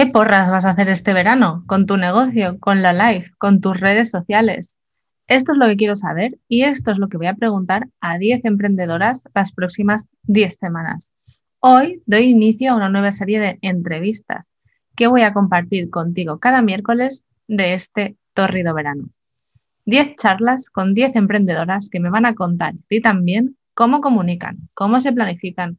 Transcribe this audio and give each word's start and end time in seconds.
¿Qué 0.00 0.06
porras 0.06 0.50
vas 0.50 0.64
a 0.64 0.70
hacer 0.70 0.88
este 0.88 1.12
verano 1.12 1.62
con 1.66 1.84
tu 1.84 1.98
negocio, 1.98 2.58
con 2.58 2.80
la 2.80 2.94
live, 2.94 3.32
con 3.36 3.60
tus 3.60 3.78
redes 3.78 4.08
sociales? 4.08 4.78
Esto 5.26 5.52
es 5.52 5.58
lo 5.58 5.66
que 5.66 5.76
quiero 5.76 5.94
saber 5.94 6.38
y 6.48 6.62
esto 6.62 6.90
es 6.90 6.96
lo 6.96 7.10
que 7.10 7.18
voy 7.18 7.26
a 7.26 7.34
preguntar 7.34 7.86
a 8.00 8.16
10 8.16 8.46
emprendedoras 8.46 9.24
las 9.34 9.52
próximas 9.52 10.08
10 10.22 10.56
semanas. 10.56 11.12
Hoy 11.58 12.02
doy 12.06 12.30
inicio 12.30 12.72
a 12.72 12.76
una 12.76 12.88
nueva 12.88 13.12
serie 13.12 13.40
de 13.40 13.58
entrevistas 13.60 14.50
que 14.96 15.06
voy 15.06 15.20
a 15.20 15.34
compartir 15.34 15.90
contigo 15.90 16.38
cada 16.38 16.62
miércoles 16.62 17.26
de 17.46 17.74
este 17.74 18.16
torrido 18.32 18.72
verano. 18.72 19.10
10 19.84 20.16
charlas 20.16 20.70
con 20.70 20.94
10 20.94 21.14
emprendedoras 21.16 21.90
que 21.90 22.00
me 22.00 22.08
van 22.08 22.24
a 22.24 22.34
contar 22.34 22.72
y 22.88 23.02
también 23.02 23.58
cómo 23.74 24.00
comunican, 24.00 24.70
cómo 24.72 24.98
se 25.02 25.12
planifican, 25.12 25.78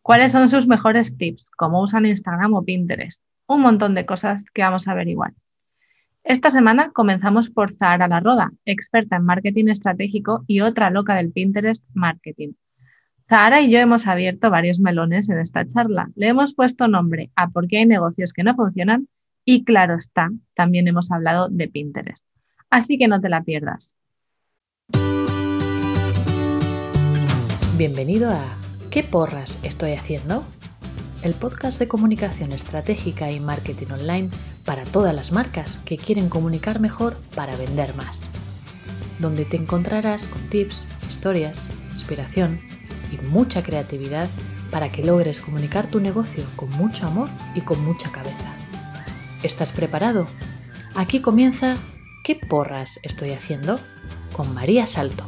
cuáles 0.00 0.32
son 0.32 0.48
sus 0.48 0.66
mejores 0.66 1.18
tips, 1.18 1.50
cómo 1.50 1.82
usan 1.82 2.06
Instagram 2.06 2.54
o 2.54 2.64
Pinterest, 2.64 3.22
un 3.46 3.62
montón 3.62 3.94
de 3.94 4.06
cosas 4.06 4.44
que 4.52 4.62
vamos 4.62 4.88
a 4.88 4.92
averiguar. 4.92 5.34
Esta 6.24 6.50
semana 6.50 6.92
comenzamos 6.92 7.50
por 7.50 7.72
Zahara 7.72 8.06
La 8.06 8.20
Roda, 8.20 8.52
experta 8.64 9.16
en 9.16 9.24
marketing 9.24 9.68
estratégico 9.68 10.44
y 10.46 10.60
otra 10.60 10.90
loca 10.90 11.16
del 11.16 11.32
Pinterest 11.32 11.84
Marketing. 11.94 12.52
Zahara 13.28 13.60
y 13.60 13.70
yo 13.70 13.78
hemos 13.78 14.06
abierto 14.06 14.50
varios 14.50 14.78
melones 14.78 15.28
en 15.28 15.38
esta 15.38 15.66
charla. 15.66 16.10
Le 16.14 16.28
hemos 16.28 16.54
puesto 16.54 16.86
nombre 16.86 17.30
a 17.34 17.48
por 17.48 17.66
qué 17.66 17.78
hay 17.78 17.86
negocios 17.86 18.32
que 18.32 18.44
no 18.44 18.54
funcionan 18.54 19.08
y 19.44 19.64
claro 19.64 19.96
está, 19.96 20.30
también 20.54 20.86
hemos 20.86 21.10
hablado 21.10 21.48
de 21.48 21.68
Pinterest. 21.68 22.24
Así 22.70 22.98
que 22.98 23.08
no 23.08 23.20
te 23.20 23.28
la 23.28 23.42
pierdas. 23.42 23.96
Bienvenido 27.76 28.30
a 28.30 28.44
¿Qué 28.92 29.02
porras 29.02 29.58
estoy 29.62 29.92
haciendo? 29.92 30.44
El 31.22 31.34
podcast 31.34 31.78
de 31.78 31.86
comunicación 31.86 32.50
estratégica 32.50 33.30
y 33.30 33.38
marketing 33.38 33.92
online 33.92 34.28
para 34.64 34.82
todas 34.82 35.14
las 35.14 35.30
marcas 35.30 35.78
que 35.84 35.96
quieren 35.96 36.28
comunicar 36.28 36.80
mejor 36.80 37.16
para 37.36 37.54
vender 37.54 37.94
más. 37.94 38.20
Donde 39.20 39.44
te 39.44 39.56
encontrarás 39.56 40.26
con 40.26 40.42
tips, 40.48 40.88
historias, 41.08 41.62
inspiración 41.92 42.58
y 43.12 43.24
mucha 43.26 43.62
creatividad 43.62 44.28
para 44.72 44.90
que 44.90 45.04
logres 45.04 45.40
comunicar 45.40 45.86
tu 45.86 46.00
negocio 46.00 46.44
con 46.56 46.70
mucho 46.70 47.06
amor 47.06 47.28
y 47.54 47.60
con 47.60 47.84
mucha 47.84 48.10
cabeza. 48.10 48.52
¿Estás 49.44 49.70
preparado? 49.70 50.26
Aquí 50.96 51.20
comienza 51.20 51.76
¿Qué 52.24 52.34
porras 52.34 52.98
estoy 53.04 53.30
haciendo? 53.30 53.78
con 54.32 54.52
María 54.54 54.86
Salto. 54.86 55.24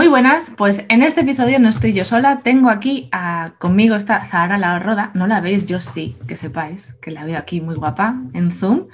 Muy 0.00 0.08
buenas, 0.08 0.50
pues 0.56 0.86
en 0.88 1.02
este 1.02 1.20
episodio 1.20 1.58
no 1.58 1.68
estoy 1.68 1.92
yo 1.92 2.06
sola, 2.06 2.40
tengo 2.42 2.70
aquí 2.70 3.10
conmigo 3.58 3.96
esta 3.96 4.24
Zahara 4.24 4.56
La 4.56 4.78
Roda, 4.78 5.10
no 5.12 5.26
la 5.26 5.42
veis, 5.42 5.66
yo 5.66 5.78
sí, 5.78 6.16
que 6.26 6.38
sepáis, 6.38 6.94
que 7.02 7.10
la 7.10 7.26
veo 7.26 7.36
aquí 7.36 7.60
muy 7.60 7.74
guapa 7.74 8.16
en 8.32 8.50
Zoom. 8.50 8.86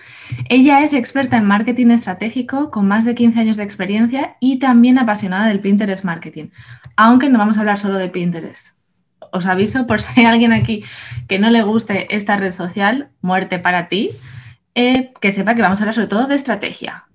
Ella 0.49 0.83
es 0.83 0.93
experta 0.93 1.37
en 1.37 1.45
marketing 1.45 1.93
estratégico 1.93 2.73
con 2.73 2.89
más 2.89 3.05
de 3.05 3.15
15 3.15 3.39
años 3.39 3.57
de 3.57 3.63
experiencia 3.63 4.37
y 4.41 4.59
también 4.59 4.99
apasionada 4.99 5.47
del 5.47 5.61
Pinterest 5.61 6.03
Marketing, 6.05 6.49
aunque 6.97 7.29
no 7.29 7.39
vamos 7.39 7.57
a 7.57 7.61
hablar 7.61 7.79
solo 7.79 7.99
de 7.99 8.09
Pinterest. 8.09 8.75
Os 9.31 9.47
aviso 9.47 9.87
por 9.87 10.01
si 10.01 10.09
hay 10.19 10.27
alguien 10.27 10.53
aquí 10.53 10.83
que 11.29 11.39
no 11.39 11.51
le 11.51 11.63
guste 11.63 12.13
esta 12.17 12.37
red 12.37 12.51
social, 12.51 13.11
muerte 13.21 13.61
para 13.61 13.87
ti, 13.87 14.11
eh, 14.75 15.13
que 15.21 15.31
sepa 15.31 15.55
que 15.55 15.63
vamos 15.63 15.79
a 15.79 15.85
hablar 15.85 15.95
sobre 15.95 16.09
todo 16.09 16.27
de 16.27 16.35
estrategia, 16.35 17.06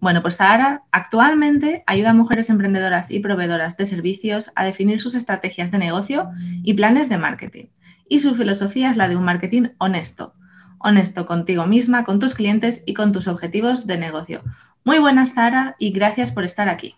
bueno, 0.00 0.22
pues 0.22 0.36
Zahara 0.36 0.84
actualmente 0.92 1.84
ayuda 1.86 2.10
a 2.10 2.14
mujeres 2.14 2.48
emprendedoras 2.48 3.10
y 3.10 3.20
proveedoras 3.20 3.76
de 3.76 3.84
servicios 3.84 4.50
a 4.54 4.64
definir 4.64 5.00
sus 5.00 5.14
estrategias 5.14 5.70
de 5.70 5.78
negocio 5.78 6.28
y 6.62 6.74
planes 6.74 7.08
de 7.08 7.18
marketing. 7.18 7.66
Y 8.08 8.20
su 8.20 8.34
filosofía 8.34 8.90
es 8.90 8.96
la 8.96 9.08
de 9.08 9.16
un 9.16 9.24
marketing 9.24 9.68
honesto. 9.78 10.34
Honesto 10.78 11.26
contigo 11.26 11.66
misma, 11.66 12.04
con 12.04 12.18
tus 12.18 12.34
clientes 12.34 12.82
y 12.86 12.94
con 12.94 13.12
tus 13.12 13.28
objetivos 13.28 13.86
de 13.86 13.98
negocio. 13.98 14.42
Muy 14.84 14.98
buenas, 14.98 15.34
Zahara, 15.34 15.76
y 15.78 15.92
gracias 15.92 16.32
por 16.32 16.44
estar 16.44 16.70
aquí. 16.70 16.96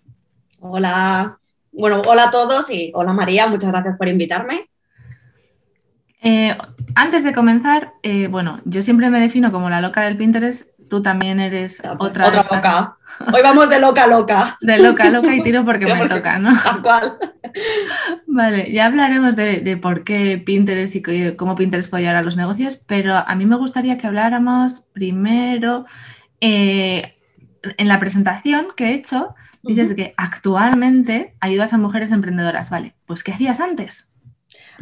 Hola. 0.61 1.39
Bueno, 1.73 2.03
hola 2.07 2.25
a 2.25 2.31
todos 2.31 2.71
y 2.71 2.93
hola 2.95 3.13
María, 3.13 3.49
muchas 3.49 3.73
gracias 3.73 3.97
por 3.97 4.09
invitarme. 4.09 4.69
Eh, 6.23 6.57
antes 6.95 7.25
de 7.25 7.33
comenzar, 7.33 7.95
eh, 8.05 8.29
bueno, 8.29 8.61
yo 8.65 8.83
siempre 8.83 9.11
me 9.11 9.19
defino 9.19 9.51
como 9.51 9.71
la 9.71 9.81
loca 9.81 10.03
del 10.03 10.17
Pinterest 10.17 10.69
tú 10.93 11.01
también 11.01 11.41
eres 11.41 11.81
otra. 11.99 12.29
Otra 12.29 12.43
loca. 12.43 12.99
Hoy 13.33 13.41
vamos 13.43 13.71
de 13.71 13.81
loca 13.81 14.05
a 14.05 14.07
loca. 14.07 14.59
De 14.61 14.77
loca 14.77 15.05
a 15.05 15.09
loca 15.09 15.35
y 15.35 15.43
tiro 15.43 15.65
porque 15.65 15.87
me 15.95 16.07
toca, 16.07 16.39
¿no? 16.39 16.53
Tal 16.63 16.83
cual. 16.83 17.19
Vale, 18.27 18.71
ya 18.71 18.85
hablaremos 18.85 19.35
de, 19.35 19.79
por 19.81 20.05
qué 20.05 20.37
Pinterest 20.37 20.95
y 20.95 21.35
cómo 21.35 21.55
Pinterest 21.55 21.89
puede 21.89 22.03
ayudar 22.03 22.17
a 22.17 22.23
los 22.23 22.37
negocios, 22.37 22.77
pero 22.77 23.17
a 23.17 23.35
mí 23.35 23.47
me 23.47 23.57
gustaría 23.57 23.97
que 23.97 24.07
habláramos 24.07 24.83
primero 24.93 25.87
eh, 26.43 27.17
en 27.63 27.89
la 27.89 27.99
presentación 27.99 28.67
que 28.77 28.91
he 28.91 28.95
hecho. 28.95 29.35
Dices 29.63 29.95
que 29.95 30.13
actualmente 30.19 31.37
ayudas 31.41 31.73
a 31.73 31.79
mujeres 31.79 32.11
emprendedoras, 32.11 32.69
¿vale? 32.69 32.97
Pues 33.07 33.25
¿qué 33.25 33.33
hacías 33.33 33.61
antes? 33.61 34.09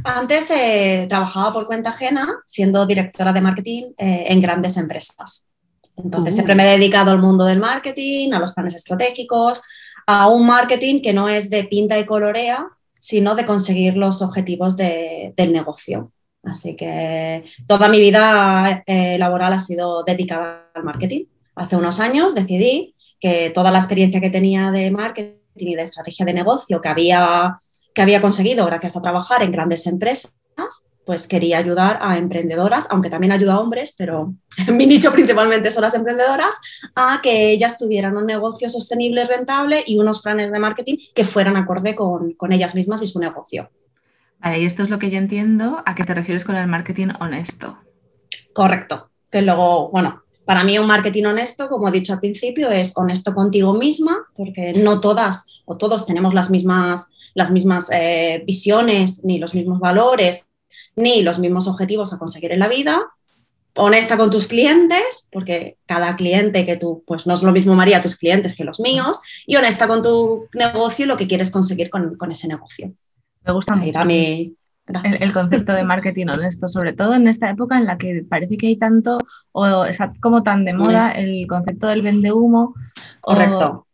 Antes 0.02 0.50
eh, 0.50 1.06
trabajaba 1.08 1.52
por 1.52 1.66
cuenta 1.68 1.90
ajena 1.90 2.26
siendo 2.46 2.84
directora 2.84 3.32
de 3.32 3.42
marketing 3.42 3.92
eh, 3.96 4.24
en 4.26 4.40
grandes 4.40 4.76
empresas. 4.76 5.49
Entonces, 6.04 6.34
siempre 6.34 6.54
me 6.54 6.64
he 6.64 6.78
dedicado 6.78 7.10
al 7.10 7.20
mundo 7.20 7.44
del 7.44 7.60
marketing, 7.60 8.32
a 8.32 8.38
los 8.38 8.52
planes 8.52 8.74
estratégicos, 8.74 9.62
a 10.06 10.28
un 10.28 10.46
marketing 10.46 11.02
que 11.02 11.12
no 11.12 11.28
es 11.28 11.50
de 11.50 11.64
pinta 11.64 11.98
y 11.98 12.04
colorea, 12.04 12.68
sino 12.98 13.34
de 13.34 13.46
conseguir 13.46 13.96
los 13.96 14.22
objetivos 14.22 14.76
del 14.76 15.52
negocio. 15.52 16.12
Así 16.42 16.74
que 16.74 17.44
toda 17.66 17.88
mi 17.88 18.00
vida 18.00 18.82
eh, 18.86 19.18
laboral 19.18 19.52
ha 19.52 19.60
sido 19.60 20.04
dedicada 20.04 20.70
al 20.74 20.84
marketing. 20.84 21.24
Hace 21.54 21.76
unos 21.76 22.00
años 22.00 22.34
decidí 22.34 22.94
que 23.20 23.50
toda 23.50 23.70
la 23.70 23.78
experiencia 23.78 24.20
que 24.20 24.30
tenía 24.30 24.70
de 24.70 24.90
marketing 24.90 25.36
y 25.56 25.74
de 25.74 25.82
estrategia 25.82 26.24
de 26.24 26.32
negocio 26.32 26.80
que 26.80 26.88
había, 26.88 27.56
que 27.94 28.02
había 28.02 28.22
conseguido 28.22 28.64
gracias 28.66 28.96
a 28.96 29.02
trabajar 29.02 29.42
en 29.42 29.52
grandes 29.52 29.86
empresas, 29.86 30.34
pues 31.04 31.26
quería 31.26 31.58
ayudar 31.58 31.98
a 32.02 32.16
emprendedoras, 32.16 32.86
aunque 32.90 33.10
también 33.10 33.32
ayuda 33.32 33.54
a 33.54 33.60
hombres, 33.60 33.94
pero 33.96 34.34
mi 34.72 34.86
nicho 34.86 35.12
principalmente 35.12 35.70
son 35.70 35.82
las 35.82 35.94
emprendedoras, 35.94 36.56
a 36.94 37.20
que 37.22 37.50
ellas 37.50 37.78
tuvieran 37.78 38.16
un 38.16 38.26
negocio 38.26 38.68
sostenible, 38.68 39.24
rentable 39.24 39.82
y 39.86 39.98
unos 39.98 40.20
planes 40.20 40.52
de 40.52 40.60
marketing 40.60 40.96
que 41.14 41.24
fueran 41.24 41.56
acorde 41.56 41.94
con, 41.94 42.36
ellas 42.50 42.74
mismas 42.74 43.02
y 43.02 43.06
su 43.06 43.18
negocio. 43.18 43.70
Vale, 44.38 44.60
y 44.60 44.64
esto 44.64 44.82
es 44.82 44.90
lo 44.90 44.98
que 44.98 45.10
yo 45.10 45.18
entiendo. 45.18 45.82
¿A 45.84 45.94
qué 45.94 46.04
te 46.04 46.14
refieres 46.14 46.44
con 46.44 46.56
el 46.56 46.66
marketing 46.66 47.08
honesto? 47.20 47.78
Correcto. 48.52 49.10
Que 49.30 49.42
luego, 49.42 49.90
bueno, 49.90 50.22
para 50.44 50.64
mí 50.64 50.78
un 50.78 50.86
marketing 50.86 51.24
honesto, 51.24 51.68
como 51.68 51.88
he 51.88 51.92
dicho 51.92 52.12
al 52.12 52.20
principio, 52.20 52.70
es 52.70 52.96
honesto 52.96 53.34
contigo 53.34 53.74
misma, 53.74 54.16
porque 54.34 54.72
no 54.72 55.00
todas 55.00 55.62
o 55.64 55.76
todos 55.76 56.06
tenemos 56.06 56.34
las 56.34 56.50
mismas, 56.50 57.08
las 57.34 57.50
mismas 57.50 57.90
eh, 57.92 58.42
visiones 58.46 59.24
ni 59.24 59.38
los 59.38 59.54
mismos 59.54 59.78
valores 59.78 60.46
ni 60.96 61.22
los 61.22 61.38
mismos 61.38 61.68
objetivos 61.68 62.12
a 62.12 62.18
conseguir 62.18 62.52
en 62.52 62.60
la 62.60 62.68
vida, 62.68 63.02
honesta 63.74 64.16
con 64.16 64.30
tus 64.30 64.46
clientes, 64.46 65.28
porque 65.30 65.78
cada 65.86 66.16
cliente 66.16 66.64
que 66.64 66.76
tú, 66.76 67.04
pues 67.06 67.26
no 67.26 67.34
es 67.34 67.42
lo 67.42 67.52
mismo 67.52 67.74
María, 67.74 68.02
tus 68.02 68.16
clientes 68.16 68.54
que 68.54 68.64
los 68.64 68.80
míos, 68.80 69.20
y 69.46 69.56
honesta 69.56 69.86
con 69.86 70.02
tu 70.02 70.48
negocio 70.54 71.04
y 71.04 71.08
lo 71.08 71.16
que 71.16 71.28
quieres 71.28 71.50
conseguir 71.50 71.90
con, 71.90 72.16
ese 72.30 72.48
negocio. 72.48 72.92
Me 73.44 73.52
gusta 73.52 73.74
mucho. 73.76 74.00
El, 75.20 75.32
concepto 75.32 75.72
de 75.72 75.84
marketing 75.84 76.26
honesto, 76.26 76.66
sobre 76.66 76.92
todo 76.92 77.14
en 77.14 77.28
esta 77.28 77.48
época 77.48 77.78
en 77.78 77.86
la 77.86 77.96
que 77.96 78.24
parece 78.28 78.56
que 78.56 78.66
hay 78.66 78.76
tanto, 78.76 79.18
o 79.52 79.84
está 79.84 80.12
como 80.20 80.42
tan 80.42 80.64
de 80.64 80.74
moda 80.74 81.12
el 81.12 81.46
concepto 81.46 81.86
del 81.86 82.02
vende 82.02 82.32
humo. 82.32 82.74
Correcto. 83.20 83.86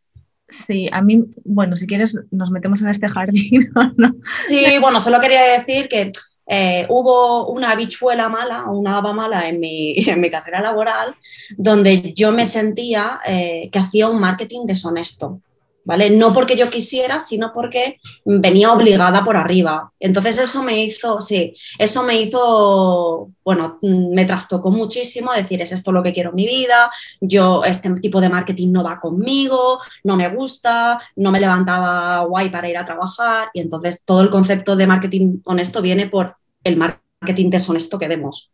Sí, 0.49 0.89
a 0.93 1.03
mí, 1.03 1.25
bueno, 1.45 1.77
si 1.77 1.87
quieres 1.87 2.19
nos 2.31 2.51
metemos 2.51 2.81
en 2.81 2.89
este 2.89 3.09
jardín. 3.09 3.69
¿no? 3.97 4.15
Sí, 4.49 4.65
bueno, 4.81 5.01
solo 5.01 5.21
quería 5.21 5.43
decir 5.59 5.89
que 5.89 6.13
eh, 6.47 6.87
hubo 6.89 7.49
una 7.49 7.73
habichuela 7.73 8.29
mala, 8.29 8.65
una 8.67 8.99
haba 8.99 9.13
mala 9.13 9.49
en 9.49 9.61
mi, 9.61 10.31
carrera 10.31 10.61
laboral, 10.61 11.17
donde 11.57 12.13
yo 12.15 12.33
me 12.33 12.47
sentía 12.47 13.21
eh, 13.27 13.69
que 13.71 13.79
hacía 13.79 14.09
un 14.09 14.21
marketing 14.21 14.67
deshonesto. 14.67 15.41
¿Vale? 15.87 16.11
No 16.11 16.33
porque 16.33 16.57
yo 16.57 16.69
quisiera, 16.69 17.21
sino 17.21 17.53
porque 17.55 18.01
venía 18.25 18.73
obligada 18.73 19.23
por 19.23 19.37
arriba. 19.37 19.93
Entonces 20.01 20.37
eso 20.37 20.65
me 20.65 20.83
hizo, 20.83 21.21
sí, 21.21 21.55
eso 21.79 22.03
me 22.03 22.21
hizo, 22.21 23.31
bueno, 23.45 23.79
me 23.83 24.25
trastocó 24.25 24.73
muchísimo 24.73 25.33
decir, 25.33 25.63
es 25.63 25.71
esto 25.71 25.93
lo 25.93 26.03
que 26.03 26.13
quiero 26.13 26.31
en 26.31 26.37
mi 26.37 26.45
vida, 26.45 26.91
yo, 27.21 27.65
este 27.65 27.89
tipo 28.01 28.21
de 28.21 28.29
marketing 28.29 28.73
no 28.73 28.83
va 28.83 28.99
conmigo, 28.99 29.79
no 30.03 30.17
me 30.17 30.29
gusta, 30.29 30.99
no 31.15 31.31
me 31.31 31.39
levantaba 31.39 32.25
guay 32.25 32.51
para 32.51 32.69
ir 32.69 32.79
a 32.79 32.85
trabajar 32.85 33.51
y 33.55 33.61
entonces 33.61 34.03
todo 34.05 34.23
el 34.23 34.31
concepto 34.31 34.75
de 34.75 34.89
marketing 34.89 35.39
honesto 35.45 35.83
viene 35.83 36.09
por 36.09 36.35
el 36.65 36.77
marketing 36.77 37.49
deshonesto 37.49 37.97
que 37.97 38.09
vemos. 38.09 38.51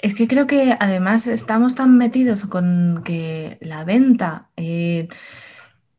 Es 0.00 0.16
que 0.16 0.26
creo 0.26 0.48
que 0.48 0.76
además 0.80 1.28
estamos 1.28 1.76
tan 1.76 1.96
metidos 1.96 2.46
con 2.46 3.02
que 3.04 3.58
la 3.60 3.84
venta... 3.84 4.48
Eh, 4.56 5.06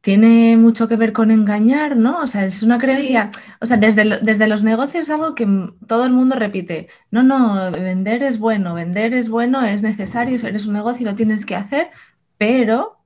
tiene 0.03 0.57
mucho 0.57 0.89
que 0.89 0.97
ver 0.97 1.13
con 1.13 1.31
engañar, 1.31 1.95
¿no? 1.95 2.19
O 2.21 2.27
sea, 2.27 2.45
es 2.45 2.61
una 2.61 2.77
creencia, 2.77 3.31
o 3.61 3.65
sea, 3.65 3.77
desde, 3.77 4.19
desde 4.21 4.47
los 4.47 4.61
negocios 4.61 5.03
es 5.03 5.09
algo 5.09 5.33
que 5.33 5.47
todo 5.87 6.05
el 6.05 6.11
mundo 6.11 6.35
repite, 6.35 6.89
no, 7.09 7.23
no, 7.23 7.71
vender 7.71 8.21
es 8.21 8.37
bueno, 8.37 8.73
vender 8.73 9.13
es 9.13 9.29
bueno, 9.29 9.63
es 9.63 9.81
necesario, 9.81 10.35
eres 10.45 10.67
un 10.67 10.73
negocio 10.73 11.03
y 11.03 11.09
lo 11.09 11.15
tienes 11.15 11.45
que 11.45 11.55
hacer, 11.55 11.89
pero 12.37 13.02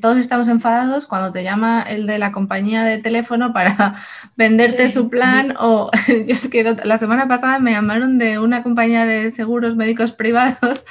todos 0.00 0.18
estamos 0.18 0.46
enfadados 0.48 1.06
cuando 1.06 1.30
te 1.32 1.42
llama 1.42 1.82
el 1.82 2.06
de 2.06 2.18
la 2.18 2.30
compañía 2.30 2.84
de 2.84 2.98
teléfono 2.98 3.52
para 3.52 3.94
venderte 4.36 4.90
su 4.90 5.08
plan 5.08 5.54
o 5.58 5.90
yo 6.08 6.34
es 6.34 6.48
que 6.48 6.76
la 6.84 6.96
semana 6.96 7.26
pasada 7.26 7.58
me 7.58 7.72
llamaron 7.72 8.18
de 8.18 8.38
una 8.38 8.62
compañía 8.62 9.04
de 9.04 9.30
seguros 9.30 9.74
médicos 9.74 10.12
privados 10.12 10.84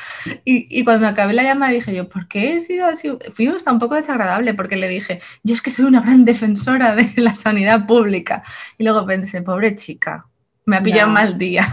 y, 0.44 0.84
cuando 0.84 1.08
acabé 1.08 1.34
la 1.34 1.44
llamada 1.44 1.72
dije 1.72 1.96
yo, 1.96 2.10
¿por 2.10 2.28
qué 2.28 2.56
he 2.56 2.60
sido 2.60 2.88
así? 2.88 3.12
Fui 3.32 3.48
hasta 3.48 3.72
un 3.72 3.80
poco 3.80 3.96
desagradable 3.96 4.54
porque 4.54 4.76
le 4.76 4.88
dije, 4.88 5.20
yo 5.44 5.54
es 5.54 5.62
que 5.62 5.72
soy 5.72 5.86
una 5.86 6.02
gran 6.02 6.26
defensora 6.26 6.96
de 6.96 7.10
la 7.18 7.36
sanidad 7.36 7.86
pública 7.86 8.44
y 8.78 8.84
luego 8.84 9.06
pensé, 9.06 9.42
pobre 9.42 9.76
chica, 9.76 10.28
me 10.66 10.78
ha 10.78 10.84
pillado 10.84 11.10
mal 11.10 11.38
día. 11.38 11.66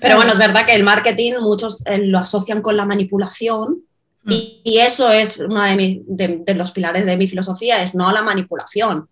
Pero 0.00 0.16
bueno, 0.16 0.32
es 0.32 0.38
verdad 0.38 0.66
que 0.66 0.74
el 0.74 0.82
marketing 0.82 1.34
muchos 1.40 1.86
eh, 1.86 1.98
lo 1.98 2.18
asocian 2.18 2.62
con 2.62 2.76
la 2.76 2.84
manipulación 2.84 3.84
Mm. 4.24 4.32
Y, 4.64 4.78
eso 4.78 5.10
es 5.10 5.38
uno 5.38 5.62
de, 5.62 6.54
los 6.54 6.72
pilares 6.72 7.06
de 7.06 7.16
mi 7.16 7.26
filosofía, 7.26 7.82
es 7.82 7.94
no 7.94 8.12
la 8.12 8.22
manipulación. 8.22 9.08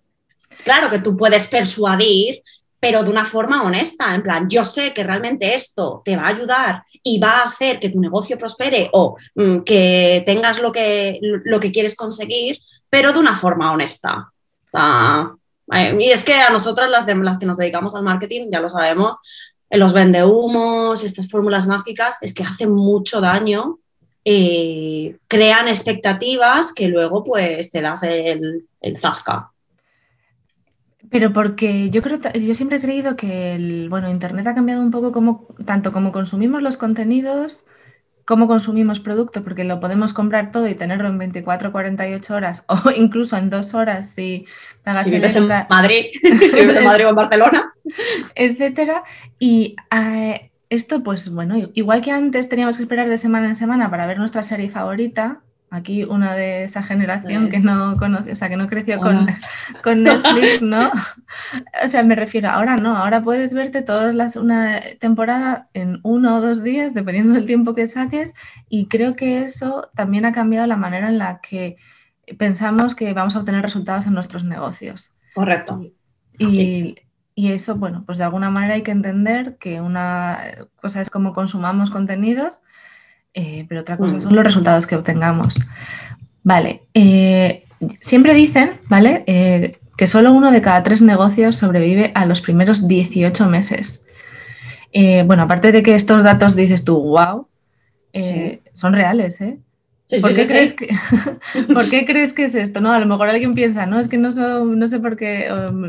Claro 0.64 0.90
que 0.90 0.98
tú 0.98 1.16
puedes 1.16 1.46
persuadir, 1.46 2.42
pero 2.80 3.02
de 3.02 3.10
una 3.10 3.24
forma 3.24 3.62
honesta, 3.62 4.14
en 4.14 4.22
plan, 4.22 4.48
yo 4.48 4.64
sé 4.64 4.92
que 4.92 5.04
realmente 5.04 5.54
esto 5.54 6.02
te 6.04 6.16
va 6.16 6.24
a 6.24 6.28
ayudar 6.28 6.84
y 7.02 7.18
va 7.18 7.40
a 7.40 7.48
hacer 7.48 7.80
que 7.80 7.90
tu 7.90 8.00
negocio 8.00 8.38
prospere 8.38 8.90
o 8.92 9.16
mm, 9.34 9.60
que 9.60 10.22
tengas 10.26 10.60
lo 10.60 10.72
que, 10.72 11.18
lo 11.22 11.58
que 11.60 11.72
quieres 11.72 11.96
conseguir, 11.96 12.58
pero 12.90 13.12
de 13.12 13.18
una 13.18 13.36
forma 13.36 13.72
honesta. 13.72 14.30
Eh, 15.72 15.96
y 16.00 16.10
es 16.10 16.24
que 16.24 16.34
a 16.34 16.50
nosotras 16.50 16.90
las, 16.90 17.06
de, 17.06 17.14
las 17.16 17.38
que 17.38 17.46
nos 17.46 17.56
dedicamos 17.56 17.94
al 17.94 18.04
marketing, 18.04 18.48
ya 18.50 18.60
lo 18.60 18.70
sabemos, 18.70 19.16
en 19.70 19.80
los 19.80 19.92
vendehumos, 19.92 21.04
estas 21.04 21.28
fórmulas 21.28 21.66
mágicas, 21.66 22.16
es 22.22 22.32
que 22.32 22.44
hacen 22.44 22.72
mucho 22.72 23.20
daño 23.20 23.78
eh, 24.30 25.16
crean 25.26 25.68
expectativas 25.68 26.74
que 26.74 26.88
luego 26.88 27.24
pues 27.24 27.70
te 27.70 27.80
das 27.80 28.02
el, 28.02 28.66
el 28.82 28.98
zasca. 28.98 29.52
Pero 31.10 31.32
porque 31.32 31.88
yo 31.88 32.02
creo, 32.02 32.20
yo 32.34 32.54
siempre 32.54 32.76
he 32.76 32.80
creído 32.82 33.16
que 33.16 33.54
el, 33.54 33.88
bueno, 33.88 34.10
Internet 34.10 34.46
ha 34.46 34.54
cambiado 34.54 34.82
un 34.82 34.90
poco 34.90 35.12
como, 35.12 35.46
tanto 35.64 35.92
como 35.92 36.12
consumimos 36.12 36.62
los 36.62 36.76
contenidos, 36.76 37.64
como 38.26 38.48
consumimos 38.48 39.00
producto, 39.00 39.42
porque 39.42 39.64
lo 39.64 39.80
podemos 39.80 40.12
comprar 40.12 40.52
todo 40.52 40.68
y 40.68 40.74
tenerlo 40.74 41.08
en 41.08 41.16
24, 41.16 41.72
48 41.72 42.34
horas 42.34 42.64
o 42.68 42.90
incluso 42.90 43.38
en 43.38 43.48
dos 43.48 43.72
horas 43.72 44.10
si 44.10 44.44
pagas 44.84 45.04
si 45.04 45.12
vives 45.12 45.36
en 45.36 45.48
Madrid, 45.48 46.04
si 46.20 46.30
vives 46.60 46.76
en 46.76 46.84
Madrid 46.84 47.06
o 47.06 47.10
en 47.10 47.16
Barcelona, 47.16 47.72
etcétera. 48.34 49.04
Y 49.38 49.74
eh, 49.90 50.50
esto, 50.70 51.02
pues 51.02 51.30
bueno, 51.30 51.56
igual 51.74 52.00
que 52.00 52.10
antes 52.10 52.48
teníamos 52.48 52.76
que 52.76 52.82
esperar 52.82 53.08
de 53.08 53.18
semana 53.18 53.48
en 53.48 53.56
semana 53.56 53.90
para 53.90 54.06
ver 54.06 54.18
nuestra 54.18 54.42
serie 54.42 54.68
favorita, 54.68 55.40
aquí 55.70 56.04
una 56.04 56.34
de 56.34 56.64
esa 56.64 56.82
generación 56.82 57.48
que 57.48 57.58
no 57.58 57.96
conoce, 57.96 58.32
o 58.32 58.36
sea, 58.36 58.48
que 58.48 58.56
no 58.56 58.68
creció 58.68 58.98
con, 58.98 59.26
con, 59.82 60.02
Netflix, 60.02 60.62
¿no? 60.62 60.90
O 61.84 61.88
sea, 61.88 62.02
me 62.02 62.14
refiero, 62.14 62.50
ahora 62.50 62.76
no, 62.76 62.96
ahora 62.96 63.22
puedes 63.22 63.54
verte 63.54 63.82
todas 63.82 64.14
las, 64.14 64.36
una 64.36 64.80
temporada 64.98 65.68
en 65.74 66.00
uno 66.02 66.36
o 66.36 66.40
dos 66.40 66.62
días, 66.62 66.94
dependiendo 66.94 67.34
del 67.34 67.46
tiempo 67.46 67.74
que 67.74 67.86
saques, 67.86 68.34
y 68.68 68.86
creo 68.86 69.14
que 69.14 69.42
eso 69.42 69.90
también 69.94 70.24
ha 70.24 70.32
cambiado 70.32 70.66
la 70.66 70.76
manera 70.76 71.08
en 71.08 71.18
la 71.18 71.40
que 71.40 71.76
pensamos 72.38 72.94
que 72.94 73.12
vamos 73.12 73.36
a 73.36 73.40
obtener 73.40 73.62
resultados 73.62 74.06
en 74.06 74.14
nuestros 74.14 74.44
negocios. 74.44 75.14
Correcto. 75.34 75.80
Y, 76.38 76.60
y 76.60 76.96
eso, 77.46 77.76
bueno, 77.76 78.02
pues 78.04 78.18
de 78.18 78.24
alguna 78.24 78.50
manera 78.50 78.74
hay 78.74 78.82
que 78.82 78.90
entender 78.90 79.58
que 79.58 79.80
una 79.80 80.40
cosa 80.80 81.00
es 81.00 81.08
cómo 81.08 81.32
consumamos 81.32 81.88
contenidos, 81.88 82.62
eh, 83.32 83.64
pero 83.68 83.82
otra 83.82 83.96
cosa 83.96 84.16
mm. 84.16 84.20
son 84.22 84.34
los 84.34 84.44
resultados 84.44 84.88
que 84.88 84.96
obtengamos. 84.96 85.60
Vale, 86.42 86.82
eh, 86.94 87.64
siempre 88.00 88.34
dicen, 88.34 88.72
¿vale? 88.88 89.22
Eh, 89.28 89.78
que 89.96 90.08
solo 90.08 90.32
uno 90.32 90.50
de 90.50 90.60
cada 90.60 90.82
tres 90.82 91.00
negocios 91.00 91.54
sobrevive 91.54 92.10
a 92.16 92.26
los 92.26 92.40
primeros 92.40 92.88
18 92.88 93.48
meses. 93.48 94.04
bueno, 95.24 95.44
aparte 95.44 95.70
de 95.70 95.84
que 95.84 95.94
estos 95.94 96.24
datos 96.24 96.56
dices 96.56 96.84
tú, 96.84 97.00
wow, 97.00 97.46
son 98.74 98.92
reales, 98.94 99.40
¿eh? 99.40 99.60
¿Por, 100.20 100.34
qué 100.34 100.46
crees 100.46 100.74
Que, 100.74 100.88
¿Por 101.72 101.90
qué 101.90 102.06
crees 102.06 102.32
que 102.32 102.44
es 102.44 102.54
esto? 102.54 102.80
No, 102.80 102.92
a 102.92 102.98
lo 102.98 103.06
mejor 103.06 103.28
alguien 103.28 103.52
piensa, 103.52 103.86
no, 103.86 104.00
es 104.00 104.08
que 104.08 104.18
no, 104.18 104.30
no 104.30 104.88
sé 104.88 105.00
por 105.00 105.16
qué 105.16 105.48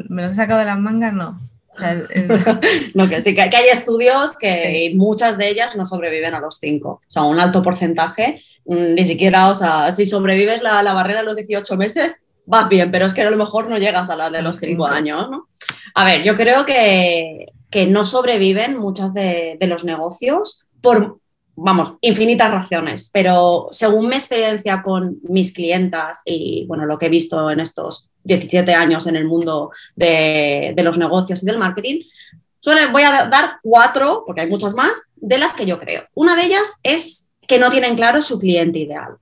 me 0.09 0.23
los 0.23 0.33
he 0.33 0.35
sacado 0.35 0.59
de 0.59 0.65
las 0.65 0.79
mangas, 0.79 1.13
no. 1.13 1.39
no, 2.93 3.07
que 3.07 3.21
sí, 3.21 3.33
que, 3.33 3.41
hay 3.41 3.69
estudios 3.71 4.37
que 4.37 4.91
muchas 4.95 5.37
de 5.37 5.49
ellas 5.49 5.75
no 5.77 5.85
sobreviven 5.85 6.33
a 6.33 6.39
los 6.39 6.57
cinco. 6.57 6.99
O 7.07 7.09
sea, 7.09 7.23
un 7.23 7.39
alto 7.39 7.61
porcentaje, 7.61 8.43
mm, 8.65 8.95
ni 8.95 9.05
siquiera, 9.05 9.47
o 9.47 9.55
sea, 9.55 9.91
si 9.91 10.05
sobrevives 10.05 10.61
la, 10.61 10.81
barrera 10.93 11.19
de 11.19 11.25
los 11.25 11.35
18 11.37 11.77
meses, 11.77 12.15
vas 12.45 12.67
bien, 12.67 12.91
pero 12.91 13.05
es 13.05 13.13
que 13.13 13.21
a 13.21 13.31
lo 13.31 13.37
mejor 13.37 13.69
no 13.69 13.77
llegas 13.77 14.09
a 14.09 14.17
la 14.17 14.29
de 14.29 14.41
los 14.41 14.57
cinco 14.57 14.87
años, 14.87 15.29
¿no? 15.29 15.47
A 15.95 16.03
ver, 16.03 16.23
yo 16.23 16.35
creo 16.35 16.65
que, 16.65 17.45
que 17.69 17.85
no 17.85 18.03
sobreviven 18.03 18.77
muchas 18.77 19.13
de, 19.13 19.55
de 19.59 19.67
los 19.67 19.85
negocios 19.85 20.67
por 20.81 21.19
vamos, 21.61 21.93
infinitas 22.01 22.51
razones, 22.51 23.09
pero 23.11 23.67
según 23.71 24.07
mi 24.07 24.15
experiencia 24.15 24.81
con 24.81 25.19
mis 25.23 25.53
clientas 25.53 26.21
y 26.25 26.65
bueno, 26.67 26.85
lo 26.85 26.97
que 26.97 27.07
he 27.07 27.09
visto 27.09 27.49
en 27.51 27.59
estos 27.59 28.09
17 28.23 28.73
años 28.73 29.07
en 29.07 29.15
el 29.15 29.25
mundo 29.25 29.71
de, 29.95 30.73
los 30.83 30.97
negocios 30.97 31.43
y 31.43 31.45
del 31.45 31.57
marketing, 31.57 32.01
voy 32.91 33.03
a 33.03 33.27
dar 33.27 33.57
cuatro, 33.61 34.23
porque 34.25 34.41
hay 34.41 34.49
muchas 34.49 34.73
más, 34.73 34.91
de 35.15 35.37
las 35.37 35.53
que 35.53 35.65
yo 35.65 35.79
creo. 35.79 36.03
Una 36.13 36.35
de 36.35 36.45
ellas 36.45 36.79
es 36.83 37.29
que 37.47 37.59
no 37.59 37.69
tienen 37.69 37.95
claro 37.95 38.21
su 38.21 38.39
cliente 38.39 38.79
ideal 38.79 39.17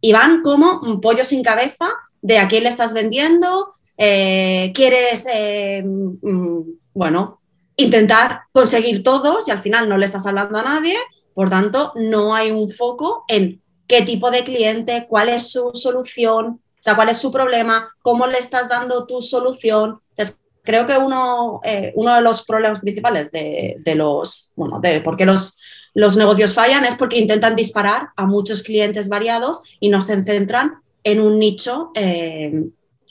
y 0.00 0.12
van 0.12 0.42
como 0.42 0.80
un 0.80 1.00
pollo 1.00 1.24
sin 1.24 1.42
cabeza 1.42 1.90
de 2.22 2.38
a 2.38 2.48
quién 2.48 2.64
le 2.64 2.68
estás 2.68 2.92
vendiendo, 2.92 3.74
eh, 3.96 4.72
quieres, 4.74 5.26
eh, 5.32 5.82
mm, 5.84 6.60
bueno, 6.94 7.40
intentar 7.76 8.42
conseguir 8.52 9.02
todos 9.02 9.48
y 9.48 9.50
al 9.50 9.58
final 9.58 9.88
no 9.88 9.96
le 9.96 10.06
estás 10.06 10.26
hablando 10.26 10.58
a 10.58 10.62
nadie 10.62 10.96
por 11.34 11.50
tanto, 11.50 11.92
no 11.96 12.34
hay 12.34 12.50
un 12.50 12.68
foco 12.68 13.24
en 13.28 13.60
qué 13.86 14.02
tipo 14.02 14.30
de 14.30 14.44
cliente, 14.44 15.06
cuál 15.08 15.28
es 15.28 15.50
su 15.50 15.70
solución, 15.74 16.46
o 16.46 16.82
sea, 16.82 16.94
cuál 16.94 17.08
es 17.08 17.18
su 17.18 17.32
problema, 17.32 17.94
cómo 18.02 18.26
le 18.26 18.38
estás 18.38 18.68
dando 18.68 19.06
tu 19.06 19.20
solución. 19.20 20.00
Creo 20.62 20.86
que 20.86 20.96
uno, 20.98 21.60
eh, 21.64 21.92
uno 21.96 22.14
de 22.14 22.20
los 22.20 22.44
problemas 22.44 22.80
principales 22.80 23.32
de, 23.32 23.94
los, 23.96 24.52
bueno, 24.54 24.78
de 24.78 25.00
por 25.00 25.16
qué 25.16 25.24
los, 25.24 25.58
los 25.94 26.16
negocios 26.16 26.52
fallan 26.52 26.84
es 26.84 26.94
porque 26.94 27.18
intentan 27.18 27.56
disparar 27.56 28.10
a 28.14 28.26
muchos 28.26 28.62
clientes 28.62 29.08
variados 29.08 29.62
y 29.80 29.88
no 29.88 30.02
se 30.02 30.22
centran 30.22 30.74
en 31.02 31.20
un 31.20 31.38
nicho 31.38 31.90
eh, 31.94 32.62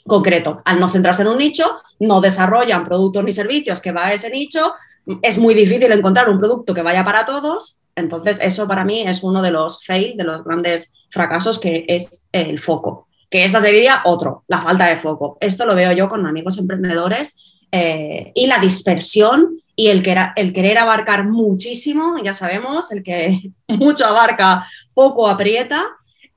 concreto. 0.06 0.62
Al 0.64 0.78
no 0.78 0.88
centrarse 0.88 1.22
en 1.22 1.28
un 1.28 1.38
nicho, 1.38 1.66
no 1.98 2.20
desarrollan 2.20 2.84
productos 2.84 3.24
ni 3.24 3.32
servicios 3.32 3.80
que 3.80 3.92
va 3.92 4.06
a 4.06 4.12
ese 4.12 4.30
nicho. 4.30 4.74
Es 5.20 5.36
muy 5.36 5.54
difícil 5.54 5.90
encontrar 5.90 6.30
un 6.30 6.38
producto 6.38 6.72
que 6.72 6.82
vaya 6.82 7.04
para 7.04 7.24
todos 7.24 7.79
entonces, 8.00 8.40
eso 8.42 8.66
para 8.66 8.84
mí 8.84 9.02
es 9.02 9.22
uno 9.22 9.42
de 9.42 9.50
los 9.50 9.84
fail, 9.84 10.16
de 10.16 10.24
los 10.24 10.42
grandes 10.44 10.92
fracasos, 11.10 11.58
que 11.58 11.84
es 11.88 12.26
el 12.32 12.58
foco. 12.58 13.06
Que 13.28 13.44
esta 13.44 13.60
sería 13.60 14.02
otro, 14.04 14.44
la 14.48 14.60
falta 14.60 14.86
de 14.86 14.96
foco. 14.96 15.38
Esto 15.40 15.64
lo 15.64 15.76
veo 15.76 15.92
yo 15.92 16.08
con 16.08 16.26
amigos 16.26 16.58
emprendedores 16.58 17.60
eh, 17.70 18.32
y 18.34 18.46
la 18.48 18.58
dispersión 18.58 19.62
y 19.76 19.88
el, 19.88 20.02
el 20.36 20.52
querer 20.52 20.78
abarcar 20.78 21.28
muchísimo, 21.28 22.16
ya 22.22 22.34
sabemos, 22.34 22.92
el 22.92 23.02
que 23.02 23.52
mucho 23.68 24.06
abarca, 24.06 24.66
poco 24.94 25.28
aprieta. 25.28 25.84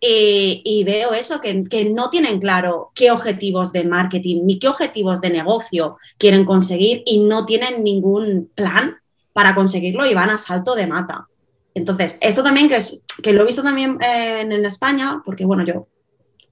Y, 0.05 0.83
veo 0.85 1.13
eso, 1.13 1.39
que, 1.39 1.63
que, 1.63 1.85
no 1.85 2.09
tienen 2.09 2.37
claro 2.41 2.91
qué 2.93 3.09
objetivos 3.09 3.71
de 3.71 3.85
marketing 3.85 4.41
ni 4.43 4.59
qué 4.59 4.67
objetivos 4.67 5.21
de 5.21 5.29
negocio 5.29 5.95
quieren 6.17 6.43
conseguir 6.43 7.03
y 7.05 7.19
no 7.19 7.45
tienen 7.45 7.85
ningún 7.85 8.51
plan 8.53 8.97
para 9.31 9.55
conseguirlo 9.55 10.05
y 10.05 10.13
van 10.13 10.29
a 10.29 10.37
salto 10.37 10.75
de 10.75 10.87
mata. 10.87 11.27
Entonces, 11.75 12.17
esto 12.21 12.43
también 12.43 12.69
que, 12.69 12.77
es, 12.77 13.01
que 13.21 13.33
lo 13.33 13.41
he 13.41 13.45
visto 13.45 13.63
también 13.63 13.97
eh, 14.01 14.41
en, 14.41 14.65
España, 14.65 15.21
porque 15.25 15.45
bueno, 15.45 15.65
yo 15.65 15.87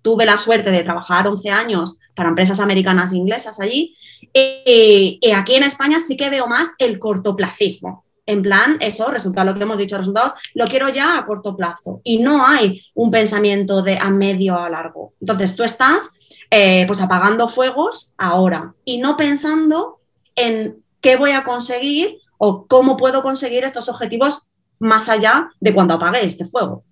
tuve 0.01 0.25
la 0.25 0.37
suerte 0.37 0.71
de 0.71 0.83
trabajar 0.83 1.27
11 1.27 1.49
años 1.49 1.97
para 2.15 2.29
empresas 2.29 2.59
americanas 2.59 3.13
e 3.13 3.17
inglesas 3.17 3.59
allí, 3.59 3.95
y, 4.33 5.19
aquí 5.35 5.55
en 5.55 5.63
España 5.63 5.99
sí 5.99 6.17
que 6.17 6.29
veo 6.29 6.47
más 6.47 6.69
el 6.79 6.97
cortoplacismo. 6.97 8.03
En 8.25 8.41
plan, 8.41 8.77
eso, 8.79 9.11
resulta 9.11 9.43
lo 9.43 9.55
que 9.55 9.63
hemos 9.63 9.77
dicho, 9.77 9.97
resultados, 9.97 10.33
lo 10.53 10.65
quiero 10.67 10.89
ya 10.89 11.17
a 11.17 11.25
corto 11.25 11.55
plazo. 11.55 12.01
Y 12.03 12.19
no 12.19 12.45
hay 12.45 12.81
un 12.93 13.11
pensamiento 13.11 13.81
de 13.81 13.97
a 13.97 14.09
medio 14.09 14.57
a 14.57 14.69
largo. 14.69 15.13
Entonces, 15.19 15.55
tú 15.55 15.63
estás 15.63 16.11
eh, 16.49 16.85
pues 16.87 17.01
apagando 17.01 17.47
fuegos 17.47 18.13
ahora 18.17 18.75
y 18.85 18.99
no 18.99 19.17
pensando 19.17 19.99
en 20.35 20.83
qué 21.01 21.15
voy 21.15 21.31
a 21.31 21.43
conseguir 21.43 22.19
o 22.37 22.67
cómo 22.67 22.97
puedo 22.97 23.21
conseguir 23.21 23.63
estos 23.63 23.89
objetivos 23.89 24.47
más 24.81 25.09
allá 25.09 25.50
de 25.59 25.73
cuando 25.73 25.93
apague 25.93 26.25
este 26.25 26.45
fuego. 26.45 26.83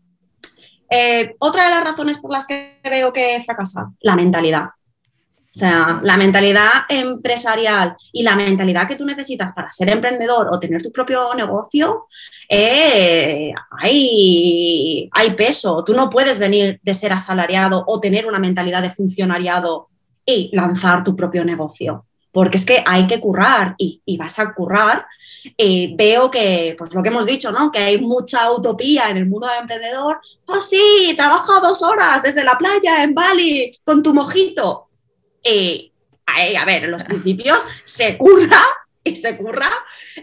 Eh, 0.89 1.35
otra 1.39 1.65
de 1.65 1.69
las 1.71 1.83
razones 1.83 2.17
por 2.19 2.31
las 2.31 2.47
que 2.47 2.79
veo 2.83 3.11
que 3.11 3.41
fracasa, 3.45 3.91
la 4.01 4.15
mentalidad. 4.15 4.69
sea, 5.51 5.99
la 6.03 6.15
mentalidad 6.15 6.85
empresarial 6.87 7.95
y 8.13 8.23
la 8.23 8.35
mentalidad 8.35 8.87
que 8.87 8.95
tú 8.95 9.05
necesitas 9.05 9.53
para 9.53 9.71
ser 9.71 9.89
emprendedor 9.89 10.49
o 10.51 10.59
tener 10.59 10.81
tu 10.81 10.91
propio 10.91 11.33
negocio, 11.33 12.07
eh, 12.47 13.51
hay, 13.71 15.09
hay 15.11 15.31
peso. 15.31 15.83
Tú 15.83 15.93
no 15.93 16.09
puedes 16.09 16.37
venir 16.37 16.79
de 16.83 16.93
ser 16.93 17.11
asalariado 17.11 17.83
o 17.87 17.99
tener 17.99 18.27
una 18.27 18.39
mentalidad 18.39 18.83
de 18.83 18.91
funcionariado 18.91 19.89
y 20.25 20.51
lanzar 20.53 21.03
tu 21.03 21.15
propio 21.15 21.43
negocio 21.43 22.05
porque 22.31 22.57
es 22.57 22.65
que 22.65 22.83
hay 22.85 23.07
que 23.07 23.19
currar 23.19 23.75
y, 23.77 24.01
vas 24.17 24.39
a 24.39 24.53
currar. 24.53 25.05
Eh, 25.57 25.93
veo 25.95 26.29
que, 26.29 26.75
pues 26.77 26.93
lo 26.93 27.01
que 27.01 27.09
hemos 27.09 27.25
dicho, 27.25 27.51
¿no? 27.51 27.71
Que 27.71 27.79
hay 27.79 28.01
mucha 28.01 28.51
utopía 28.51 29.09
en 29.09 29.17
el 29.17 29.25
mundo 29.25 29.47
del 29.47 29.61
emprendedor. 29.61 30.19
Oh, 30.47 30.61
sí, 30.61 31.13
trabajo 31.15 31.59
dos 31.61 31.81
horas 31.81 32.21
desde 32.21 32.43
la 32.43 32.57
playa 32.57 33.03
en 33.03 33.15
Bali 33.15 33.71
con 33.83 34.03
tu 34.03 34.13
mojito. 34.13 34.89
Y, 35.43 35.91
a 36.25 36.65
ver, 36.65 36.85
en 36.85 36.91
los 36.91 37.03
principios 37.05 37.65
se 37.83 38.17
curra 38.17 38.61
y 39.09 39.15
se 39.15 39.37
curra 39.37 39.69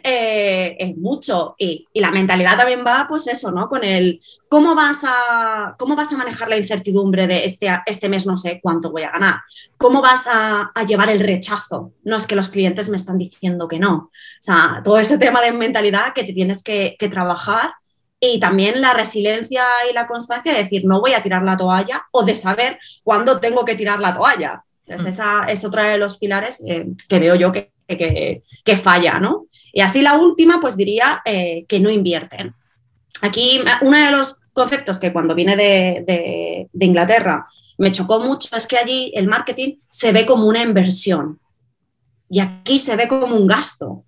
eh, 0.03 0.77
es 0.79 0.97
mucho. 0.97 1.55
Y, 1.59 1.87
la 1.95 2.11
mentalidad 2.11 2.57
también 2.57 2.85
va, 2.87 3.07
pues 3.09 3.27
eso, 3.27 3.51
¿no? 3.51 3.69
Con 3.69 3.85
el 3.85 4.21
cómo 4.49 4.75
vas 4.75 5.05
a, 5.05 5.75
cómo 5.79 5.97
vas 5.97 6.13
a 6.13 6.17
manejar 6.17 6.49
la 6.49 6.57
incertidumbre 6.57 7.27
de 7.27 7.45
este, 7.45 7.69
este 7.87 8.09
mes 8.09 8.27
no 8.27 8.37
sé 8.37 8.61
cuánto 8.63 8.91
voy 8.91 9.03
a 9.03 9.11
ganar. 9.11 9.41
¿Cómo 9.77 10.01
vas 10.01 10.29
a, 10.31 10.73
llevar 10.87 11.11
el 11.11 11.21
rechazo? 11.21 11.93
No 12.05 12.17
es 12.17 12.27
que 12.27 12.37
los 12.37 12.49
clientes 12.49 12.89
me 12.89 12.97
están 12.97 13.19
diciendo 13.19 13.69
que 13.69 13.79
no. 13.79 13.95
O 13.95 14.11
sea, 14.41 14.81
todo 14.85 14.99
este 14.99 15.19
tema 15.19 15.41
de 15.41 15.53
mentalidad 15.53 16.13
que 16.15 16.25
te 16.25 16.33
tienes 16.33 16.63
que, 16.63 16.97
trabajar 17.11 17.73
y 18.19 18.41
también 18.41 18.81
la 18.81 18.93
resiliencia 18.93 19.63
y 19.89 19.95
la 19.95 20.09
constancia 20.09 20.53
de 20.53 20.65
decir 20.65 20.85
no 20.85 21.01
voy 21.01 21.13
a 21.13 21.23
tirar 21.23 21.43
la 21.43 21.57
toalla 21.57 22.07
o 22.11 22.25
de 22.25 22.35
saber 22.35 22.79
cuándo 23.05 23.39
tengo 23.39 23.65
que 23.65 23.77
tirar 23.77 24.01
la 24.01 24.15
toalla. 24.15 24.65
Entonces, 24.87 25.07
mm. 25.07 25.09
esa 25.09 25.45
es 25.45 25.65
otra 25.65 25.85
de 25.85 25.99
los 25.99 26.19
pilares 26.19 26.63
eh, 26.67 26.87
que 27.09 27.19
veo 27.19 27.35
yo 27.35 27.53
que, 27.53 27.73
que, 27.87 28.77
falla, 28.77 29.19
¿no? 29.21 29.47
Y 29.73 29.81
así 29.81 30.03
la 30.03 30.17
última, 30.17 30.61
pues 30.61 30.77
diría 30.77 31.23
eh, 31.25 31.65
que 31.69 31.81
no 31.81 31.91
invierten. 31.91 32.55
Aquí 33.23 33.61
uno 33.83 33.99
de 33.99 34.11
los 34.11 34.41
conceptos 34.53 34.99
que 34.99 35.13
cuando 35.13 35.35
vine 35.35 35.57
de, 35.57 36.69
Inglaterra 36.81 37.47
me 37.79 37.93
chocó 37.93 38.21
mucho 38.21 38.57
es 38.57 38.67
que 38.67 38.79
allí 38.79 39.13
el 39.15 39.29
marketing 39.29 39.77
se 39.91 40.13
ve 40.13 40.25
como 40.25 40.47
una 40.47 40.63
inversión 40.63 41.39
y 42.29 42.41
aquí 42.41 42.79
se 42.79 42.97
ve 42.97 43.07
como 43.09 43.37
un 43.37 43.47
gasto. 43.47 44.05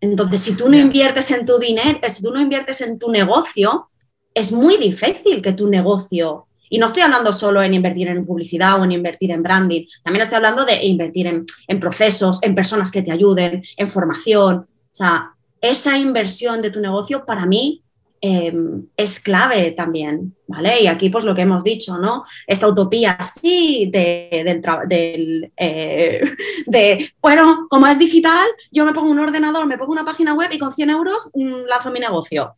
Entonces, 0.00 0.40
si 0.40 0.52
tú 0.54 0.68
no 0.68 0.76
inviertes 0.76 1.30
en 1.30 1.44
tu 1.44 1.58
dinero, 1.58 1.98
si 2.08 2.22
tú 2.22 2.32
no 2.32 2.40
inviertes 2.40 2.80
en 2.82 2.98
tu 2.98 3.10
negocio, 3.10 3.90
es 4.34 4.52
muy 4.52 4.76
difícil 4.76 5.42
que 5.42 5.52
tu 5.52 5.68
negocio 5.68 6.47
y 6.70 6.78
no 6.78 6.86
estoy 6.86 7.02
hablando 7.02 7.32
solo 7.32 7.62
en 7.62 7.74
invertir 7.74 8.08
en 8.08 8.26
publicidad 8.26 8.80
o 8.80 8.84
en 8.84 8.92
invertir 8.92 9.30
en 9.30 9.42
branding, 9.42 9.84
también 10.02 10.22
estoy 10.22 10.36
hablando 10.36 10.64
de 10.64 10.84
invertir 10.84 11.26
en, 11.26 11.80
procesos, 11.80 12.42
en 12.42 12.54
personas 12.54 12.90
que 12.90 13.02
te 13.02 13.12
ayuden, 13.12 13.62
en 13.76 13.88
formación. 13.88 14.56
O 14.56 14.94
sea, 14.94 15.34
esa 15.60 15.98
inversión 15.98 16.62
de 16.62 16.70
tu 16.70 16.80
negocio 16.80 17.24
para 17.24 17.46
mí 17.46 17.82
em, 18.20 18.86
es 18.96 19.20
clave 19.20 19.70
también, 19.72 20.34
¿vale? 20.46 20.82
Y 20.82 20.86
aquí 20.86 21.08
pues 21.08 21.24
lo 21.24 21.34
que 21.34 21.42
hemos 21.42 21.62
dicho, 21.62 21.98
¿no? 21.98 22.24
Esta 22.46 22.68
utopía, 22.68 23.18
sí, 23.24 23.88
de, 23.92 24.60
del, 24.88 25.52
eh, 25.56 26.20
de, 26.66 27.12
bueno, 27.20 27.66
como 27.68 27.86
es 27.86 27.98
digital, 27.98 28.46
yo 28.72 28.84
me 28.84 28.92
pongo 28.92 29.10
un 29.10 29.20
ordenador, 29.20 29.66
me 29.66 29.78
pongo 29.78 29.92
una 29.92 30.04
página 30.04 30.34
web 30.34 30.50
y 30.52 30.58
con 30.58 30.72
100 30.72 30.90
euros 30.90 31.30
mm, 31.34 31.66
lanzo 31.68 31.92
mi 31.92 32.00
negocio. 32.00 32.56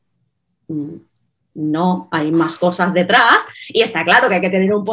Mm, 0.68 1.09
no, 1.54 2.08
hay 2.10 2.30
más 2.30 2.58
cosas 2.58 2.94
detrás 2.94 3.44
y 3.68 3.82
está 3.82 4.04
claro 4.04 4.28
que 4.28 4.36
hay 4.36 4.40
que 4.40 4.50
tener 4.50 4.72
un, 4.72 4.84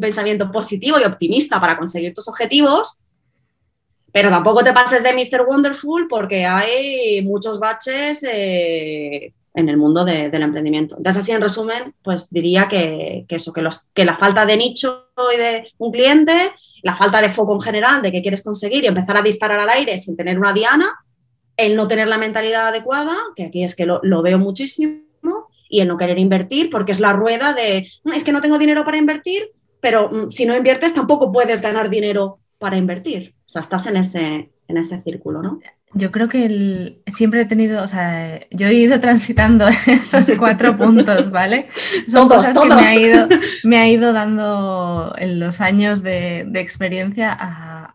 pensamiento 0.00 0.50
positivo 0.52 0.98
y 1.00 1.04
optimista 1.04 1.60
para 1.60 1.76
conseguir 1.76 2.12
tus 2.12 2.28
objetivos, 2.28 3.02
pero 4.12 4.30
tampoco 4.30 4.62
te 4.62 4.72
pases 4.72 5.02
de 5.02 5.12
Mr. 5.12 5.46
Wonderful 5.46 6.06
porque 6.08 6.44
hay 6.44 7.22
muchos 7.22 7.58
baches 7.58 8.24
eh, 8.30 9.32
en 9.54 9.68
el 9.68 9.76
mundo 9.76 10.04
del 10.04 10.42
emprendimiento. 10.42 10.96
Entonces, 10.96 11.22
así 11.22 11.32
en 11.32 11.40
resumen, 11.40 11.94
pues 12.02 12.30
diría 12.30 12.68
que, 12.68 13.24
eso, 13.28 13.52
que, 13.52 14.04
la 14.04 14.14
falta 14.14 14.44
de 14.44 14.56
nicho 14.56 15.08
y 15.34 15.38
de 15.38 15.68
un 15.78 15.92
cliente, 15.92 16.52
la 16.82 16.94
falta 16.94 17.22
de 17.22 17.30
foco 17.30 17.54
en 17.54 17.62
general 17.62 18.02
de 18.02 18.12
qué 18.12 18.20
quieres 18.20 18.42
conseguir 18.42 18.84
y 18.84 18.86
empezar 18.86 19.16
a 19.16 19.22
disparar 19.22 19.60
al 19.60 19.70
aire 19.70 19.96
sin 19.98 20.16
tener 20.16 20.38
una 20.38 20.52
diana, 20.52 20.94
el 21.56 21.74
no 21.74 21.88
tener 21.88 22.06
la 22.06 22.18
mentalidad 22.18 22.68
adecuada, 22.68 23.16
que 23.34 23.44
aquí 23.44 23.64
es 23.64 23.74
que 23.74 23.86
lo 23.86 24.22
veo 24.22 24.38
muchísimo, 24.38 25.05
y 25.68 25.80
el 25.80 25.88
no 25.88 25.96
querer 25.96 26.18
invertir, 26.18 26.70
porque 26.70 26.92
es 26.92 27.00
la 27.00 27.12
rueda 27.12 27.54
de, 27.54 27.88
mm, 28.04 28.12
es 28.12 28.24
que 28.24 28.32
no 28.32 28.40
tengo 28.40 28.58
dinero 28.58 28.84
para 28.84 28.96
invertir, 28.96 29.50
pero 29.80 30.10
mm, 30.10 30.30
si 30.30 30.46
no 30.46 30.56
inviertes 30.56 30.94
tampoco 30.94 31.32
puedes 31.32 31.62
ganar 31.62 31.90
dinero 31.90 32.38
para 32.58 32.76
invertir. 32.76 33.34
O 33.40 33.48
sea, 33.48 33.62
estás 33.62 33.86
en 33.86 33.96
ese, 33.96 34.50
en 34.68 34.76
ese 34.76 35.00
círculo, 35.00 35.42
¿no? 35.42 35.60
Yo 35.92 36.10
creo 36.10 36.28
que 36.28 37.00
siempre 37.06 37.40
he 37.40 37.44
tenido, 37.46 37.82
o 37.82 37.88
sea, 37.88 38.40
yo 38.50 38.66
he 38.66 38.74
ido 38.74 39.00
transitando 39.00 39.66
esos 39.68 40.26
cuatro 40.38 40.76
puntos, 40.76 41.30
¿ale? 41.32 41.68
Son 42.08 42.28
cosas 42.28 42.58
que 42.58 42.68
me 42.68 42.74
ha, 42.74 42.94
ido, 42.94 43.28
me 43.64 43.78
ha 43.78 43.88
ido 43.88 44.12
dando 44.12 45.14
en 45.16 45.40
los 45.40 45.60
años 45.60 46.02
de, 46.02 46.40
experiencia 46.54 47.34
a, 47.38 47.94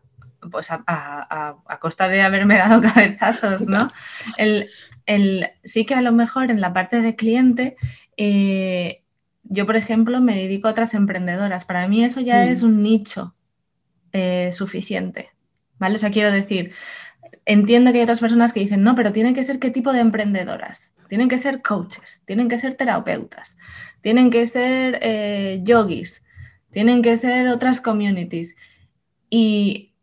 pues 0.49 0.69
a, 0.71 1.57
costa 1.79 2.07
de 2.07 2.21
haberme 2.21 2.57
dado 2.57 2.81
cabezazos, 2.81 3.67
¿no? 3.67 3.91
El, 4.37 4.69
sí 5.63 5.85
que 5.85 5.93
a 5.95 6.01
lo 6.01 6.11
mejor 6.11 6.51
en 6.51 6.61
la 6.61 6.73
parte 6.73 7.01
de 7.01 7.15
cliente, 7.15 7.75
eh, 8.17 9.03
yo 9.43 9.65
por 9.65 9.75
ejemplo 9.75 10.21
me 10.21 10.35
dedico 10.35 10.67
a 10.67 10.71
otras 10.71 10.93
emprendedoras. 10.93 11.65
Para 11.65 11.87
mí 11.87 12.03
eso 12.03 12.21
ya 12.21 12.45
es 12.45 12.63
mm. 12.63 12.65
un 12.65 12.83
nicho 12.83 13.35
eh, 14.13 14.51
suficiente. 14.53 15.29
¿Vale? 15.79 15.95
O 15.95 15.97
sea, 15.97 16.11
quiero 16.11 16.31
decir, 16.31 16.73
entiendo 17.45 17.91
que 17.91 17.97
hay 17.97 18.03
otras 18.03 18.19
personas 18.19 18.53
que 18.53 18.59
dicen, 18.59 18.83
no, 18.83 18.95
pero 18.95 19.11
tienen 19.11 19.33
que 19.33 19.43
ser 19.43 19.59
qué 19.59 19.71
tipo 19.71 19.93
de 19.93 19.99
emprendedoras. 19.99 20.93
Tienen 21.09 21.27
que 21.27 21.37
ser 21.37 21.61
coaches, 21.61 22.21
tienen 22.25 22.47
que 22.47 22.57
ser 22.57 22.75
terapeutas, 22.75 23.57
tienen 23.99 24.29
que 24.29 24.47
ser 24.47 24.99
eh, 25.01 25.59
yogis, 25.61 26.23
tienen 26.69 27.01
que 27.01 27.17
ser 27.17 27.49
otras 27.49 27.81
communities. 27.81 28.55
Y, 29.29 29.93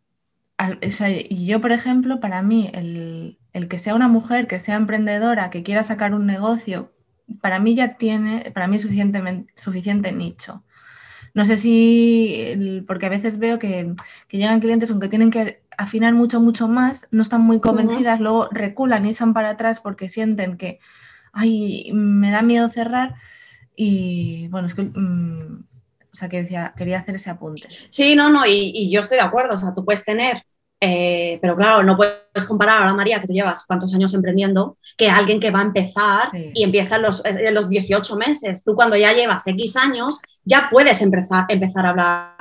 y 1.31 1.47
yo, 1.47 1.61
por 1.61 1.73
ejemplo, 1.73 2.21
para 2.21 2.43
mí, 2.43 2.71
el, 2.75 3.38
el 3.53 3.69
que 3.69 3.79
sea 3.79 3.95
una 3.95 4.09
mujer, 4.09 4.47
que 4.47 4.59
sea 4.59 4.77
emprendedora, 4.77 5.51
que 5.51 5.63
quiera 5.63 5.83
sacar 5.83 6.15
un 6.15 6.27
negocio, 6.27 6.93
para 7.41 7.59
mí 7.59 7.75
ya 7.75 7.97
tiene, 7.97 8.51
para 8.53 8.67
mí 8.67 8.77
es 8.77 8.83
suficiente 8.83 10.13
nicho. 10.13 10.65
No 11.35 11.45
sé 11.45 11.57
si, 11.57 12.83
porque 12.87 13.07
a 13.07 13.11
veces 13.11 13.39
veo 13.39 13.59
que, 13.59 13.95
llegan 14.31 14.61
clientes, 14.61 14.91
aunque 14.91 15.09
tienen 15.09 15.31
que 15.31 15.63
afinar 15.77 16.15
mucho, 16.15 16.41
mucho 16.41 16.69
más, 16.69 17.07
no 17.11 17.23
están 17.23 17.43
muy 17.43 17.61
convencidas, 17.61 18.21
luego 18.21 18.49
reculan 18.51 19.07
y 19.07 19.11
echan 19.11 19.35
para 19.35 19.51
atrás 19.51 19.81
porque 19.81 20.09
sienten 20.09 20.57
que, 20.57 20.79
ay, 21.33 21.91
me 21.93 22.31
da 22.31 22.43
miedo 22.43 22.69
cerrar. 22.69 23.15
Y 23.77 24.49
bueno, 24.49 24.67
es 24.67 24.75
que, 24.75 24.83
mm, 24.83 25.61
o 26.13 26.17
sea, 26.17 26.29
que 26.29 26.43
decía, 26.43 26.75
quería 26.77 26.99
hacer 26.99 27.15
ese 27.15 27.31
apunte. 27.31 27.69
Sí, 27.89 28.17
no, 28.17 28.31
no, 28.31 28.45
y, 28.47 28.73
y 28.75 28.91
yo 28.91 29.01
estoy 29.01 29.19
de 29.19 29.23
acuerdo, 29.23 29.55
o 29.55 29.57
sea, 29.57 29.75
tú 29.75 29.85
puedes 29.85 30.05
tener 30.05 30.43
eh, 30.81 31.39
pero 31.43 31.57
claro, 31.57 31.83
no 31.83 31.97
puedes 31.97 32.47
comparar 32.47 32.79
ahora, 32.79 32.95
María, 32.95 33.21
que 33.21 33.27
tú 33.27 33.33
llevas 33.33 33.65
cuántos 33.67 33.93
años 33.95 34.15
emprendiendo, 34.15 34.77
que 34.97 35.11
alguien 35.11 35.41
que 35.41 35.51
va 35.51 35.59
a 35.59 35.63
empezar 35.63 36.31
y 36.33 36.63
empieza 36.63 36.97
en 36.97 37.03
los, 37.03 37.25
en 37.25 37.53
los, 37.55 37.69
18 37.69 38.17
meses. 38.17 38.63
Tú 38.63 38.75
cuando 38.75 38.97
ya 38.97 39.13
llevas 39.13 39.47
X 39.47 39.77
años, 39.77 40.21
ya 40.45 40.69
puedes 40.71 41.03
empezar, 41.03 41.47
empezar 41.49 41.87
a 41.87 41.91
hablar, 41.91 42.35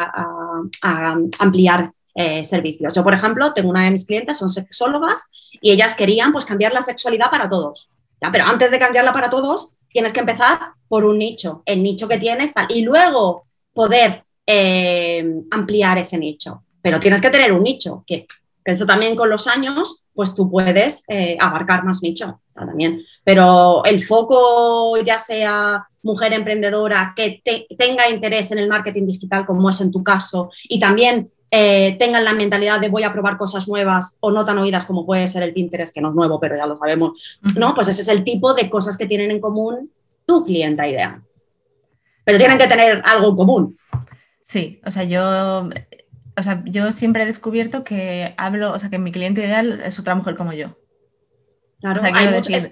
a, 0.83 1.15
ampliar 1.39 1.91
eh, 2.13 2.43
servicios. 2.43 2.93
Yo, 2.93 3.03
por 3.03 3.13
ejemplo, 3.13 3.53
tengo 3.53 3.69
una 3.69 3.85
de 3.85 3.91
mis 3.91 4.05
clientes, 4.05 4.37
son 4.37 4.49
sexólogas, 4.49 5.31
y 5.59 5.71
ellas 5.71 5.95
querían 5.95 6.31
pues 6.31 6.45
cambiar 6.45 6.73
la 6.73 6.83
sexualidad 6.83 7.31
para 7.31 7.49
todos. 7.49 7.89
¿ya? 8.21 8.31
Pero 8.31 8.45
antes 8.45 8.69
de 8.69 8.77
cambiarla 8.77 9.13
para 9.13 9.29
todos, 9.29 9.71
tienes 9.89 10.13
que 10.13 10.19
empezar 10.19 10.59
por 10.87 11.05
un 11.05 11.17
nicho, 11.17 11.63
el 11.65 11.81
nicho 11.81 12.07
que 12.07 12.19
tienes, 12.19 12.53
tal, 12.53 12.67
y 12.69 12.81
luego 12.81 13.47
poder 13.73 14.23
eh, 14.45 15.25
ampliar 15.51 15.97
ese 15.97 16.17
nicho 16.17 16.63
pero 16.87 17.01
tienes 17.01 17.19
que 17.19 17.29
tener 17.29 17.51
un 17.51 17.63
nicho, 17.63 18.05
que, 18.07 18.25
eso 18.63 18.85
también 18.85 19.17
con 19.17 19.29
los 19.29 19.45
años, 19.47 20.05
pues 20.13 20.33
tú 20.33 20.49
puedes 20.49 21.03
eh, 21.09 21.37
abarcar 21.39 21.83
más 21.83 22.01
nicho 22.01 22.41
también. 22.53 23.01
Pero 23.25 23.83
el 23.83 24.01
foco, 24.01 24.97
ya 25.01 25.17
sea 25.17 25.85
mujer 26.01 26.31
emprendedora 26.31 27.13
que 27.13 27.41
tenga 27.77 28.09
interés 28.09 28.51
en 28.51 28.59
el 28.59 28.69
marketing 28.69 29.05
digital, 29.05 29.45
como 29.45 29.69
es 29.69 29.81
en 29.81 29.91
tu 29.91 30.01
caso, 30.01 30.49
y 30.63 30.79
también 30.79 31.29
eh, 31.51 31.97
tengan 31.99 32.23
la 32.23 32.33
mentalidad 32.33 32.79
de 32.79 32.87
voy 32.87 33.03
a 33.03 33.11
probar 33.11 33.37
cosas 33.37 33.67
nuevas 33.67 34.17
o 34.21 34.31
no 34.31 34.45
tan 34.45 34.57
oídas 34.57 34.85
como 34.85 35.05
puede 35.05 35.27
ser 35.27 35.43
el 35.43 35.53
Pinterest, 35.53 35.93
que 35.93 36.01
no 36.01 36.09
es 36.09 36.15
nuevo, 36.15 36.39
pero 36.39 36.55
ya 36.55 36.65
lo 36.65 36.77
sabemos, 36.77 37.19
¿no? 37.57 37.75
Pues 37.75 37.89
ese 37.89 38.01
es 38.01 38.07
el 38.07 38.23
tipo 38.23 38.53
de 38.53 38.69
cosas 38.69 38.97
que 38.97 39.07
tienen 39.07 39.31
en 39.31 39.41
común 39.41 39.91
tu 40.25 40.45
clienta 40.45 40.87
idea. 40.87 41.21
Pero 42.23 42.37
tienen 42.37 42.57
que 42.57 42.67
tener 42.67 43.01
algo 43.05 43.29
en 43.29 43.35
común. 43.35 43.77
Sí, 44.47 44.79
o 44.85 44.91
sea, 44.91 45.03
yo 45.03 45.67
o 46.37 46.43
sea, 46.43 46.63
yo 46.65 46.91
siempre 46.91 47.23
he 47.23 47.25
descubierto 47.25 47.83
que 47.83 48.33
hablo, 48.37 48.71
o 48.71 48.79
sea, 48.79 48.89
que 48.89 48.99
mi 48.99 49.11
cliente 49.11 49.41
ideal 49.41 49.81
es 49.83 49.99
otra 49.99 50.15
mujer 50.15 50.35
como 50.35 50.53
yo. 50.53 50.77
Claro, 51.81 51.99
o 51.99 52.03
sea, 52.03 52.11
quiero 52.11 52.31
decir, 52.31 52.71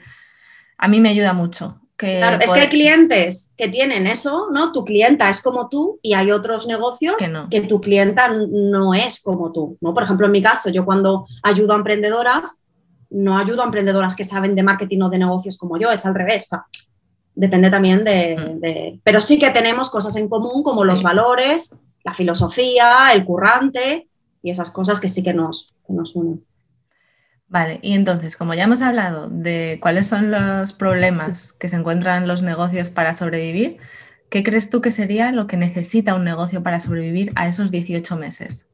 a 0.77 0.87
mí 0.87 0.99
me 0.99 1.09
ayuda 1.09 1.33
mucho 1.33 1.81
claro, 1.95 2.37
es 2.41 2.51
que 2.51 2.59
hay 2.59 2.67
clientes 2.67 3.51
que 3.55 3.69
tienen 3.69 4.07
eso, 4.07 4.47
¿no? 4.51 4.71
Tu 4.71 4.83
clienta 4.83 5.29
es 5.29 5.41
como 5.41 5.69
tú 5.69 5.99
y 6.01 6.13
hay 6.13 6.31
otros 6.31 6.67
negocios 6.67 7.15
que, 7.49 7.61
tu 7.61 7.79
clienta 7.79 8.29
no 8.29 8.93
es 8.93 9.21
como 9.21 9.51
tú, 9.51 9.77
¿no? 9.81 9.93
Por 9.93 10.03
ejemplo, 10.03 10.25
en 10.25 10.31
mi 10.31 10.41
caso, 10.41 10.69
yo 10.69 10.83
cuando 10.85 11.25
ayudo 11.43 11.73
a 11.73 11.77
emprendedoras, 11.77 12.61
no 13.09 13.37
ayudo 13.37 13.61
a 13.61 13.65
emprendedoras 13.65 14.15
que 14.15 14.23
saben 14.23 14.55
de 14.55 14.63
marketing 14.63 15.01
o 15.01 15.09
de 15.09 15.19
negocios 15.19 15.57
como 15.57 15.77
yo, 15.77 15.91
es 15.91 16.05
al 16.05 16.15
revés. 16.15 16.47
depende 17.33 17.69
también 17.69 18.01
mm. 18.01 18.59
de, 18.59 18.99
Pero 19.03 19.21
sí 19.21 19.39
que 19.39 19.51
tenemos 19.51 19.89
cosas 19.89 20.15
en 20.17 20.27
común 20.27 20.63
como 20.63 20.83
los 20.83 21.01
valores, 21.01 21.77
la 22.05 22.13
filosofía, 22.13 23.11
el 23.13 23.25
currante 23.25 24.07
y 24.41 24.51
esas 24.51 24.69
cosas 24.69 25.01
que 25.01 25.09
sí 25.09 25.23
que 25.23 25.33
nos, 25.33 25.73
que 25.85 25.91
nos 25.91 26.15
unen. 26.15 26.45
Vale, 27.47 27.79
y 27.81 27.93
entonces, 27.93 28.37
como 28.37 28.53
ya 28.53 28.63
hemos 28.63 28.81
hablado 28.81 29.27
de 29.29 29.79
cuáles 29.81 30.07
son 30.07 30.31
los 30.31 30.71
problemas 30.73 31.53
que 31.53 31.67
se 31.67 31.75
encuentran 31.75 32.27
los 32.27 32.43
negocios 32.43 32.89
para 32.89 33.13
sobrevivir, 33.13 33.77
¿qué 34.29 34.43
crees 34.43 34.69
tú 34.69 34.81
que 34.81 34.91
sería 34.91 35.31
lo 35.31 35.47
que 35.47 35.57
necesita 35.57 36.15
un 36.15 36.23
negocio 36.23 36.61
para 36.61 36.79
sobrevivir 36.79 37.31
a 37.35 37.47
esos 37.47 37.71
18 37.71 38.15
meses? 38.17 38.67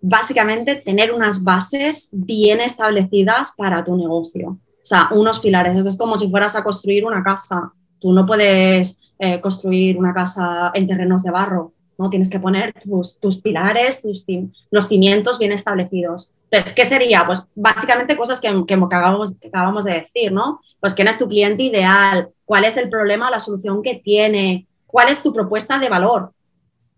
Básicamente, 0.00 0.76
tener 0.76 1.12
unas 1.12 1.44
bases 1.44 2.08
bien 2.12 2.60
establecidas 2.60 3.52
para 3.56 3.84
tu 3.84 3.96
negocio. 3.96 4.48
O 4.50 4.86
sea, 4.86 5.08
unos 5.12 5.38
pilares. 5.38 5.76
es 5.76 5.96
como 5.96 6.16
si 6.16 6.28
fueras 6.30 6.56
a 6.56 6.64
construir 6.64 7.04
una 7.04 7.22
casa. 7.22 7.72
Tú 8.00 8.12
no 8.12 8.26
puedes 8.26 8.98
eh, 9.24 9.40
construir 9.40 9.96
una 9.96 10.12
casa 10.12 10.72
en 10.74 10.88
terrenos 10.88 11.22
de 11.22 11.30
barro. 11.30 11.72
¿no? 11.96 12.10
Tienes 12.10 12.28
que 12.28 12.40
poner 12.40 12.74
tus, 13.20 13.36
pilares, 13.40 14.02
tus, 14.02 14.26
los 14.72 14.88
cimientos 14.88 15.38
bien 15.38 15.52
establecidos. 15.52 16.32
Entonces, 16.50 16.72
¿qué 16.74 16.84
sería? 16.84 17.24
Pues 17.24 17.46
básicamente 17.54 18.16
cosas 18.16 18.40
que, 18.40 18.48
que, 18.66 18.74
acabamos, 18.74 19.36
acabamos 19.46 19.84
de 19.84 19.94
decir, 19.94 20.32
¿no? 20.32 20.58
Pues 20.80 20.92
quién 20.94 21.06
es 21.06 21.18
tu 21.18 21.28
cliente 21.28 21.62
ideal, 21.62 22.30
cuál 22.44 22.64
es 22.64 22.76
el 22.76 22.90
problema 22.90 23.28
o 23.28 23.30
la 23.30 23.38
solución 23.38 23.80
que 23.80 23.94
tiene, 23.94 24.66
cuál 24.88 25.08
es 25.08 25.22
tu 25.22 25.32
propuesta 25.32 25.78
de 25.78 25.88
valor, 25.88 26.32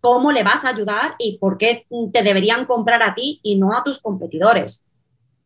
cómo 0.00 0.32
le 0.32 0.44
vas 0.44 0.64
a 0.64 0.70
ayudar 0.70 1.16
y 1.18 1.36
por 1.36 1.58
qué 1.58 1.86
te 2.10 2.22
deberían 2.22 2.64
comprar 2.64 3.02
a 3.02 3.14
ti 3.14 3.40
y 3.42 3.56
no 3.56 3.76
a 3.76 3.84
tus 3.84 4.00
competidores. 4.00 4.86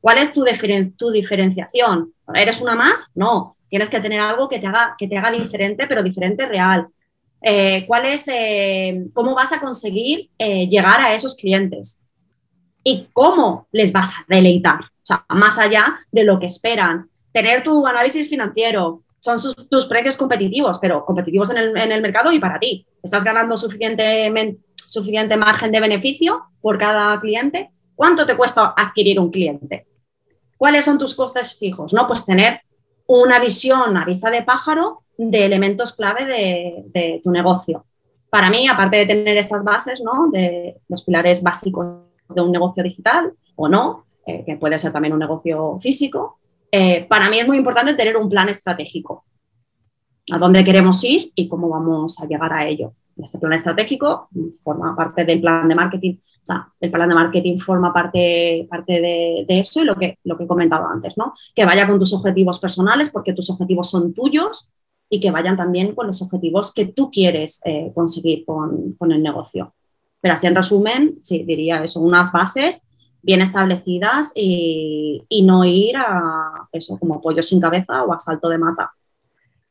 ¿Cuál 0.00 0.18
es 0.18 0.32
tu, 0.32 0.44
tu 0.96 1.10
diferenciación? 1.10 2.14
¿Eres 2.32 2.60
una 2.60 2.76
más? 2.76 3.10
No. 3.16 3.56
Tienes 3.68 3.90
que 3.90 4.00
tener 4.00 4.20
algo 4.20 4.48
que 4.48 4.58
te 4.58 4.66
haga, 4.66 4.94
que 4.98 5.08
te 5.08 5.16
haga 5.16 5.30
diferente, 5.30 5.86
pero 5.86 6.02
diferente 6.02 6.46
real. 6.46 6.88
Eh, 7.40 7.86
eh, 8.28 9.04
cómo 9.12 9.34
vas 9.34 9.52
a 9.52 9.60
conseguir 9.60 10.30
eh, 10.38 10.66
llegar 10.68 11.00
a 11.00 11.14
esos 11.14 11.36
clientes 11.36 12.02
y 12.82 13.08
cómo 13.12 13.68
les 13.70 13.92
vas 13.92 14.10
a 14.10 14.24
deleitar, 14.28 14.80
o 14.80 15.04
sea, 15.04 15.24
más 15.28 15.58
allá 15.58 16.00
de 16.10 16.24
lo 16.24 16.38
que 16.38 16.46
esperan. 16.46 17.08
Tener 17.32 17.62
tu 17.62 17.86
análisis 17.86 18.28
financiero, 18.28 19.02
son 19.20 19.38
tus 19.68 19.86
precios 19.86 20.16
competitivos, 20.16 20.78
pero 20.80 21.04
competitivos 21.04 21.50
en 21.50 21.58
el, 21.58 22.02
mercado 22.02 22.32
y 22.32 22.38
para 22.38 22.58
ti. 22.58 22.86
¿Estás 23.02 23.22
ganando 23.22 23.56
suficiente, 23.56 24.56
suficiente 24.76 25.36
margen 25.36 25.70
de 25.70 25.80
beneficio 25.80 26.44
por 26.60 26.78
cada 26.78 27.20
cliente? 27.20 27.70
¿Cuánto 27.94 28.24
te 28.24 28.36
cuesta 28.36 28.74
adquirir 28.76 29.20
un 29.20 29.30
cliente? 29.30 29.86
¿Cuáles 30.56 30.84
son 30.84 30.98
tus 30.98 31.14
costes 31.14 31.56
fijos? 31.56 31.92
No, 31.92 32.06
pues 32.06 32.24
tener 32.24 32.62
una 33.08 33.40
visión 33.40 33.96
a 33.96 34.04
vista 34.04 34.30
de 34.30 34.42
pájaro 34.42 35.02
de 35.16 35.44
elementos 35.44 35.96
clave 35.96 36.26
de, 36.26 37.20
tu 37.24 37.30
negocio. 37.30 37.84
Para 38.30 38.50
mí, 38.50 38.68
aparte 38.68 38.98
de 38.98 39.06
tener 39.06 39.36
estas 39.36 39.64
bases, 39.64 40.00
¿no? 40.02 40.30
de 40.30 40.76
los 40.88 41.02
pilares 41.02 41.42
básicos 41.42 41.86
de 42.28 42.40
un 42.40 42.52
negocio 42.52 42.82
digital 42.82 43.32
o 43.56 43.68
no, 43.68 44.04
eh, 44.26 44.44
que 44.44 44.56
puede 44.56 44.78
ser 44.78 44.92
también 44.92 45.14
un 45.14 45.18
negocio 45.18 45.78
físico, 45.80 46.38
eh, 46.70 47.06
para 47.08 47.30
mí 47.30 47.38
es 47.38 47.46
muy 47.46 47.56
importante 47.56 47.94
tener 47.94 48.16
un 48.16 48.28
plan 48.28 48.48
estratégico. 48.48 49.24
A 50.30 50.38
dónde 50.38 50.62
queremos 50.62 51.02
ir 51.04 51.32
y 51.34 51.48
cómo 51.48 51.70
vamos 51.70 52.20
a 52.20 52.26
llegar 52.26 52.52
a 52.52 52.68
ello. 52.68 52.92
Este 53.16 53.38
plan 53.38 53.54
estratégico 53.54 54.28
forma 54.62 54.94
parte 54.94 55.24
del 55.24 55.40
plan 55.40 55.66
de 55.66 55.74
marketing. 55.74 56.18
O 56.48 56.50
sea, 56.50 56.72
el 56.80 56.90
plan 56.90 57.10
de 57.10 57.14
marketing 57.14 57.58
forma 57.58 57.92
parte, 57.92 58.66
parte 58.70 59.00
de, 59.00 59.44
eso 59.48 59.82
y 59.82 59.84
lo 59.84 59.96
que, 59.96 60.18
lo 60.24 60.38
que 60.38 60.44
he 60.44 60.46
comentado 60.46 60.88
antes, 60.88 61.18
¿no? 61.18 61.34
Que 61.54 61.66
vaya 61.66 61.86
con 61.86 61.98
tus 61.98 62.14
objetivos 62.14 62.58
personales 62.58 63.10
porque 63.10 63.34
tus 63.34 63.50
objetivos 63.50 63.90
son 63.90 64.14
tuyos 64.14 64.72
y 65.10 65.20
que 65.20 65.30
vayan 65.30 65.58
también 65.58 65.94
con 65.94 66.06
los 66.06 66.22
objetivos 66.22 66.72
que 66.72 66.86
tú 66.86 67.10
quieres 67.10 67.60
eh, 67.66 67.92
conseguir 67.94 68.46
con, 68.46 68.94
con, 68.94 69.12
el 69.12 69.22
negocio. 69.22 69.74
Pero 70.22 70.34
así 70.34 70.46
en 70.46 70.54
resumen, 70.54 71.18
sí, 71.22 71.44
diría 71.44 71.84
eso, 71.84 72.00
unas 72.00 72.32
bases 72.32 72.86
bien 73.20 73.42
establecidas 73.42 74.32
y, 74.34 75.24
y 75.28 75.42
no 75.42 75.66
ir 75.66 75.98
a 75.98 76.66
eso 76.72 76.98
como 76.98 77.20
pollo 77.20 77.42
sin 77.42 77.60
cabeza 77.60 78.04
o 78.04 78.12
a 78.14 78.18
salto 78.18 78.48
de 78.48 78.56
mata. 78.56 78.92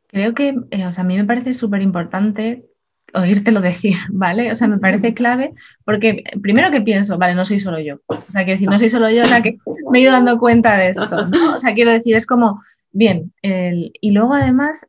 Creo 0.06 0.36
que, 0.36 0.56
eh, 0.70 0.86
o 0.86 0.94
sea, 0.94 1.04
a 1.04 1.08
mí 1.08 1.16
me 1.16 1.26
parece 1.26 1.56
súper 1.56 1.82
importante 1.82 2.70
oírtelo 3.14 3.62
decir, 3.62 3.96
¿vale? 4.10 4.52
O 4.52 4.56
sea, 4.56 4.68
me 4.68 4.80
parece 4.80 5.14
clave 5.14 5.54
porque 5.86 6.24
primero 6.42 6.72
que 6.72 6.82
pienso, 6.82 7.18
vale, 7.18 7.36
no 7.36 7.46
soy 7.46 7.60
solo 7.60 7.80
yo. 7.80 8.00
O 8.08 8.16
sea, 8.32 8.44
quiero 8.44 8.52
decir, 8.52 8.70
no 8.70 8.78
soy 8.78 8.90
solo 8.90 9.10
yo 9.10 9.26
la 9.26 9.42
que 9.42 9.58
me 9.92 10.00
he 10.00 10.02
ido 10.02 10.12
dando 10.12 10.38
cuenta 10.38 10.78
de 10.78 10.90
esto, 10.90 11.28
¿no? 11.28 11.56
O 11.56 11.60
sea, 11.60 11.74
quiero 11.74 11.92
decir, 11.92 12.16
es 12.16 12.26
como, 12.26 12.60
Bien, 12.92 13.32
y 13.44 14.10
luego 14.10 14.34
además 14.34 14.88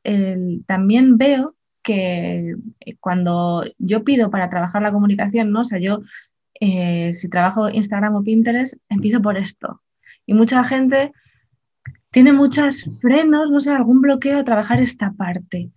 también 0.66 1.18
veo 1.18 1.44
que 1.82 2.54
cuando 3.00 3.64
yo 3.76 4.02
pido 4.02 4.30
para 4.30 4.48
trabajar 4.48 4.80
la 4.80 4.92
comunicación, 4.92 5.52
¿no? 5.52 5.60
O 5.60 5.64
sea, 5.64 5.78
yo 5.78 6.00
eh, 6.58 7.12
si 7.12 7.28
trabajo 7.28 7.68
Instagram 7.68 8.14
o 8.14 8.22
Pinterest, 8.22 8.76
empiezo 8.88 9.20
por 9.20 9.36
esto. 9.36 9.82
Y 10.24 10.32
mucha 10.32 10.64
gente 10.64 11.12
tiene 12.10 12.32
muchos 12.32 12.88
frenos, 13.00 13.50
no 13.50 13.60
sé, 13.60 13.72
algún 13.72 14.00
bloqueo 14.00 14.38
a 14.38 14.44
trabajar 14.44 14.80
esta 14.80 15.12
parte. 15.12 15.70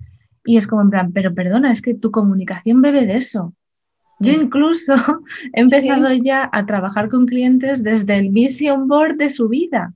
Y 0.43 0.57
es 0.57 0.67
como 0.67 0.81
en 0.81 0.89
plan, 0.89 1.11
pero 1.11 1.33
perdona, 1.33 1.71
es 1.71 1.81
que 1.81 1.93
tu 1.93 2.11
comunicación 2.11 2.81
bebe 2.81 3.05
de 3.05 3.15
eso. 3.15 3.53
Yo 4.19 4.33
incluso 4.33 4.93
he 5.53 5.61
empezado 5.61 6.11
ya 6.13 6.49
a 6.51 6.65
trabajar 6.65 7.09
con 7.09 7.25
clientes 7.25 7.83
desde 7.83 8.17
el 8.17 8.29
vision 8.29 8.87
board 8.87 9.17
de 9.17 9.29
su 9.29 9.49
vida, 9.49 9.93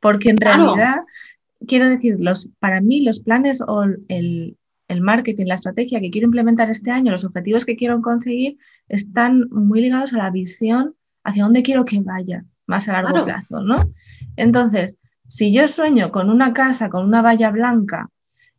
porque 0.00 0.30
en 0.30 0.36
realidad 0.36 1.02
quiero 1.66 1.88
decir, 1.88 2.16
los, 2.18 2.48
para 2.58 2.80
mí 2.80 3.02
los 3.02 3.20
planes 3.20 3.60
o 3.66 3.84
el, 4.08 4.56
marketing, 5.00 5.46
la 5.46 5.56
estrategia 5.56 6.00
que 6.00 6.10
quiero 6.10 6.26
implementar 6.26 6.70
este 6.70 6.90
año, 6.90 7.10
los 7.10 7.24
objetivos 7.24 7.64
que 7.64 7.76
quiero 7.76 8.00
conseguir, 8.00 8.56
están 8.88 9.48
muy 9.50 9.80
ligados 9.80 10.12
a 10.14 10.18
la 10.18 10.30
visión 10.30 10.94
hacia 11.24 11.44
dónde 11.44 11.62
quiero 11.62 11.84
que 11.84 12.00
vaya 12.00 12.44
más 12.66 12.88
a 12.88 12.92
largo 12.92 13.24
plazo, 13.24 13.62
¿no? 13.62 13.78
Entonces, 14.36 14.98
si 15.26 15.52
yo 15.52 15.66
sueño 15.66 16.10
con 16.10 16.30
una 16.30 16.52
casa, 16.52 16.88
con 16.88 17.04
una 17.04 17.22
valla 17.22 17.50
blanca 17.50 18.10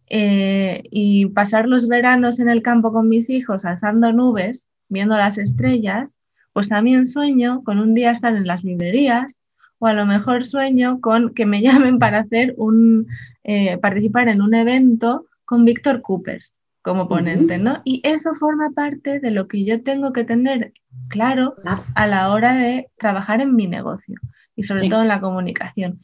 eh, 0.10 0.84
y 0.92 1.28
pasar 1.28 1.68
los 1.68 1.88
veranos 1.88 2.40
en 2.40 2.50
el 2.50 2.62
campo 2.62 2.92
con 2.92 3.08
mis 3.08 3.30
hijos 3.30 3.66
alzando 3.66 4.12
nubes, 4.12 4.70
viendo 4.88 5.16
las 5.16 5.38
estrellas, 5.38 6.18
pues 6.54 6.68
también 6.68 7.06
sueño 7.06 7.64
con 7.64 7.80
un 7.80 7.94
día 7.94 8.12
estar 8.12 8.36
en 8.36 8.48
las 8.48 8.64
librerías 8.64 9.40
o 9.78 9.88
a 9.88 9.94
lo 9.94 10.06
mejor 10.06 10.44
sueño 10.44 11.00
con 11.00 11.34
que 11.34 11.46
me 11.46 11.62
llamen 11.62 12.00
para 12.00 12.20
hacer 12.20 12.54
un, 12.58 13.08
eh, 13.44 13.78
participar 13.78 14.28
en 14.28 14.42
un 14.42 14.54
evento 14.54 15.26
con 15.46 15.66
Víctor 15.66 16.02
Coopers 16.02 16.60
como 16.82 17.08
ponente, 17.08 17.58
¿no? 17.58 17.82
Y 17.84 18.02
eso 18.04 18.34
forma 18.34 18.72
parte 18.72 19.20
de 19.20 19.32
lo 19.32 19.48
que 19.48 19.66
yo 19.66 19.84
tengo 19.84 20.14
que 20.14 20.24
tener 20.24 20.74
claro 21.10 21.56
a 21.94 22.08
la 22.08 22.32
hora 22.32 22.56
de 22.56 22.90
trabajar 22.98 23.42
en 23.42 23.56
mi 23.56 23.68
negocio 23.68 24.16
y 24.56 24.64
sobre 24.64 24.90
todo 24.90 25.02
en 25.02 25.10
la 25.10 25.20
comunicación. 25.20 26.00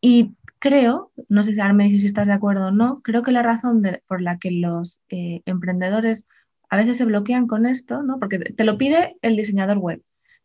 Y 0.00 0.34
creo, 0.58 1.12
no 1.28 1.42
sé 1.42 1.54
si 1.54 1.60
ahora 1.60 1.74
me 1.74 1.84
dices 1.84 2.02
si 2.02 2.06
estás 2.08 2.26
de 2.26 2.32
acuerdo 2.32 2.68
o 2.68 2.70
no, 2.70 3.00
creo 3.02 3.22
que 3.22 3.32
la 3.32 3.42
razón 3.42 3.82
por 4.06 4.20
la 4.20 4.38
que 4.38 4.50
los 4.50 5.00
eh, 5.08 5.42
emprendedores 5.46 6.26
a 6.70 6.76
veces 6.76 6.98
se 6.98 7.04
bloquean 7.04 7.46
con 7.46 7.66
esto, 7.66 8.02
¿no? 8.02 8.18
Porque 8.18 8.38
te 8.38 8.64
lo 8.64 8.76
pide 8.76 9.16
el 9.22 9.36
diseñador 9.36 9.78
web, 9.78 10.02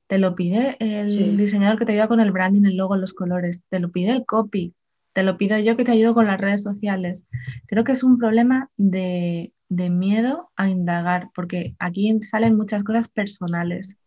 te 0.07 0.17
lo 0.17 0.35
pide 0.35 0.77
el 0.79 1.37
diseñador 1.37 1.77
que 1.77 1.85
te 1.85 1.93
ayuda 1.93 2.07
con 2.07 2.19
el 2.19 2.31
branding, 2.31 2.65
el 2.65 2.77
logo, 2.77 2.95
los 2.95 3.13
colores, 3.13 3.63
te 3.69 3.79
lo 3.79 3.91
pide 3.91 4.11
el 4.11 4.25
copy, 4.25 4.73
te 5.13 5.23
lo 5.23 5.37
pido 5.37 5.57
yo 5.59 5.77
que 5.77 5.83
te 5.83 5.91
ayudo 5.91 6.13
con 6.13 6.27
las 6.27 6.39
redes 6.39 6.63
sociales. 6.63 7.25
Creo 7.67 7.83
que 7.83 7.91
es 7.91 8.03
un 8.03 8.17
problema 8.17 8.69
de, 8.77 9.51
miedo 9.69 10.51
a 10.55 10.69
indagar, 10.69 11.29
porque 11.33 11.75
aquí 11.79 12.15
salen 12.21 12.55
muchas 12.55 12.83
cosas 12.83 13.07
personales. 13.07 13.97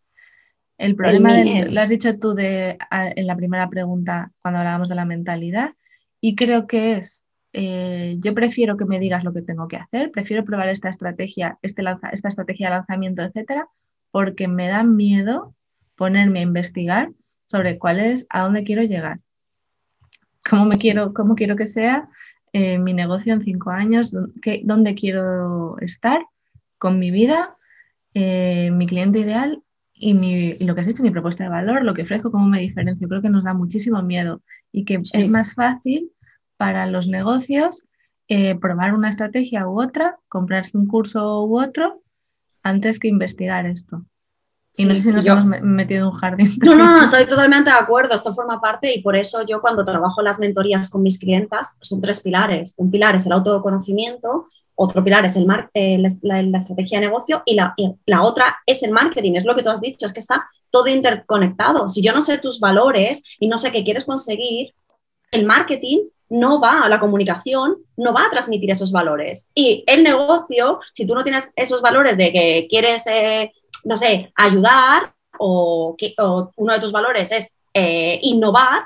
El 0.77 0.95
problema, 0.95 1.43
lo 1.43 1.81
has 1.81 1.89
dicho 1.89 2.17
tú 2.19 2.33
de, 2.33 2.77
en 2.91 3.27
la 3.27 3.35
primera 3.35 3.69
pregunta 3.69 4.31
cuando 4.41 4.59
hablábamos 4.59 4.89
de 4.89 4.95
la 4.95 5.05
mentalidad, 5.05 5.73
y 6.21 6.35
creo 6.35 6.67
que 6.67 6.93
es, 6.93 7.25
eh, 7.53 8.15
yo 8.19 8.33
prefiero 8.33 8.77
que 8.77 8.85
me 8.85 8.99
digas 8.99 9.23
lo 9.23 9.33
que 9.33 9.41
tengo 9.41 9.67
que 9.67 9.77
hacer, 9.77 10.11
prefiero 10.11 10.43
probar 10.43 10.69
esta 10.69 10.89
estrategia, 10.89 11.57
este 11.61 11.83
esta 12.11 12.27
estrategia 12.27 12.67
de 12.69 12.75
lanzamiento, 12.75 13.21
etcétera, 13.23 13.67
porque 14.11 14.47
me 14.47 14.67
da 14.67 14.83
miedo 14.83 15.55
ponerme 15.95 16.39
a 16.39 16.43
investigar 16.43 17.11
sobre 17.45 17.77
cuál 17.77 17.99
es, 17.99 18.27
a 18.29 18.43
dónde 18.43 18.63
quiero 18.63 18.83
llegar, 18.83 19.19
cómo, 20.47 20.65
me 20.65 20.77
quiero, 20.77 21.13
cómo 21.13 21.35
quiero 21.35 21.55
que 21.55 21.67
sea 21.67 22.09
eh, 22.53 22.77
mi 22.77 22.93
negocio 22.93 23.33
en 23.33 23.41
cinco 23.41 23.71
años, 23.71 24.15
dónde 24.63 24.95
quiero 24.95 25.77
estar 25.79 26.25
con 26.77 26.99
mi 26.99 27.11
vida, 27.11 27.57
eh, 28.13 28.71
mi 28.71 28.87
cliente 28.87 29.19
ideal 29.19 29.63
y, 29.99 30.63
lo 30.63 30.75
que 30.75 30.81
has 30.81 30.87
dicho, 30.87 31.03
mi 31.03 31.11
propuesta 31.11 31.43
de 31.43 31.49
valor, 31.49 31.83
lo 31.83 31.93
que 31.93 32.03
ofrezco, 32.03 32.31
cómo 32.31 32.45
me 32.47 32.59
diferencio. 32.59 33.07
Creo 33.07 33.21
que 33.21 33.29
nos 33.29 33.43
da 33.43 33.53
muchísimo 33.53 34.01
miedo 34.01 34.41
y 34.71 34.85
que 34.85 34.99
es 35.13 35.27
más 35.27 35.55
fácil 35.55 36.11
para 36.57 36.85
los 36.85 37.07
negocios 37.07 37.85
eh, 38.27 38.55
probar 38.59 38.93
una 38.93 39.09
estrategia 39.09 39.67
u 39.67 39.81
otra, 39.81 40.17
comprarse 40.27 40.77
un 40.77 40.87
curso 40.87 41.45
u 41.45 41.59
otro, 41.61 42.01
antes 42.61 42.99
que 42.99 43.07
investigar 43.07 43.65
esto. 43.65 44.03
Y 44.75 44.85
no 44.85 44.93
sé 44.93 45.01
si 45.01 45.11
nos 45.11 45.25
hemos 45.25 45.45
metido 45.45 46.01
en 46.01 46.07
un 46.07 46.19
jardín. 46.19 46.51
No, 46.63 46.75
no, 46.75 46.85
no, 46.85 47.01
estoy 47.03 47.25
totalmente 47.25 47.71
de 47.71 47.77
acuerdo. 47.77 48.13
Esto 48.13 48.35
forma 48.35 48.61
parte 48.61 48.93
y 48.93 49.01
por 49.01 49.15
eso 49.15 49.43
yo 49.43 49.59
cuando 49.59 49.83
trabajo 49.83 50.21
las 50.21 50.39
mentorías 50.39 50.89
con 50.89 51.01
mis 51.01 51.17
clientas 51.17 51.77
son 51.81 51.99
tres 51.99 52.21
pilares. 52.21 52.75
Un 52.77 52.91
pilar 52.91 53.15
es 53.15 53.25
el 53.25 53.31
autoconocimiento, 53.31 54.49
otro 54.79 55.03
pilar 55.03 55.25
es 55.25 55.35
el 55.35 55.47
eh, 55.73 55.97
la, 56.21 56.57
estrategia 56.57 56.99
de 56.99 57.07
negocio 57.07 57.41
y 57.45 57.55
la, 57.55 57.73
y 57.77 57.91
la 58.05 58.23
otra 58.23 58.57
es 58.65 58.83
el 58.83 58.91
marketing. 58.91 59.33
Es 59.33 59.45
lo 59.45 59.55
que 59.55 59.63
tú 59.63 59.69
has 59.69 59.81
dicho, 59.81 60.05
es 60.05 60.13
que 60.13 60.19
está 60.19 60.47
todo 60.69 60.87
interconectado. 60.87 61.89
Si 61.89 62.01
yo 62.01 62.13
no 62.13 62.21
sé 62.21 62.37
tus 62.37 62.59
valores 62.59 63.23
y 63.39 63.47
no 63.47 63.57
sé 63.57 63.71
qué 63.71 63.83
quieres 63.83 64.05
conseguir, 64.05 64.73
el 65.31 65.45
marketing 65.45 66.05
no 66.29 66.59
va 66.59 66.81
a 66.81 66.89
la 66.89 66.99
comunicación, 66.99 67.77
no 67.95 68.13
va 68.13 68.25
a 68.25 68.29
transmitir 68.29 68.69
esos 68.69 68.91
valores. 68.91 69.49
Y 69.55 69.83
el 69.87 70.03
negocio, 70.03 70.79
si 70.93 71.07
tú 71.07 71.15
no 71.15 71.23
tienes 71.23 71.49
esos 71.55 71.81
valores 71.81 72.15
de 72.15 72.31
que 72.31 72.67
quieres, 72.69 73.07
eh, 73.07 73.51
no 73.83 73.97
sé, 73.97 74.31
ayudar 74.35 75.15
o, 75.39 75.95
que, 75.97 76.13
uno 76.55 76.73
de 76.73 76.79
tus 76.79 76.91
valores 76.91 77.31
es 77.31 77.57
eh, 77.73 78.19
innovar, 78.21 78.83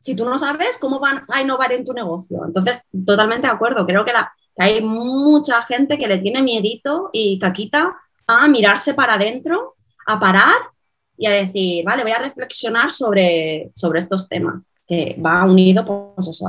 si 0.00 0.14
tú 0.14 0.24
no 0.24 0.38
sabes 0.38 0.78
cómo 0.78 1.00
van 1.00 1.22
a 1.28 1.42
innovar 1.42 1.72
en 1.72 1.84
tu 1.84 1.92
negocio. 1.92 2.44
Entonces, 2.46 2.82
totalmente 3.04 3.48
de 3.48 3.52
acuerdo. 3.52 3.84
Creo 3.84 4.04
que, 4.04 4.12
que 4.12 4.18
hay 4.58 4.82
mucha 4.82 5.62
gente 5.62 5.98
que 5.98 6.08
le 6.08 6.18
tiene 6.18 6.42
miedito 6.42 7.10
y 7.12 7.38
caquita 7.38 7.96
a 8.26 8.48
mirarse 8.48 8.92
para 8.94 9.14
adentro, 9.14 9.76
a 10.06 10.18
parar 10.18 10.56
y 11.16 11.26
a 11.26 11.30
decir, 11.30 11.84
vale, 11.84 12.02
voy 12.02 12.12
a 12.12 12.18
reflexionar 12.18 12.92
sobre, 12.92 13.70
sobre 13.74 14.00
estos 14.00 14.28
temas 14.28 14.64
que 14.86 15.20
va 15.24 15.44
unido 15.44 15.84
pues 15.84 16.42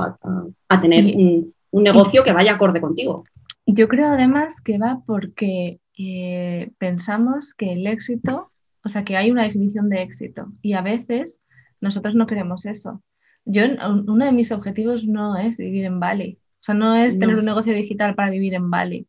a, 0.70 0.82
tener 0.82 1.16
un, 1.16 1.54
negocio 1.72 2.24
que 2.24 2.34
vaya 2.34 2.54
acorde 2.54 2.82
contigo. 2.82 3.26
Yo 3.66 3.88
creo 3.88 4.08
además 4.08 4.62
que 4.62 4.78
va 4.78 5.02
porque 5.06 5.80
eh, 5.98 6.72
pensamos 6.78 7.54
que 7.54 7.74
el 7.74 7.86
éxito, 7.86 8.52
o 8.84 8.90
sea, 8.90 9.04
que 9.04 9.18
hay 9.18 9.30
una 9.30 9.44
definición 9.44 9.90
de 9.90 10.02
éxito 10.02 10.48
y 10.62 10.74
a 10.74 10.82
veces 10.82 11.42
nosotros 11.82 12.16
no 12.16 12.26
queremos 12.26 12.66
eso. 12.66 13.04
Yo, 13.46 13.64
uno 14.08 14.26
de 14.26 14.32
mis 14.32 14.52
objetivos 14.52 15.06
no 15.06 15.38
es 15.38 15.58
vivir 15.58 15.86
en 15.86 16.00
Bali, 16.00 16.40
sea, 16.70 16.76
no 16.76 16.96
es 16.96 17.18
tener 17.18 17.36
un 17.36 17.46
negocio 17.46 17.74
digital 17.74 18.16
para 18.16 18.30
vivir 18.30 18.54
en 18.54 18.70
Bali. 18.70 19.08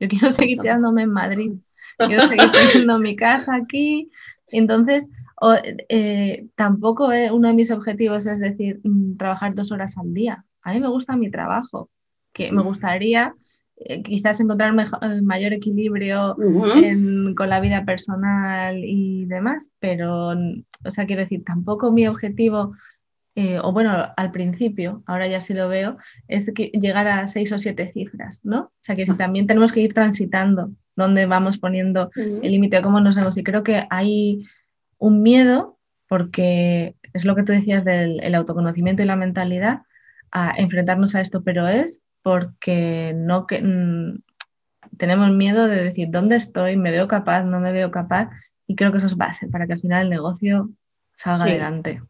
Yo 0.00 0.08
quiero 0.08 0.30
seguir 0.30 0.60
quedándome 0.60 1.02
en 1.02 1.10
Madrid, 1.10 1.52
quiero 1.98 2.28
seguir 2.28 2.50
teniendo 2.52 2.98
mi 2.98 3.16
casa 3.16 3.56
aquí. 3.56 4.10
Entonces, 4.48 5.10
o, 5.40 5.54
eh, 5.88 6.46
tampoco 6.54 7.10
uno 7.32 7.48
de 7.48 7.54
mis 7.54 7.70
objetivos 7.70 8.26
es 8.26 8.40
decir, 8.40 8.80
mm, 8.84 9.16
trabajar 9.16 9.54
dos 9.54 9.72
horas 9.72 9.96
al 9.98 10.12
día. 10.14 10.44
A 10.62 10.72
mí 10.74 10.80
me 10.80 10.88
gusta 10.88 11.16
mi 11.16 11.30
trabajo, 11.30 11.90
que 12.32 12.52
me 12.52 12.62
gustaría 12.62 13.34
eh, 13.76 14.02
quizás 14.02 14.40
encontrar 14.40 14.74
eh, 15.02 15.22
mayor 15.22 15.52
equilibrio 15.52 16.36
con 17.36 17.48
la 17.48 17.60
vida 17.60 17.84
personal 17.84 18.82
y 18.84 19.26
demás, 19.26 19.70
pero, 19.78 20.30
o 20.30 20.90
sea, 20.90 21.06
quiero 21.06 21.22
decir, 21.22 21.44
tampoco 21.44 21.92
mi 21.92 22.06
objetivo, 22.08 22.74
o 23.62 23.72
bueno, 23.72 24.12
al 24.16 24.30
principio, 24.30 25.02
ahora 25.06 25.28
ya 25.28 25.38
sí 25.38 25.54
lo 25.54 25.68
veo, 25.68 25.96
es 26.26 26.50
que 26.54 26.72
llegar 26.74 27.06
a 27.06 27.26
seis 27.26 27.52
o 27.52 27.58
siete 27.58 27.90
cifras, 27.92 28.40
¿no? 28.44 28.60
O 28.60 28.72
sea, 28.80 28.94
que 28.94 29.06
también 29.06 29.46
tenemos 29.46 29.72
que 29.72 29.80
ir 29.80 29.94
transitando 29.94 30.72
dónde 30.96 31.26
vamos 31.26 31.58
poniendo 31.58 32.10
el 32.16 32.50
límite, 32.50 32.82
cómo 32.82 33.00
nos 33.00 33.16
vemos. 33.16 33.36
Y 33.36 33.44
creo 33.44 33.62
que 33.62 33.86
hay 33.90 34.44
un 34.98 35.22
miedo, 35.22 35.78
porque 36.08 36.96
es 37.12 37.24
lo 37.24 37.36
que 37.36 37.44
tú 37.44 37.52
decías 37.52 37.84
del 37.84 38.34
autoconocimiento 38.34 39.02
y 39.02 39.06
la 39.06 39.16
mentalidad, 39.16 39.82
a 40.30 40.52
enfrentarnos 40.56 41.14
a 41.14 41.20
esto, 41.20 41.42
pero 41.42 41.68
es 41.68 42.02
porque 42.22 43.14
no 43.16 43.46
que, 43.46 43.62
mm, 43.62 44.20
tenemos 44.96 45.30
miedo 45.30 45.68
de 45.68 45.84
decir 45.84 46.08
dónde 46.10 46.36
estoy, 46.36 46.76
me 46.76 46.90
veo 46.90 47.08
capaz, 47.08 47.44
no 47.44 47.60
me 47.60 47.72
veo 47.72 47.90
capaz, 47.90 48.30
y 48.66 48.74
creo 48.74 48.90
que 48.90 48.98
eso 48.98 49.06
es 49.06 49.16
base 49.16 49.48
para 49.48 49.66
que 49.66 49.74
al 49.74 49.80
final 49.80 50.04
el 50.04 50.10
negocio 50.10 50.70
salga 51.14 51.44
adelante. 51.44 52.02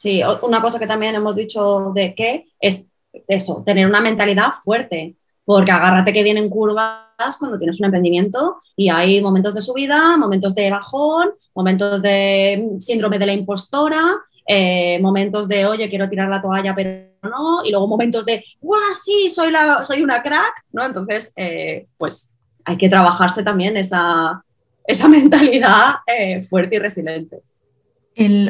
Sí, 0.00 0.22
una 0.40 0.62
cosa 0.62 0.78
que 0.78 0.86
también 0.86 1.14
hemos 1.14 1.36
dicho 1.36 1.92
de 1.94 2.14
que 2.14 2.46
es 2.58 2.86
eso, 3.28 3.62
tener 3.66 3.86
una 3.86 4.00
mentalidad 4.00 4.52
fuerte, 4.64 5.14
porque 5.44 5.72
agárrate 5.72 6.10
que 6.10 6.22
vienen 6.22 6.48
curvas 6.48 7.36
cuando 7.38 7.58
tienes 7.58 7.78
un 7.80 7.84
emprendimiento 7.84 8.62
y 8.74 8.88
hay 8.88 9.20
momentos 9.20 9.54
de 9.54 9.60
subida, 9.60 10.16
momentos 10.16 10.54
de 10.54 10.70
bajón, 10.70 11.32
momentos 11.54 12.00
de 12.00 12.66
síndrome 12.78 13.18
de 13.18 13.26
la 13.26 13.34
impostora, 13.34 14.00
eh, 14.46 14.98
momentos 15.02 15.46
de, 15.46 15.66
oye, 15.66 15.90
quiero 15.90 16.08
tirar 16.08 16.30
la 16.30 16.40
toalla, 16.40 16.74
pero 16.74 17.10
no, 17.22 17.62
y 17.62 17.70
luego 17.70 17.86
momentos 17.86 18.24
de, 18.24 18.42
¡guau, 18.58 18.80
sí, 18.94 19.28
soy, 19.28 19.50
la, 19.50 19.84
soy 19.84 20.02
una 20.02 20.22
crack! 20.22 20.64
¿no? 20.72 20.82
Entonces, 20.82 21.30
eh, 21.36 21.88
pues 21.98 22.34
hay 22.64 22.78
que 22.78 22.88
trabajarse 22.88 23.42
también 23.42 23.76
esa, 23.76 24.42
esa 24.86 25.08
mentalidad 25.10 25.96
eh, 26.06 26.42
fuerte 26.42 26.76
y 26.76 26.78
resiliente. 26.78 27.42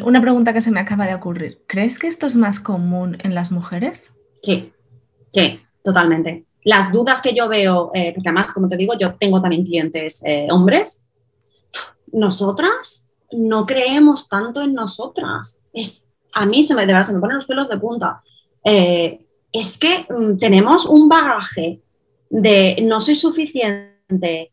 Una 0.05 0.21
pregunta 0.21 0.53
que 0.53 0.61
se 0.61 0.71
me 0.71 0.81
acaba 0.81 1.07
de 1.07 1.15
ocurrir. 1.15 1.63
¿Crees 1.67 1.99
que 1.99 2.09
esto 2.09 2.27
es 2.27 2.37
más 2.37 2.61
común 2.61 3.17
en 3.21 3.35
las 3.35 3.53
mujeres? 3.53 4.13
Sí, 4.43 4.73
sí, 5.33 5.61
totalmente 5.83 6.45
las 6.65 6.93
dudas 6.93 7.23
que 7.23 7.35
yo 7.35 7.49
veo, 7.49 7.91
eh, 7.95 8.13
porque 8.15 8.29
además, 8.29 8.53
como 8.53 8.69
te 8.69 8.77
digo, 8.77 8.95
yo 8.99 9.15
tengo 9.15 9.41
también 9.41 9.65
clientes 9.65 10.23
eh, 10.25 10.47
hombres, 10.51 11.05
nosotras 12.13 13.07
no 13.33 13.65
creemos 13.65 14.29
tanto 14.29 14.61
en 14.61 14.75
nosotras. 14.75 15.61
Es, 15.73 16.09
a 16.33 16.45
mí 16.47 16.63
se 16.63 16.75
me, 16.75 16.87
de 16.87 17.05
se 17.05 17.13
me 17.13 17.21
ponen 17.21 17.37
los 17.37 17.47
pelos 17.47 17.69
de 17.69 17.79
punta. 17.79 18.23
Eh, 18.65 19.27
es 19.53 19.79
que 19.79 20.07
mm, 20.09 20.39
tenemos 20.39 20.87
un 20.87 21.09
bagaje 21.09 21.81
de 22.29 22.77
no 22.83 23.01
soy 23.01 23.15
suficiente, 23.15 24.50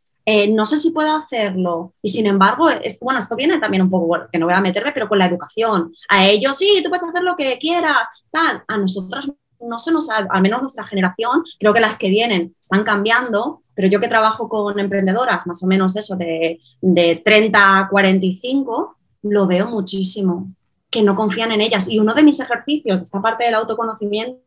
no 0.50 0.66
sé 0.66 0.78
si 0.78 0.92
puedo 0.92 1.16
hacerlo. 1.16 1.94
Y 2.02 2.10
sin 2.10 2.28
embargo, 2.28 2.70
es, 2.70 3.00
bueno, 3.00 3.20
esto 3.20 3.36
viene 3.36 3.60
también 3.60 3.84
un 3.84 3.90
poco, 3.90 4.28
que 4.30 4.38
no 4.38 4.46
voy 4.46 4.56
a 4.56 4.60
meterme, 4.60 4.92
pero 4.92 5.08
con 5.08 5.20
la 5.20 5.26
educación. 5.26 5.94
A 6.10 6.26
ellos 6.28 6.58
sí, 6.58 6.82
tú 6.84 6.90
puedes 6.90 7.08
hacer 7.08 7.24
lo 7.24 7.38
que 7.38 7.58
quieras, 7.60 8.08
tal. 8.30 8.62
A 8.68 8.78
nosotras 8.78 9.32
no 9.62 9.80
se 9.80 9.92
nos, 9.92 10.10
al 10.10 10.42
menos 10.42 10.62
nuestra 10.62 10.86
generación, 10.86 11.44
creo 11.60 11.74
que 11.74 11.80
las 11.80 11.98
que 11.98 12.10
vienen 12.10 12.56
están 12.60 12.84
cambiando, 12.84 13.64
pero 13.74 13.88
yo 13.88 14.02
que 14.02 14.10
trabajo 14.10 14.50
con 14.50 14.78
emprendedoras, 14.80 15.48
más 15.48 15.64
o 15.64 15.68
menos 15.68 15.96
eso, 15.96 16.18
de, 16.18 16.60
de 16.82 17.22
30 17.24 17.80
a 17.80 17.90
45, 17.90 18.98
lo 19.24 19.48
veo 19.48 19.68
muchísimo, 19.68 20.52
que 20.90 21.04
no 21.04 21.16
confían 21.16 21.54
en 21.54 21.62
ellas. 21.62 21.88
Y 21.88 22.00
uno 22.00 22.14
de 22.14 22.24
mis 22.24 22.40
ejercicios 22.40 23.02
esta 23.02 23.22
parte 23.22 23.46
del 23.46 23.56
autoconocimiento 23.56 24.47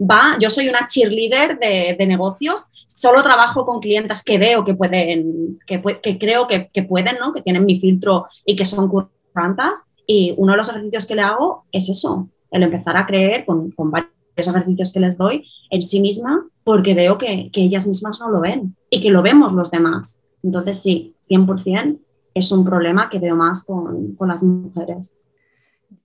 va, 0.00 0.36
yo 0.40 0.50
soy 0.50 0.68
una 0.68 0.86
cheerleader 0.86 1.58
de, 1.58 2.06
negocios, 2.06 2.66
solo 2.86 3.22
trabajo 3.22 3.64
con 3.64 3.80
clientas 3.80 4.22
que 4.22 4.38
veo 4.38 4.64
que 4.64 4.74
pueden, 4.74 5.58
que, 5.66 5.82
que 6.02 6.18
creo 6.18 6.46
que, 6.46 6.68
que, 6.72 6.82
pueden, 6.82 7.16
¿no? 7.18 7.32
que 7.32 7.42
tienen 7.42 7.64
mi 7.64 7.80
filtro 7.80 8.26
y 8.44 8.56
que 8.56 8.64
son 8.64 8.88
currantas. 8.88 9.84
Y 10.06 10.34
uno 10.36 10.52
de 10.52 10.58
los 10.58 10.68
ejercicios 10.68 11.06
que 11.06 11.14
le 11.14 11.22
hago 11.22 11.64
es 11.72 11.88
eso, 11.88 12.28
el 12.50 12.62
empezar 12.62 12.96
a 12.96 13.06
creer 13.06 13.44
con, 13.44 13.70
con 13.70 13.90
varios 13.90 14.10
ejercicios 14.36 14.92
que 14.92 15.00
les 15.00 15.16
doy 15.16 15.46
en 15.70 15.82
sí 15.82 16.00
misma 16.00 16.46
porque 16.64 16.94
veo 16.94 17.18
que, 17.18 17.50
ellas 17.52 17.86
mismas 17.86 18.18
no 18.20 18.30
lo 18.30 18.40
ven 18.40 18.74
y 18.90 19.00
que 19.00 19.10
lo 19.10 19.22
vemos 19.22 19.52
los 19.52 19.70
demás. 19.70 20.22
Entonces 20.42 20.78
sí, 20.78 21.14
100% 21.28 21.98
es 22.34 22.50
un 22.50 22.64
problema 22.64 23.08
que 23.10 23.18
veo 23.18 23.36
más 23.36 23.64
con, 23.64 24.16
las 24.20 24.42
mujeres. 24.42 25.14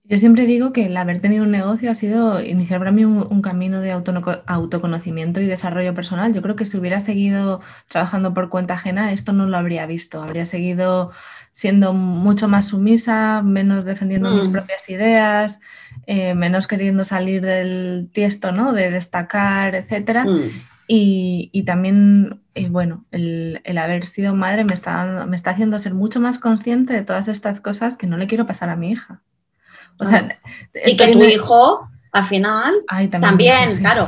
Yo 0.10 0.18
siempre 0.18 0.48
digo 0.48 0.74
que 0.74 0.88
el 0.88 0.98
haber 0.98 1.20
tenido 1.20 1.44
un 1.44 1.52
negocio 1.52 1.92
ha 1.92 1.96
sido 1.96 2.44
iniciar 2.44 2.80
para 2.80 2.92
mí 2.92 3.06
un, 3.06 3.42
camino 3.44 3.80
de 3.80 3.92
autoconocimiento 3.92 5.40
y 5.40 5.46
desarrollo 5.46 5.94
personal. 5.94 6.34
Yo 6.34 6.42
creo 6.42 6.56
que 6.56 6.66
si 6.66 6.78
hubiera 6.78 7.00
seguido 7.00 7.62
trabajando 7.88 8.34
por 8.34 8.50
cuenta 8.50 8.74
ajena, 8.74 9.12
esto 9.12 9.34
no 9.34 9.46
lo 9.46 9.56
habría 9.56 9.86
visto. 9.86 10.24
Habría 10.24 10.46
seguido 10.46 11.12
siendo 11.52 11.94
mucho 11.94 12.48
más 12.48 12.70
sumisa, 12.70 13.44
menos 13.44 13.86
defendiendo 13.86 14.32
mis 14.32 14.48
mm. 14.50 14.52
propias 14.52 14.90
ideas, 14.90 15.60
eh, 16.08 16.34
menos 16.34 16.66
queriendo 16.66 17.06
salir 17.06 17.44
del 17.44 18.10
tiesto, 18.12 18.52
¿no? 18.52 18.74
De 18.74 18.90
destacar, 18.90 19.76
etcétera. 19.76 20.26
Mm. 20.26 20.50
Y, 20.88 21.64
también, 21.68 22.42
eh, 22.56 22.68
bueno, 22.68 23.06
el, 23.12 23.62
haber 23.78 24.08
sido 24.08 24.34
madre 24.34 24.64
me 24.64 24.74
está, 24.74 25.28
me 25.28 25.36
está 25.36 25.52
haciendo 25.52 25.78
ser 25.78 25.94
mucho 25.94 26.20
más 26.20 26.40
consciente 26.40 26.94
de 26.94 27.04
todas 27.04 27.28
estas 27.28 27.62
cosas 27.62 27.96
que 27.96 28.08
no 28.08 28.18
le 28.18 28.26
quiero 28.26 28.48
pasar 28.48 28.70
a 28.70 28.76
mi 28.76 28.90
hija. 28.90 29.22
O 30.00 30.06
sea, 30.06 30.40
y 30.86 30.96
que 30.96 31.08
tu 31.08 31.24
hijo, 31.24 31.88
al 32.12 32.26
final, 32.28 32.76
también, 33.12 33.78
claro. 33.78 34.08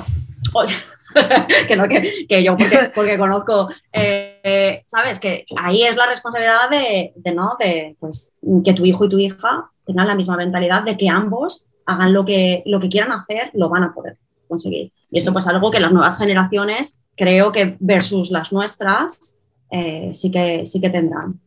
que 1.68 1.76
no, 1.76 1.88
que, 1.88 2.44
yo 2.44 2.56
porque, 2.96 3.18
conozco, 3.18 3.70
eh, 3.92 4.84
¿sabes? 4.88 5.20
Que 5.20 5.46
ahí 5.58 5.84
es 5.84 5.96
la 5.96 6.08
responsabilidad 6.08 6.70
de, 6.70 7.14
de, 7.16 7.32
¿no? 7.34 7.56
De, 7.60 7.96
pues, 8.00 8.34
que 8.64 8.74
tu 8.74 8.86
hijo 8.86 9.06
y 9.06 9.10
tu 9.10 9.20
hija 9.20 9.70
tengan 9.86 10.08
la 10.08 10.16
misma 10.16 10.38
mentalidad 10.38 10.84
de 10.84 10.98
que 10.98 11.10
ambos 11.10 11.68
hagan 11.86 12.14
lo 12.14 12.24
que, 12.26 12.64
lo 12.66 12.80
que 12.80 12.90
quieran 12.90 13.12
hacer, 13.12 13.52
lo 13.54 13.70
van 13.70 13.84
a 13.84 13.94
poder 13.94 14.18
conseguir. 14.48 14.92
Y 15.10 15.20
eso 15.20 15.34
pues 15.34 15.48
algo 15.48 15.72
que 15.72 15.80
las 15.80 15.92
nuevas 15.92 16.18
generaciones, 16.18 17.00
creo 17.16 17.52
que 17.52 17.78
versus 17.80 18.32
las 18.32 18.52
nuestras, 18.52 19.38
eh, 19.70 20.12
sí, 20.14 20.32
que, 20.32 20.66
sí 20.66 20.80
que 20.80 20.90
tendrán. 20.90 21.40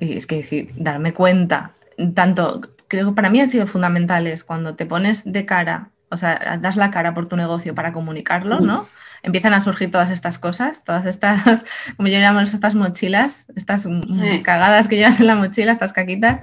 es 0.00 0.26
que 0.26 0.36
decir, 0.36 0.72
darme 0.76 1.12
cuenta, 1.12 1.72
tanto, 2.14 2.60
creo 2.88 3.08
que 3.08 3.14
para 3.14 3.30
mí 3.30 3.40
han 3.40 3.48
sido 3.48 3.66
fundamentales 3.66 4.44
cuando 4.44 4.74
te 4.74 4.86
pones 4.86 5.30
de 5.30 5.46
cara, 5.46 5.90
o 6.10 6.16
sea, 6.16 6.58
das 6.60 6.76
la 6.76 6.90
cara 6.90 7.14
por 7.14 7.26
tu 7.26 7.36
negocio 7.36 7.74
para 7.74 7.92
comunicarlo, 7.92 8.60
¿no? 8.60 8.88
empiezan 9.22 9.54
a 9.54 9.60
surgir 9.60 9.90
todas 9.90 10.10
estas 10.10 10.38
cosas, 10.38 10.84
todas 10.84 11.06
estas, 11.06 11.64
como 11.96 12.08
yo 12.08 12.18
llamo 12.18 12.40
estas 12.40 12.74
mochilas, 12.74 13.50
estas 13.56 13.86
cagadas 14.42 14.88
que 14.88 14.96
llevas 14.96 15.20
en 15.20 15.26
la 15.26 15.36
mochila, 15.36 15.72
estas 15.72 15.92
caquitas, 15.92 16.40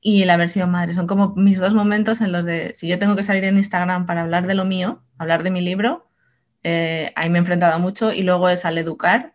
y 0.00 0.24
la 0.24 0.36
versión 0.36 0.70
madre. 0.70 0.94
Son 0.94 1.06
como 1.06 1.34
mis 1.34 1.58
dos 1.58 1.74
momentos 1.74 2.20
en 2.20 2.32
los 2.32 2.44
de, 2.44 2.72
si 2.74 2.88
yo 2.88 2.98
tengo 2.98 3.16
que 3.16 3.22
salir 3.22 3.44
en 3.44 3.56
Instagram 3.56 4.06
para 4.06 4.22
hablar 4.22 4.46
de 4.46 4.54
lo 4.54 4.64
mío, 4.64 5.02
hablar 5.18 5.42
de 5.42 5.50
mi 5.50 5.60
libro, 5.60 6.08
eh, 6.62 7.12
ahí 7.16 7.30
me 7.30 7.38
he 7.38 7.40
enfrentado 7.40 7.78
mucho, 7.78 8.12
y 8.12 8.22
luego 8.22 8.48
es 8.48 8.64
al 8.64 8.78
educar, 8.78 9.34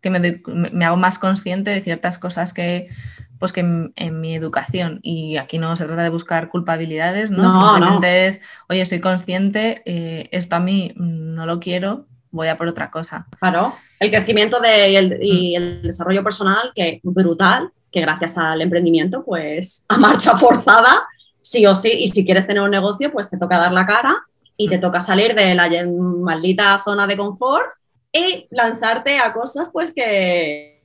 que 0.00 0.10
me, 0.10 0.42
me 0.72 0.84
hago 0.84 0.96
más 0.96 1.18
consciente 1.18 1.70
de 1.70 1.80
ciertas 1.80 2.18
cosas 2.18 2.52
que 2.54 2.88
pues 3.38 3.52
que 3.52 3.60
en, 3.60 4.20
mi 4.20 4.34
educación, 4.34 5.00
y 5.02 5.36
aquí 5.36 5.58
no 5.58 5.76
se 5.76 5.84
trata 5.84 6.02
de 6.02 6.10
buscar 6.10 6.48
culpabilidades, 6.48 7.30
¿no? 7.30 7.50
Simplemente 7.50 8.26
es, 8.26 8.40
oye, 8.68 8.84
soy 8.86 9.00
consciente, 9.00 9.76
eh, 9.84 10.28
esto 10.32 10.56
a 10.56 10.60
mí 10.60 10.92
no 10.96 11.46
lo 11.46 11.60
quiero, 11.60 12.06
voy 12.30 12.48
a 12.48 12.56
por 12.56 12.68
otra 12.68 12.90
cosa. 12.90 13.26
Claro, 13.40 13.74
el 13.98 14.10
crecimiento 14.10 14.60
de, 14.60 14.90
y, 14.90 14.96
el, 14.96 15.18
y, 15.22 15.52
mm. 15.52 15.56
el, 15.56 15.82
desarrollo 15.82 16.22
personal, 16.22 16.72
que 16.74 17.00
brutal, 17.02 17.70
que 17.90 18.00
gracias 18.00 18.38
al 18.38 18.60
emprendimiento, 18.60 19.24
pues 19.24 19.84
a 19.88 19.98
marcha 19.98 20.36
forzada, 20.36 21.06
sí 21.40 21.66
o 21.66 21.74
sí, 21.74 21.92
y 21.92 22.06
si 22.06 22.24
quieres 22.24 22.46
tener 22.46 22.62
un 22.62 22.70
negocio, 22.70 23.12
pues 23.12 23.30
te 23.30 23.38
toca 23.38 23.58
dar 23.58 23.72
la 23.72 23.86
cara 23.86 24.16
y 24.56 24.68
te 24.68 24.78
mm. 24.78 24.80
toca 24.80 25.00
salir 25.00 25.34
de 25.34 25.54
la 25.54 25.68
maldita 25.86 26.80
zona 26.84 27.06
de 27.06 27.16
confort 27.16 27.66
y 28.12 28.46
lanzarte 28.50 29.18
a 29.18 29.32
cosas 29.32 29.70
pues 29.72 29.92
que, 29.92 30.75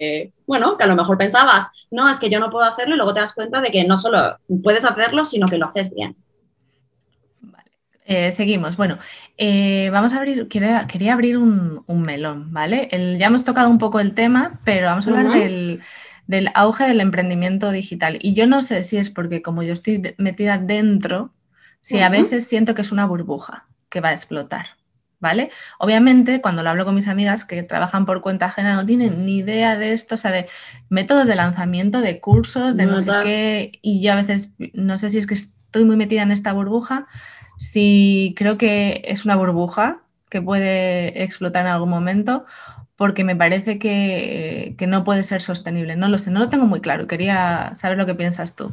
bueno, 0.46 0.78
que 0.78 0.84
a 0.84 0.88
lo 0.88 0.96
mejor 0.96 1.18
pensabas, 1.18 1.68
no, 1.92 2.10
es 2.10 2.20
que 2.20 2.30
yo 2.30 2.40
no 2.40 2.50
puedo 2.50 2.66
hacerlo 2.66 2.96
y 2.96 2.98
luego 2.98 3.14
te 3.14 3.20
das 3.20 3.34
cuenta 3.34 3.62
de 3.62 3.70
que 3.70 3.84
no 3.84 3.98
solo 3.98 4.38
puedes 4.64 4.86
hacerlo, 4.86 5.26
sino 5.26 5.48
que 5.48 5.58
lo 5.58 5.68
haces 5.68 5.94
bien. 5.94 6.16
Vale. 7.42 7.72
Eh, 8.06 8.32
seguimos. 8.32 8.78
Bueno, 8.78 8.98
eh, 9.38 9.90
vamos 9.92 10.14
a 10.14 10.18
abrir, 10.18 10.48
quería, 10.48 10.88
quería 10.88 11.14
abrir 11.14 11.38
un, 11.38 11.84
melón, 11.88 12.52
¿vale? 12.52 12.90
ya 13.20 13.28
hemos 13.28 13.44
tocado 13.44 13.70
un 13.70 13.78
poco 13.78 14.00
el 14.00 14.14
tema, 14.14 14.60
pero 14.64 14.88
vamos 14.88 15.06
a 15.06 15.10
hablar 15.10 15.34
del, 15.34 15.82
del, 16.28 16.50
auge 16.56 16.88
del 16.88 17.02
emprendimiento 17.02 17.72
digital. 17.72 18.18
Y 18.22 18.34
yo 18.34 18.48
no 18.48 18.62
sé 18.62 18.84
si 18.84 18.98
es 18.98 19.10
porque 19.10 19.42
como 19.42 19.64
yo 19.64 19.74
estoy 19.74 20.16
metida 20.18 20.58
dentro, 20.58 21.34
si 21.82 22.00
a 22.00 22.10
veces 22.10 22.48
siento 22.48 22.76
que 22.76 22.82
es 22.82 22.92
una 22.92 23.06
burbuja 23.06 23.68
que 23.90 24.02
va 24.02 24.10
a 24.10 24.14
explotar. 24.14 24.81
¿Vale? 25.22 25.52
Obviamente, 25.80 26.42
cuando 26.42 26.64
lo 26.64 26.70
hablo 26.72 26.84
con 26.84 26.96
mis 26.96 27.08
amigas 27.08 27.46
que 27.46 27.64
trabajan 27.64 28.06
por 28.06 28.22
cuenta 28.22 28.48
ajena, 28.48 28.76
no 28.76 28.86
tienen 28.86 29.26
ni 29.26 29.38
idea 29.38 29.78
de 29.78 29.94
esto, 29.94 30.16
o 30.16 30.18
sea, 30.18 30.32
de 30.32 30.48
métodos 30.90 31.28
de 31.28 31.36
lanzamiento, 31.36 32.02
de 32.02 32.20
cursos, 32.20 32.76
de 32.76 32.86
no, 32.86 33.00
sé 33.00 33.12
qué, 33.24 33.80
y 33.82 34.02
yo 34.02 34.12
a 34.12 34.16
veces 34.16 34.50
no 34.74 34.98
sé 34.98 35.10
si 35.10 35.20
es 35.20 35.28
que 35.28 35.36
estoy 35.36 35.86
muy 35.86 35.96
metida 35.96 36.24
en 36.24 36.32
esta 36.32 36.52
burbuja, 36.52 37.08
si 37.58 38.34
creo 38.36 38.58
que 38.58 39.04
es 39.06 39.24
una 39.24 39.38
burbuja 39.38 40.02
que 40.30 40.42
puede 40.42 41.24
explotar 41.24 41.62
en 41.62 41.72
algún 41.72 41.90
momento, 41.90 42.46
porque 42.96 43.24
me 43.24 43.36
parece 43.36 43.78
que, 43.78 44.76
no 44.88 45.04
puede 45.04 45.24
ser 45.24 45.42
sostenible. 45.42 45.96
No 45.96 46.08
lo 46.08 46.18
sé, 46.18 46.32
no 46.32 46.40
lo 46.40 46.50
tengo 46.50 46.66
muy 46.66 46.82
claro. 46.82 47.08
Quería 47.08 47.74
saber 47.76 47.98
lo 47.98 48.06
que 48.06 48.16
piensas 48.16 48.56
tú. 48.56 48.72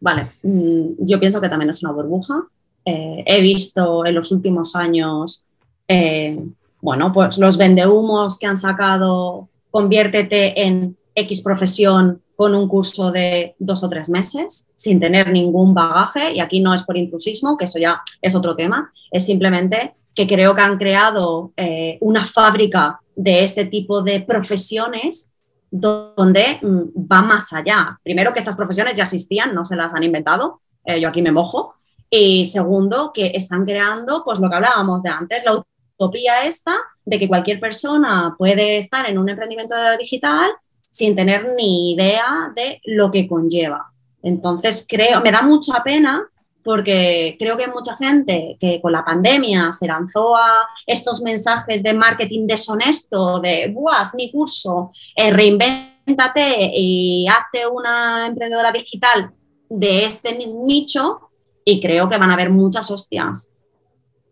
Vale, 0.00 0.26
mm, 0.42 0.94
yo 0.98 1.20
pienso 1.20 1.40
que 1.40 1.48
también 1.48 1.70
es 1.70 1.82
una 1.82 1.92
burbuja. 1.92 2.42
Eh, 2.84 3.22
he 3.24 3.40
visto 3.40 4.04
en 4.04 4.16
los 4.16 4.32
últimos 4.32 4.74
años 4.74 5.46
eh, 5.88 6.38
bueno, 6.80 7.12
pues 7.12 7.38
los 7.38 7.56
vendehumos 7.56 8.38
que 8.38 8.46
han 8.46 8.56
sacado, 8.56 9.48
conviértete 9.70 10.62
en 10.62 10.96
X 11.14 11.42
profesión 11.42 12.22
con 12.36 12.54
un 12.54 12.68
curso 12.68 13.12
de 13.12 13.54
dos 13.58 13.84
o 13.84 13.88
tres 13.88 14.08
meses, 14.08 14.68
sin 14.74 14.98
tener 14.98 15.30
ningún 15.30 15.74
bagaje, 15.74 16.34
y 16.34 16.40
aquí 16.40 16.60
no 16.60 16.74
es 16.74 16.82
por 16.82 16.96
intrusismo, 16.96 17.56
que 17.56 17.66
eso 17.66 17.78
ya 17.78 18.02
es 18.20 18.34
otro 18.34 18.56
tema, 18.56 18.92
es 19.10 19.24
simplemente 19.24 19.94
que 20.14 20.26
creo 20.26 20.54
que 20.54 20.60
han 20.60 20.76
creado 20.76 21.52
eh, 21.56 21.98
una 22.00 22.24
fábrica 22.24 23.00
de 23.14 23.44
este 23.44 23.64
tipo 23.64 24.02
de 24.02 24.20
profesiones 24.20 25.30
donde 25.70 26.58
mm, 26.60 27.10
va 27.10 27.22
más 27.22 27.52
allá. 27.52 27.98
Primero, 28.02 28.32
que 28.32 28.40
estas 28.40 28.56
profesiones 28.56 28.94
ya 28.94 29.04
existían, 29.04 29.54
no 29.54 29.64
se 29.64 29.76
las 29.76 29.94
han 29.94 30.02
inventado, 30.02 30.60
eh, 30.84 31.00
yo 31.00 31.08
aquí 31.08 31.22
me 31.22 31.32
mojo. 31.32 31.74
Y 32.10 32.44
segundo, 32.44 33.10
que 33.14 33.32
están 33.34 33.64
creando, 33.64 34.22
pues 34.22 34.38
lo 34.38 34.50
que 34.50 34.56
hablábamos 34.56 35.02
de 35.02 35.08
antes, 35.10 35.44
la 35.44 35.64
utopía 36.02 36.44
esta 36.44 36.76
de 37.04 37.18
que 37.18 37.28
cualquier 37.28 37.60
persona 37.60 38.34
puede 38.38 38.78
estar 38.78 39.08
en 39.08 39.18
un 39.18 39.28
emprendimiento 39.28 39.74
digital 39.98 40.50
sin 40.90 41.14
tener 41.14 41.54
ni 41.56 41.92
idea 41.92 42.52
de 42.54 42.80
lo 42.84 43.10
que 43.10 43.26
conlleva. 43.26 43.92
Entonces, 44.22 44.86
creo, 44.88 45.20
me 45.20 45.32
da 45.32 45.42
mucha 45.42 45.82
pena 45.82 46.24
porque 46.64 47.36
creo 47.38 47.56
que 47.56 47.66
mucha 47.66 47.96
gente 47.96 48.56
que 48.60 48.80
con 48.80 48.92
la 48.92 49.04
pandemia 49.04 49.72
se 49.72 49.86
lanzó 49.86 50.36
a 50.36 50.68
estos 50.86 51.20
mensajes 51.20 51.82
de 51.82 51.92
marketing 51.92 52.46
deshonesto, 52.46 53.40
de, 53.40 53.68
¡buah, 53.74 54.10
mi 54.14 54.30
curso, 54.30 54.92
eh, 55.16 55.32
reinvéntate 55.32 56.70
y 56.74 57.26
hazte 57.26 57.66
una 57.66 58.26
emprendedora 58.26 58.70
digital 58.70 59.32
de 59.68 60.04
este 60.04 60.36
nicho, 60.46 61.30
y 61.64 61.80
creo 61.80 62.08
que 62.08 62.18
van 62.18 62.30
a 62.30 62.34
haber 62.34 62.50
muchas 62.50 62.90
hostias 62.90 63.51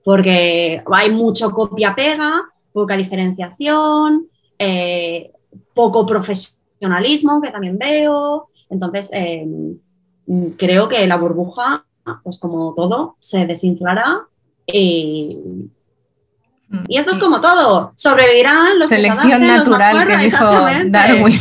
porque 0.05 0.83
hay 0.93 1.11
mucho 1.11 1.51
copia-pega, 1.51 2.43
poca 2.73 2.97
diferenciación, 2.97 4.29
eh, 4.59 5.33
poco 5.75 6.07
profesionalismo, 6.07 7.41
que 7.41 7.51
también 7.51 7.79
veo. 7.79 8.49
Entonces, 8.69 9.11
eh, 9.13 9.47
creo 10.57 10.89
que 10.89 11.07
la 11.07 11.17
burbuja, 11.17 11.85
pues 12.23 12.39
como 12.39 12.75
todo, 12.75 13.17
se 13.19 13.47
desinflará 13.47 14.23
y, 14.67 15.39
y 16.87 16.99
esto 16.99 17.11
es 17.11 17.19
como 17.19 17.41
todo, 17.41 17.93
sobrevivirán 17.97 18.79
los 18.79 18.89
Selección 18.89 19.47
natural 19.47 20.07
que 20.07 20.17
dijo 20.19 20.45
Darwin. 20.87 21.39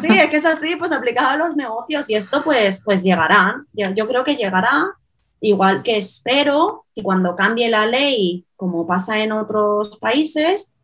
Sí, 0.00 0.08
es 0.16 0.28
que 0.28 0.36
es 0.36 0.46
así, 0.46 0.76
pues 0.76 0.92
aplicado 0.92 1.30
a 1.30 1.48
los 1.48 1.56
negocios 1.56 2.08
y 2.08 2.14
esto 2.14 2.42
pues, 2.44 2.80
pues 2.84 3.02
llegará. 3.02 3.64
Yo 3.72 4.06
creo 4.06 4.22
que 4.22 4.36
llegará 4.36 4.86
Igual 5.40 5.82
que 5.82 5.96
espero 5.96 6.84
que 6.94 7.02
cuando 7.02 7.36
cambie 7.36 7.68
la 7.68 7.86
ley, 7.86 8.44
como 8.56 8.86
pasa 8.86 9.22
en 9.22 9.32
otros 9.32 9.96
países, 9.98 10.74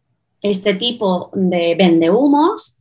este 0.43 0.75
tipo 0.75 1.31
de 1.33 1.75
vendehumos 1.77 2.79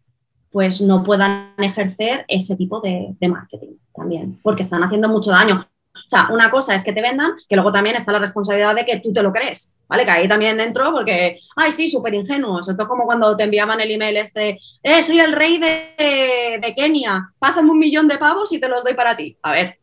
pues 0.53 0.81
no 0.81 1.03
puedan 1.03 1.55
ejercer 1.57 2.25
ese 2.27 2.55
tipo 2.55 2.79
de, 2.79 3.15
marketing 3.27 3.75
también, 3.93 4.39
porque 4.43 4.61
están 4.61 4.83
haciendo 4.83 5.09
mucho 5.09 5.31
daño. 5.31 5.67
O 5.95 6.09
sea, 6.09 6.29
una 6.31 6.51
cosa 6.51 6.75
es 6.75 6.83
que 6.83 6.93
te 6.93 7.01
vendan, 7.01 7.31
que 7.49 7.55
luego 7.55 7.71
también 7.71 7.95
está 7.95 8.11
la 8.11 8.19
responsabilidad 8.19 8.75
de 8.75 8.85
que 8.85 8.99
tú 8.99 9.11
te 9.11 9.23
lo 9.23 9.33
crees, 9.33 9.73
¿vale? 9.87 10.05
Que 10.05 10.11
ahí 10.11 10.27
también 10.27 10.59
entro 10.59 10.91
porque, 10.91 11.39
ay, 11.55 11.71
sí, 11.71 11.89
súper 11.89 12.13
ingenuos. 12.13 12.69
Esto 12.69 12.83
es 12.83 12.87
como 12.87 13.05
cuando 13.05 13.35
te 13.35 13.43
enviaban 13.43 13.81
el 13.81 13.89
email 13.89 14.17
este, 14.17 14.59
eh, 14.83 15.01
soy 15.01 15.19
el 15.19 15.33
rey 15.33 15.57
de, 15.57 16.59
de 16.61 16.73
Kenia, 16.75 17.31
pásame 17.39 17.71
un 17.71 17.79
millón 17.79 18.07
de 18.07 18.19
pavos 18.19 18.53
y 18.53 18.59
te 18.59 18.69
los 18.69 18.83
doy 18.83 18.93
para 18.93 19.17
ti. 19.17 19.37
A 19.41 19.53
ver, 19.53 19.79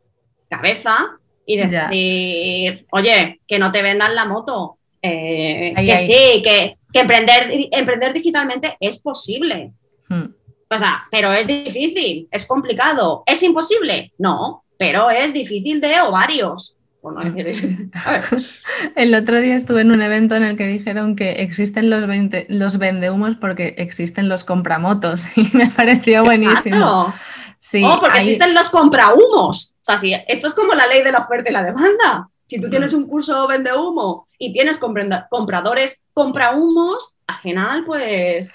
cabeza, 0.48 1.18
y 1.50 1.56
decir, 1.56 2.86
oye, 2.92 3.40
que 3.44 3.58
no 3.58 3.72
te 3.72 3.82
vendan 3.82 4.14
la 4.14 4.24
moto, 4.24 4.78
eh, 5.02 5.74
que 5.76 5.98
sí, 5.98 6.42
que, 6.44 6.76
emprender, 6.92 7.50
emprender 7.72 8.12
digitalmente 8.12 8.76
es 8.78 9.00
posible. 9.00 9.72
Hmm. 10.08 10.26
O 10.70 10.78
sea, 10.78 11.08
pero 11.10 11.32
es 11.32 11.48
difícil, 11.48 12.28
es 12.30 12.46
complicado. 12.46 13.24
¿Es 13.26 13.42
imposible? 13.42 14.12
No, 14.16 14.62
pero 14.78 15.10
es 15.10 15.32
difícil 15.32 15.80
de 15.80 16.00
ovarios. 16.00 16.76
el 18.96 19.14
otro 19.14 19.40
día 19.40 19.56
estuve 19.56 19.80
en 19.80 19.90
un 19.90 20.02
evento 20.02 20.36
en 20.36 20.42
el 20.42 20.56
que 20.56 20.66
dijeron 20.66 21.16
que 21.16 21.32
existen 21.32 21.88
los, 21.88 22.06
20, 22.06 22.46
los 22.50 22.76
vendehumos 22.76 23.36
porque 23.36 23.74
existen 23.78 24.28
los 24.28 24.44
compramotos 24.44 25.24
y 25.36 25.48
me 25.56 25.66
pareció 25.68 26.22
buenísimo. 26.22 27.12
Sí, 27.60 27.84
oh, 27.84 27.98
porque 28.00 28.18
existen 28.18 28.54
los 28.54 28.70
comprahumos. 28.70 29.74
O 29.74 29.84
sea, 29.84 29.98
sí, 29.98 30.14
esto 30.26 30.46
es 30.46 30.54
como 30.54 30.72
la 30.72 30.86
ley 30.86 31.02
de 31.02 31.12
la 31.12 31.18
oferta 31.18 31.50
y 31.50 31.52
la 31.52 31.62
demanda. 31.62 32.30
Si 32.46 32.58
tú 32.58 32.70
tienes 32.70 32.94
un 32.94 33.06
curso 33.06 33.46
vende 33.46 33.70
humo 33.74 34.26
y 34.38 34.52
tienes 34.52 34.78
compradores 34.78 36.06
compra 36.14 36.52
humos, 36.52 37.16
al 37.26 37.38
final, 37.40 37.84
pues. 37.84 38.52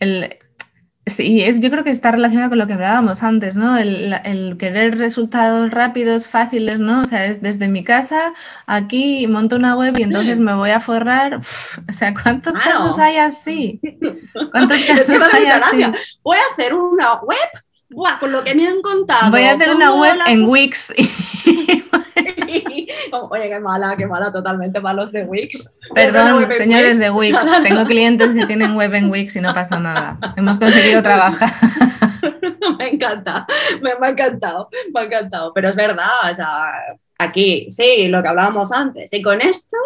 El, 0.00 0.38
sí, 1.04 1.42
es, 1.42 1.60
yo 1.60 1.70
creo 1.70 1.84
que 1.84 1.90
está 1.90 2.12
relacionado 2.12 2.48
con 2.48 2.58
lo 2.58 2.66
que 2.66 2.72
hablábamos 2.72 3.22
antes, 3.22 3.56
¿no? 3.56 3.76
El, 3.76 4.56
querer 4.58 4.96
resultados 4.96 5.70
rápidos, 5.70 6.26
fáciles, 6.26 6.78
¿no? 6.78 7.02
O 7.02 7.04
sea, 7.04 7.26
es 7.26 7.42
desde 7.42 7.68
mi 7.68 7.84
casa, 7.84 8.32
aquí 8.66 9.26
monto 9.26 9.56
una 9.56 9.76
web 9.76 9.98
y 9.98 10.02
entonces 10.02 10.40
me 10.40 10.54
voy 10.54 10.70
a 10.70 10.80
forrar. 10.80 11.34
o 11.36 11.92
sea, 11.92 12.14
¿cuántos 12.14 12.56
casos 12.56 12.98
hay 12.98 13.18
así? 13.18 13.80
¿Cuántos 14.50 14.82
casos 14.82 15.22
hay 15.34 15.44
así? 15.44 15.84
Voy 16.22 16.38
a 16.38 16.52
hacer 16.52 16.72
una 16.74 17.16
web 17.16 17.65
Buah, 17.90 18.18
con 18.18 18.32
lo 18.32 18.42
que 18.42 18.54
me 18.54 18.66
han 18.66 18.82
contado. 18.82 19.30
Voy 19.30 19.42
a 19.42 19.52
hacer 19.52 19.70
una 19.70 19.94
web 19.94 20.18
en 20.26 20.44
Wix. 20.48 20.92
Oye, 23.30 23.48
qué 23.48 23.60
mala, 23.60 23.96
qué 23.96 24.06
mala, 24.06 24.32
totalmente 24.32 24.80
malos 24.80 25.12
de 25.12 25.24
Wix. 25.24 25.76
Perdón, 25.94 26.50
señores 26.52 26.98
de 26.98 27.10
Wix. 27.10 27.38
Tengo 27.62 27.84
clientes 27.84 28.34
que 28.34 28.46
tienen 28.46 28.74
web 28.76 28.92
en 28.94 29.10
Wix 29.10 29.36
y 29.36 29.40
no 29.40 29.54
pasa 29.54 29.78
nada. 29.78 30.18
Hemos 30.36 30.58
conseguido 30.58 31.02
trabajar. 31.02 31.52
me 32.78 32.90
encanta, 32.90 33.46
me, 33.80 33.92
ha 33.92 34.10
encantado, 34.10 34.68
me 34.92 35.00
ha 35.00 35.04
encantado. 35.04 35.52
Pero 35.54 35.68
es 35.68 35.76
verdad, 35.76 36.30
o 36.30 36.34
sea, 36.34 36.72
aquí, 37.18 37.66
sí, 37.70 38.08
lo 38.08 38.22
que 38.22 38.28
hablábamos 38.28 38.72
antes. 38.72 39.12
Y 39.12 39.22
con 39.22 39.40
esto, 39.40 39.76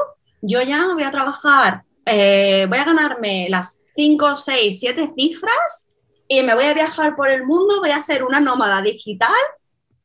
yo 0.41 0.63
ya 0.63 0.87
voy 0.95 1.05
a 1.05 1.11
trabajar 1.11 1.83
eh, 2.07 2.67
voy 2.69 2.79
a 2.79 2.85
ganarme 2.85 3.47
las 3.49 3.81
5, 3.95 4.37
6, 4.37 4.81
7 4.81 5.13
cifras 5.17 5.90
y 6.33 6.43
me 6.45 6.55
voy 6.55 6.65
a 6.65 6.75
viajar 6.75 7.17
por 7.17 7.29
el 7.29 7.45
mundo, 7.45 7.81
voy 7.81 7.91
a 7.91 8.01
ser 8.01 8.23
una 8.25 8.39
nómada 8.39 8.81
digital 8.81 9.35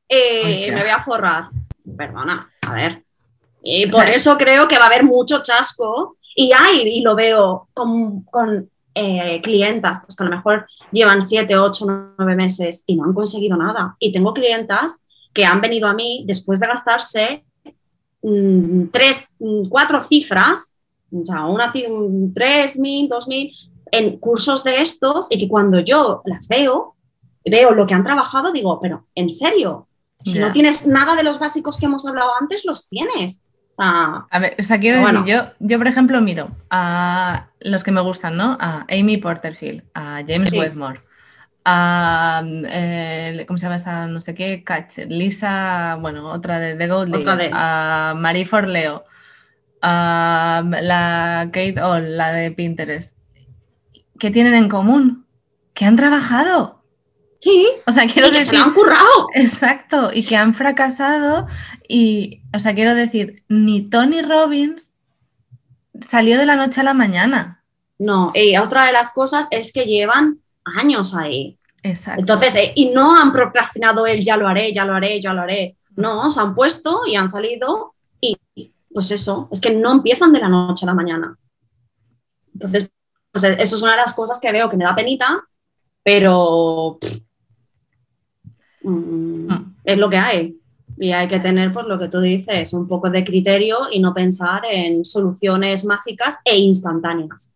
eh, 0.08 0.72
me 0.72 0.82
voy 0.82 0.90
a 0.90 1.04
forrar. 1.04 1.50
Perdona, 1.98 2.52
a 2.62 2.74
ver. 2.74 3.04
Y 3.62 3.88
por 3.88 4.08
eso 4.08 4.38
creo 4.38 4.68
que 4.68 4.78
va 4.78 4.86
a 4.86 4.88
haber 4.88 5.04
mucho 5.04 5.42
chasco. 5.42 6.18
Y 6.36 6.52
hay, 6.52 6.82
y 6.82 7.02
lo 7.02 7.16
veo 7.16 7.70
con, 7.74 8.24
con 8.24 8.70
eh, 8.94 9.42
clientas, 9.42 10.00
pues 10.02 10.16
que 10.16 10.24
a 10.24 10.28
lo 10.28 10.36
mejor 10.36 10.68
llevan 10.92 11.26
7, 11.26 11.58
8, 11.58 11.86
9 12.18 12.36
meses 12.36 12.84
y 12.86 12.96
no 12.96 13.06
han 13.06 13.14
conseguido 13.14 13.56
nada. 13.56 13.96
Y 14.00 14.12
tengo 14.12 14.34
clientas 14.34 15.02
que 15.34 15.46
han 15.46 15.62
venido 15.62 15.88
a 15.88 15.94
mí 15.94 16.24
después 16.28 16.60
de 16.60 16.68
gastarse 16.68 17.46
mm, 18.22 18.88
tres, 18.92 19.30
mm, 19.40 19.70
cuatro 19.70 20.02
cifras, 20.02 20.76
o 21.12 21.26
sea, 21.26 21.46
una, 21.46 21.72
3.000, 21.72 23.10
2.000, 23.10 23.70
en 23.98 24.18
cursos 24.18 24.64
de 24.64 24.82
estos 24.82 25.28
y 25.30 25.40
que 25.40 25.48
cuando 25.48 25.80
yo 25.80 26.22
las 26.26 26.48
veo, 26.48 26.96
veo 27.44 27.72
lo 27.72 27.86
que 27.86 27.94
han 27.94 28.04
trabajado, 28.04 28.52
digo, 28.52 28.80
pero 28.82 29.08
¿en 29.16 29.30
serio? 29.30 29.88
Si 30.20 30.40
no 30.40 30.52
tienes 30.52 30.88
nada 30.88 31.16
de 31.16 31.24
los 31.24 31.38
básicos 31.38 31.78
que 31.78 31.86
hemos 31.86 32.06
hablado 32.08 32.32
antes, 32.40 32.66
los 32.66 32.88
tienes. 32.88 33.42
a 33.78 34.40
ver, 34.40 34.56
o 34.58 34.64
sea, 34.64 34.80
quiero 34.80 35.06
decir, 35.06 35.26
yo, 35.26 35.44
yo 35.60 35.78
por 35.78 35.88
ejemplo 35.88 36.20
miro 36.22 36.50
a 36.70 37.48
los 37.60 37.84
que 37.84 37.92
me 37.92 38.02
gustan, 38.02 38.36
¿no? 38.36 38.58
A 38.60 38.86
Amy 38.90 39.18
Porterfield, 39.18 39.84
a 39.94 40.24
James 40.28 40.52
Wedmore, 40.52 41.02
a, 41.66 42.44
eh, 42.46 43.44
¿cómo 43.48 43.60
se 43.60 43.66
llama 43.66 43.76
esta? 43.76 44.08
No 44.08 44.20
sé 44.20 44.34
qué, 44.34 44.64
Catcher, 44.64 45.12
Lisa, 45.12 45.98
bueno, 46.00 46.32
otra 46.32 46.60
de 46.60 46.76
The 46.76 46.88
Gold 46.88 47.52
a 47.54 48.14
Marie 48.18 48.46
Forleo, 48.46 49.04
a 49.82 50.64
la 50.82 51.50
Kate 51.52 51.82
All, 51.82 52.18
la 52.18 52.32
de 52.32 52.52
Pinterest. 52.52 53.15
¿Qué 54.20 54.32
tienen 54.32 54.54
en 54.54 54.70
común? 54.70 55.26
Que 55.74 55.86
han 55.86 55.96
trabajado. 55.96 56.84
Sí. 57.40 57.68
O 57.86 57.92
sea, 57.92 58.08
quiero 58.08 58.30
decir. 58.32 58.52
se 58.52 58.58
han 58.58 58.74
currado. 58.74 59.28
Exacto. 59.34 60.12
Y 60.14 60.26
que 60.26 60.36
han 60.36 60.54
fracasado. 60.54 61.48
Y, 61.88 62.42
o 62.54 62.60
sea, 62.60 62.74
quiero 62.74 62.96
decir, 62.96 63.44
ni 63.50 63.82
Tony 63.90 64.22
Robbins 64.22 64.94
salió 66.02 66.38
de 66.38 66.46
la 66.46 66.56
noche 66.56 66.82
a 66.82 66.86
la 66.86 66.94
mañana. 66.94 67.64
No, 67.98 68.32
y 68.34 68.58
otra 68.58 68.86
de 68.86 68.92
las 68.92 69.12
cosas 69.12 69.48
es 69.52 69.72
que 69.72 69.86
llevan 69.86 70.40
años 70.64 71.16
ahí. 71.16 71.58
Exacto. 71.84 72.20
Entonces, 72.20 72.56
eh, 72.56 72.74
y 72.76 72.90
no 72.90 73.16
han 73.16 73.32
procrastinado 73.32 74.06
el 74.08 74.24
ya 74.24 74.38
lo 74.38 74.48
haré, 74.48 74.74
ya 74.74 74.86
lo 74.86 74.96
haré, 74.96 75.22
ya 75.22 75.34
lo 75.34 75.44
haré. 75.44 75.78
No, 75.96 76.30
se 76.30 76.42
han 76.42 76.56
puesto 76.56 77.02
y 77.06 77.16
han 77.16 77.30
salido 77.30 77.94
y 78.20 78.38
pues 78.96 79.12
eso, 79.12 79.50
es 79.52 79.60
que 79.60 79.74
no 79.76 79.92
empiezan 79.92 80.32
de 80.32 80.40
la 80.40 80.48
noche 80.48 80.86
a 80.86 80.88
la 80.88 80.94
mañana. 80.94 81.38
Entonces, 82.54 82.90
eso 83.44 83.76
es 83.76 83.82
una 83.82 83.92
de 83.92 83.98
las 83.98 84.14
cosas 84.14 84.40
que 84.40 84.52
veo 84.52 84.70
que 84.70 84.78
me 84.78 84.86
da 84.86 84.96
penita, 84.96 85.44
pero 86.04 87.00
Mm, 88.86 89.48
mm. 89.48 89.76
es 89.84 89.98
lo 89.98 90.10
que 90.10 90.18
hay. 90.18 90.60
Y 90.98 91.12
hay 91.12 91.28
que 91.28 91.40
tener, 91.40 91.74
pues 91.74 91.88
lo 91.88 92.00
que 92.00 92.08
tú 92.08 92.22
dices, 92.22 92.72
un 92.72 92.88
poco 92.88 93.10
de 93.10 93.24
criterio 93.24 93.90
y 93.92 94.00
no 94.00 94.14
pensar 94.14 94.62
en 94.70 95.04
soluciones 95.04 95.84
mágicas 95.84 96.40
e 96.46 96.58
instantáneas. 96.58 97.54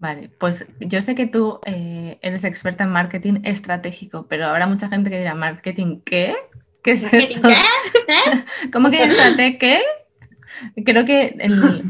Vale, 0.00 0.28
pues 0.28 0.66
yo 0.80 1.00
sé 1.02 1.14
que 1.14 1.26
tú 1.26 1.60
eh, 1.66 2.18
eres 2.22 2.44
experta 2.44 2.84
en 2.84 2.90
marketing 2.90 3.40
estratégico, 3.44 4.26
pero 4.28 4.46
habrá 4.46 4.66
mucha 4.66 4.88
gente 4.88 5.10
que 5.10 5.18
dirá, 5.18 5.34
¿marketing 5.34 6.00
qué? 6.04 6.34
¿Qué 6.82 6.92
es 6.92 7.04
esto? 7.12 7.48
¿Qué? 7.48 8.70
¿Cómo 8.72 8.90
que 8.90 9.02
estrategia 9.04 9.58
qué? 9.58 9.80
Creo 10.84 11.04
que 11.04 11.36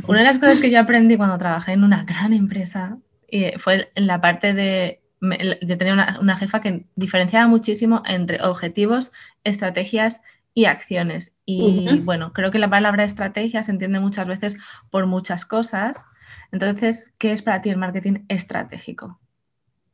una 0.07 0.19
de 0.19 0.25
las 0.25 0.39
cosas 0.39 0.61
que 0.61 0.71
yo 0.71 0.81
aprendí 0.81 1.17
cuando 1.17 1.39
trabajé 1.39 1.73
en 1.73 1.85
una 1.85 2.05
gran 2.05 2.33
empresa 2.33 2.99
eh, 3.29 3.59
fue 3.59 3.91
en 3.95 4.07
la 4.07 4.21
parte 4.21 4.55
de 4.55 5.01
yo 5.21 5.77
tenía 5.77 6.17
una, 6.21 6.37
jefa 6.37 6.61
que 6.61 6.87
diferenciaba 6.95 7.49
muchísimo 7.49 8.03
entre 8.07 8.43
objetivos, 8.43 9.13
estrategias 9.45 10.23
y 10.55 10.67
acciones. 10.67 11.35
Y 11.45 12.01
bueno, 12.01 12.33
creo 12.33 12.51
que 12.51 12.59
la 12.59 12.71
palabra 12.71 13.05
estrategia 13.05 13.63
se 13.63 13.71
entiende 13.71 14.01
muchas 14.01 14.27
veces 14.27 14.57
por 14.91 15.07
muchas 15.07 15.45
cosas. 15.45 16.07
Entonces, 16.53 17.13
¿qué 17.19 17.33
es 17.33 17.43
para 17.43 17.61
ti 17.61 17.71
el 17.71 17.77
marketing 17.77 18.25
estratégico? 18.29 19.19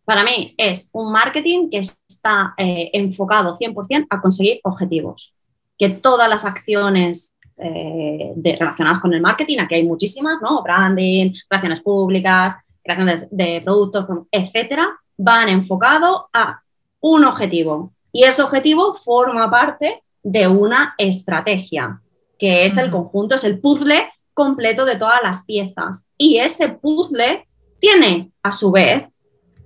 Para 0.05 0.25
mí 0.25 0.55
es 0.59 0.91
un 0.93 1.13
marketing 1.13 1.71
que 1.71 1.79
está 1.79 2.55
eh, 2.59 2.91
enfocado 2.93 3.57
100% 3.59 4.07
a 4.11 4.21
conseguir 4.21 4.61
objetivos. 4.63 5.35
Que 5.79 5.89
todas 5.89 6.29
las 6.29 6.45
acciones 6.45 7.34
eh, 7.59 8.33
relacionadas 8.37 8.99
con 8.99 9.15
el 9.15 9.21
marketing, 9.21 9.59
aquí 9.59 9.77
hay 9.77 9.85
muchísimas, 9.85 10.41
¿no? 10.43 10.63
Branding, 10.63 11.33
relaciones 11.49 11.81
públicas, 11.81 12.57
creación 12.83 13.29
de 13.31 13.63
productos, 13.65 14.07
etcétera, 14.31 14.89
van 15.17 15.49
enfocados 15.49 16.23
a 16.33 16.61
un 17.01 17.25
objetivo 17.25 17.93
y 18.13 18.23
ese 18.23 18.43
objetivo 18.43 18.95
forma 18.95 19.51
parte 19.51 20.03
de 20.23 20.47
una 20.47 20.95
estrategia, 20.99 22.01
que 22.39 22.65
es 22.65 22.79
el 22.79 22.91
conjunto, 22.91 23.35
es 23.35 23.43
el 23.43 23.61
puzzle 23.61 24.09
completo 24.33 24.85
de 24.85 24.97
todas 24.97 25.21
las 25.21 25.45
piezas. 25.45 26.09
Y 26.17 26.39
ese 26.39 26.69
puzzle 26.69 27.47
tiene 27.81 28.31
a 28.43 28.53
su 28.53 28.71
vez 28.71 29.09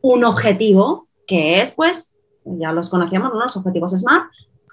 un 0.00 0.24
objetivo 0.24 1.08
que 1.26 1.60
es, 1.60 1.72
pues, 1.72 2.14
ya 2.44 2.72
los 2.72 2.88
conocíamos, 2.88 3.32
los 3.34 3.56
objetivos 3.56 3.92
SMART, 3.92 4.30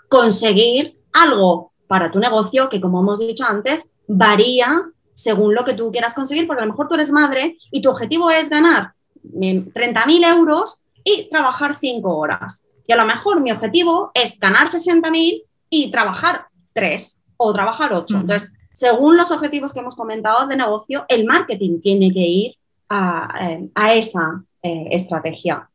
conseguir 0.08 0.97
algo 1.12 1.73
para 1.88 2.12
tu 2.12 2.19
negocio 2.19 2.69
que, 2.69 2.82
como 2.82 3.02
hemos 3.02 3.19
dicho 3.19 3.45
antes, 3.45 3.86
varía 4.08 4.91
según 5.13 5.56
lo 5.56 5.63
que 5.63 5.74
tú 5.74 5.91
quieras 5.91 6.13
conseguir, 6.13 6.45
porque 6.45 6.62
a 6.62 6.65
lo 6.65 6.71
mejor 6.71 6.88
tú 6.88 6.95
eres 6.95 7.12
madre 7.12 7.58
y 7.71 7.82
tu 7.82 7.89
objetivo 7.89 8.30
es 8.30 8.50
ganar 8.50 8.93
30.000 9.24 10.36
euros 10.36 10.84
y 11.04 11.30
trabajar 11.30 11.76
5 11.78 12.15
horas. 12.15 12.65
Y 12.88 12.93
a 12.93 12.98
lo 12.98 13.06
mejor 13.06 13.39
mi 13.41 13.52
objetivo 13.52 14.12
es 14.13 14.39
ganar 14.39 14.67
60.000 14.67 15.43
y 15.69 15.91
trabajar 15.91 16.48
3 16.74 17.21
o 17.38 17.54
trabajar 17.54 17.93
8. 17.93 18.17
Entonces, 18.17 18.52
según 18.74 19.17
los 19.17 19.32
objetivos 19.32 19.74
que 19.74 19.80
hemos 19.80 19.95
comentado 19.95 20.45
de 20.48 20.58
negocio, 20.58 21.06
el 21.08 21.26
marketing 21.26 21.80
tiene 21.80 22.13
que 22.13 22.19
ir 22.19 22.56
a, 22.89 23.34
eh, 23.41 23.69
esa 23.93 24.43
eh, 24.62 24.89
estrategia. 24.91 25.69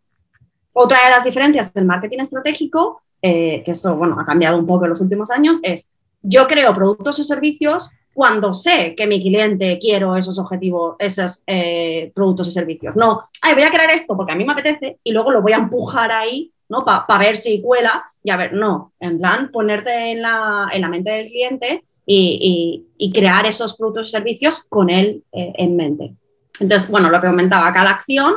Otra 0.72 1.04
de 1.04 1.10
las 1.10 1.24
diferencias 1.24 1.72
del 1.72 1.86
marketing 1.86 2.20
estratégico, 2.20 3.02
eh, 3.22 3.62
que 3.64 3.72
esto 3.72 3.96
bueno, 3.96 4.18
ha 4.20 4.24
cambiado 4.24 4.58
un 4.58 4.66
poco 4.66 4.84
en 4.84 4.90
los 4.90 5.00
últimos 5.00 5.30
años, 5.30 5.58
es 5.62 5.90
yo 6.22 6.46
creo 6.46 6.74
productos 6.74 7.18
o 7.20 7.24
servicios 7.24 7.90
cuando 8.12 8.52
sé 8.52 8.94
que 8.94 9.06
mi 9.06 9.22
cliente 9.22 9.78
quiero 9.80 10.16
esos 10.16 10.38
objetivos, 10.38 10.96
esos 10.98 11.42
eh, 11.46 12.10
productos 12.14 12.48
y 12.48 12.50
servicios. 12.50 12.96
No, 12.96 13.28
ay, 13.42 13.54
voy 13.54 13.62
a 13.62 13.70
crear 13.70 13.90
esto 13.90 14.16
porque 14.16 14.32
a 14.32 14.36
mí 14.36 14.44
me 14.44 14.52
apetece 14.52 14.98
y 15.02 15.12
luego 15.12 15.30
lo 15.30 15.42
voy 15.42 15.52
a 15.52 15.58
empujar 15.58 16.10
ahí, 16.12 16.52
¿no? 16.68 16.84
Para 16.84 17.18
ver 17.18 17.36
si 17.36 17.62
cuela 17.62 18.04
y 18.22 18.30
a 18.30 18.36
ver, 18.36 18.52
no, 18.52 18.92
en 19.00 19.18
plan, 19.18 19.50
ponerte 19.50 20.12
en 20.12 20.22
la, 20.22 20.68
en 20.72 20.82
la 20.82 20.88
mente 20.88 21.10
del 21.12 21.28
cliente 21.28 21.84
y, 22.04 22.84
y, 22.98 23.12
crear 23.12 23.46
esos 23.46 23.76
productos 23.76 24.08
y 24.08 24.10
servicios 24.10 24.66
con 24.68 24.90
él 24.90 25.22
eh, 25.32 25.52
en 25.56 25.76
mente. 25.76 26.14
Entonces, 26.58 26.90
bueno, 26.90 27.08
lo 27.08 27.20
que 27.20 27.28
comentaba, 27.28 27.72
cada 27.72 27.90
acción 27.90 28.34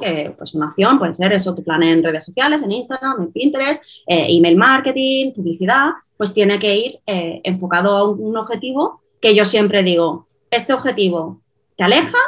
Que 0.00 0.34
pues 0.36 0.54
una 0.54 0.66
acción 0.66 0.98
puede 0.98 1.14
ser 1.14 1.32
eso, 1.32 1.54
tu 1.54 1.62
plan 1.62 1.82
en 1.82 2.02
redes 2.02 2.24
sociales, 2.24 2.62
en 2.62 2.72
Instagram, 2.72 3.22
en 3.22 3.32
Pinterest, 3.32 3.82
eh, 4.06 4.26
email 4.28 4.56
marketing, 4.56 5.32
publicidad, 5.32 5.90
pues 6.16 6.32
tiene 6.32 6.58
que 6.58 6.76
ir 6.76 7.00
enfocado 7.06 7.96
a 7.96 8.08
un, 8.08 8.36
objetivo 8.36 9.02
que 9.20 9.34
yo 9.34 9.44
siempre 9.44 9.82
digo, 9.82 10.26
este 10.50 10.72
objetivo 10.72 11.40
te 11.76 11.84
aleja 11.84 12.18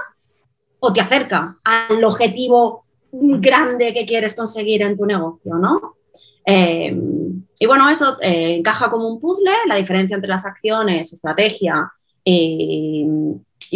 o 0.80 0.92
te 0.92 1.00
acerca 1.00 1.56
al 1.64 2.04
objetivo 2.04 2.84
grande 3.12 3.94
que 3.94 4.04
quieres 4.04 4.34
conseguir 4.34 4.82
en 4.82 4.96
tu 4.96 5.06
negocio, 5.06 5.54
¿no? 5.54 5.96
Eh, 6.44 6.96
y 7.58 7.66
bueno, 7.66 7.88
eso 7.88 8.18
eh, 8.20 8.56
encaja 8.56 8.88
como 8.88 9.08
un 9.08 9.20
puzzle, 9.20 9.50
la 9.66 9.74
diferencia 9.74 10.14
entre 10.14 10.30
las 10.30 10.46
acciones, 10.46 11.12
estrategia 11.12 11.92
y, 12.24 13.06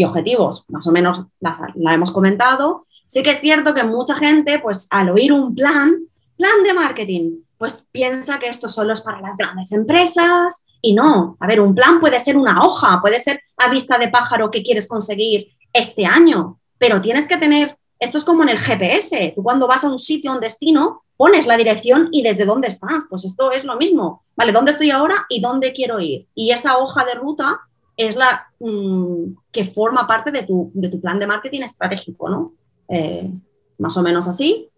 objetivos, 0.05 0.65
más 0.69 0.87
o 0.87 0.93
menos 0.93 1.25
la 1.41 1.95
hemos 1.95 2.13
comentado. 2.13 2.87
Sí 3.11 3.25
que 3.25 3.31
es 3.31 3.41
cierto 3.41 3.75
que 3.75 3.83
mucha 3.83 4.15
gente, 4.15 4.61
pues 4.61 4.87
al 4.89 5.11
oír 5.11 5.33
un 5.33 5.53
plan, 5.53 5.97
plan 6.37 6.63
de 6.63 6.73
marketing, 6.73 7.41
pues 7.59 7.85
piensa 7.91 8.39
que 8.39 8.47
esto 8.47 8.69
solo 8.69 8.93
es 8.93 9.01
para 9.01 9.21
las 9.21 9.37
grandes 9.37 9.73
empresas 9.73 10.63
y 10.81 10.95
no. 10.95 11.37
A 11.41 11.49
ver, 11.49 11.61
un 11.61 11.75
plan 11.75 11.99
puede 11.99 12.21
ser 12.21 12.37
una 12.37 12.61
hoja, 12.61 13.01
puede 13.01 13.19
ser 13.19 13.43
a 13.57 13.69
vista 13.69 13.99
de 13.99 14.11
pájaro 14.11 14.53
que 14.53 14.63
quieres 14.63 14.87
conseguir 14.87 15.49
este 15.73 16.07
año, 16.07 16.61
pero 16.79 17.03
tienes 17.03 17.27
que 17.27 17.37
tener, 17.37 17.77
esto 17.99 18.17
es 18.17 18.25
como 18.25 18.45
en 18.45 18.51
el 18.51 18.61
GPS, 18.61 19.33
tú 19.35 19.43
cuando 19.43 19.67
vas 19.67 19.83
a 19.83 19.91
un 19.91 19.99
sitio, 19.99 20.31
a 20.31 20.35
un 20.35 20.41
destino, 20.41 21.03
pones 21.17 21.49
la 21.49 21.57
dirección 21.57 22.11
y 22.13 22.23
desde 22.23 22.45
dónde 22.45 22.69
estás, 22.69 23.07
pues 23.11 23.25
esto 23.25 23.51
es 23.51 23.65
lo 23.65 23.77
mismo, 23.77 24.23
¿vale? 24.37 24.53
¿Dónde 24.53 24.71
estoy 24.71 24.93
ahora 24.93 25.27
y 25.29 25.41
dónde 25.41 25.73
quiero 25.73 25.99
ir? 25.99 26.29
Y 26.37 26.53
esa 26.53 26.79
hoja 26.79 27.05
de 27.05 27.15
ruta 27.15 27.59
es 27.97 28.15
la 28.15 28.47
mm, 28.61 29.35
que 29.51 29.65
forma 29.65 30.07
parte 30.07 30.31
de 30.31 30.45
tu, 30.45 30.71
de 30.75 30.89
tu, 30.89 31.01
plan 31.01 31.19
de 31.19 31.27
marketing 31.27 31.63
estratégico, 31.63 32.29
¿no? 32.29 32.53
Eh, 32.91 33.31
más 33.79 33.97
o 33.97 34.03
menos 34.03 34.29
así. 34.29 34.69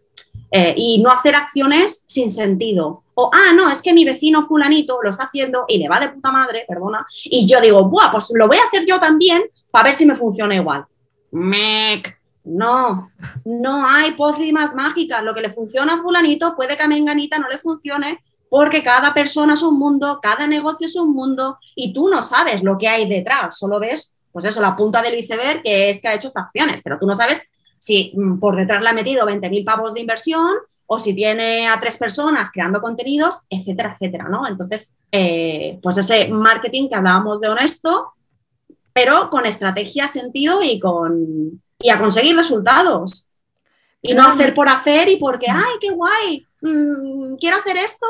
Eh, 0.50 0.74
y 0.76 0.98
no 1.02 1.10
hacer 1.10 1.34
acciones 1.34 2.04
sin 2.06 2.30
sentido. 2.30 3.02
O, 3.14 3.30
ah, 3.32 3.52
no, 3.54 3.70
es 3.70 3.82
que 3.82 3.92
mi 3.92 4.04
vecino 4.04 4.46
fulanito 4.46 4.98
lo 5.02 5.10
está 5.10 5.24
haciendo 5.24 5.64
y 5.68 5.78
le 5.78 5.88
va 5.88 6.00
de 6.00 6.10
puta 6.10 6.30
madre, 6.30 6.64
perdona, 6.66 7.06
y 7.24 7.46
yo 7.46 7.60
digo, 7.60 7.88
buah, 7.88 8.10
pues 8.10 8.30
lo 8.34 8.48
voy 8.48 8.56
a 8.56 8.64
hacer 8.64 8.86
yo 8.86 8.98
también 8.98 9.42
para 9.70 9.84
ver 9.84 9.94
si 9.94 10.06
me 10.06 10.14
funciona 10.14 10.54
igual. 10.54 10.86
Mec. 11.30 12.18
No, 12.44 13.10
no 13.44 13.86
hay 13.86 14.12
pócimas 14.12 14.74
mágicas. 14.74 15.22
Lo 15.22 15.32
que 15.32 15.40
le 15.40 15.52
funciona 15.52 15.94
a 15.94 16.02
fulanito 16.02 16.56
puede 16.56 16.76
que 16.76 16.82
a 16.82 16.88
Menganita 16.88 17.38
no 17.38 17.48
le 17.48 17.58
funcione 17.58 18.20
porque 18.52 18.82
cada 18.82 19.14
persona 19.14 19.54
es 19.54 19.62
un 19.62 19.78
mundo, 19.78 20.18
cada 20.20 20.46
negocio 20.46 20.86
es 20.86 20.96
un 20.96 21.12
mundo 21.12 21.58
y 21.74 21.94
tú 21.94 22.10
no 22.10 22.22
sabes 22.22 22.62
lo 22.62 22.76
que 22.76 22.86
hay 22.86 23.08
detrás, 23.08 23.56
solo 23.56 23.80
ves, 23.80 24.14
pues 24.30 24.44
eso, 24.44 24.60
la 24.60 24.76
punta 24.76 25.00
del 25.00 25.14
iceberg 25.14 25.62
que 25.62 25.88
es 25.88 26.02
que 26.02 26.08
ha 26.08 26.14
hecho 26.14 26.28
estas 26.28 26.44
acciones, 26.44 26.82
pero 26.84 26.98
tú 26.98 27.06
no 27.06 27.14
sabes 27.14 27.48
si 27.82 28.12
mm, 28.14 28.38
por 28.38 28.54
detrás 28.54 28.80
le 28.80 28.90
ha 28.90 28.92
metido 28.92 29.26
20.000 29.26 29.64
pavos 29.64 29.92
de 29.92 30.00
inversión 30.00 30.54
o 30.86 31.00
si 31.00 31.14
tiene 31.14 31.66
a 31.66 31.80
tres 31.80 31.96
personas 31.96 32.52
creando 32.52 32.80
contenidos, 32.80 33.40
etcétera, 33.50 33.94
etcétera, 33.94 34.28
¿no? 34.28 34.46
Entonces, 34.46 34.94
eh, 35.10 35.80
pues 35.82 35.98
ese 35.98 36.28
marketing 36.28 36.88
que 36.88 36.94
hablábamos 36.94 37.40
de 37.40 37.48
honesto, 37.48 38.12
pero 38.92 39.30
con 39.30 39.46
estrategia, 39.46 40.06
sentido 40.06 40.62
y 40.62 40.78
con 40.78 41.60
y 41.80 41.90
a 41.90 41.98
conseguir 41.98 42.36
resultados. 42.36 43.26
Y 44.00 44.14
no 44.14 44.28
hacer 44.28 44.54
por 44.54 44.68
hacer 44.68 45.08
y 45.08 45.16
porque, 45.16 45.46
ay, 45.50 45.72
qué 45.80 45.90
guay, 45.90 46.46
mm, 46.60 47.34
quiero 47.34 47.56
hacer 47.56 47.78
esto 47.78 48.06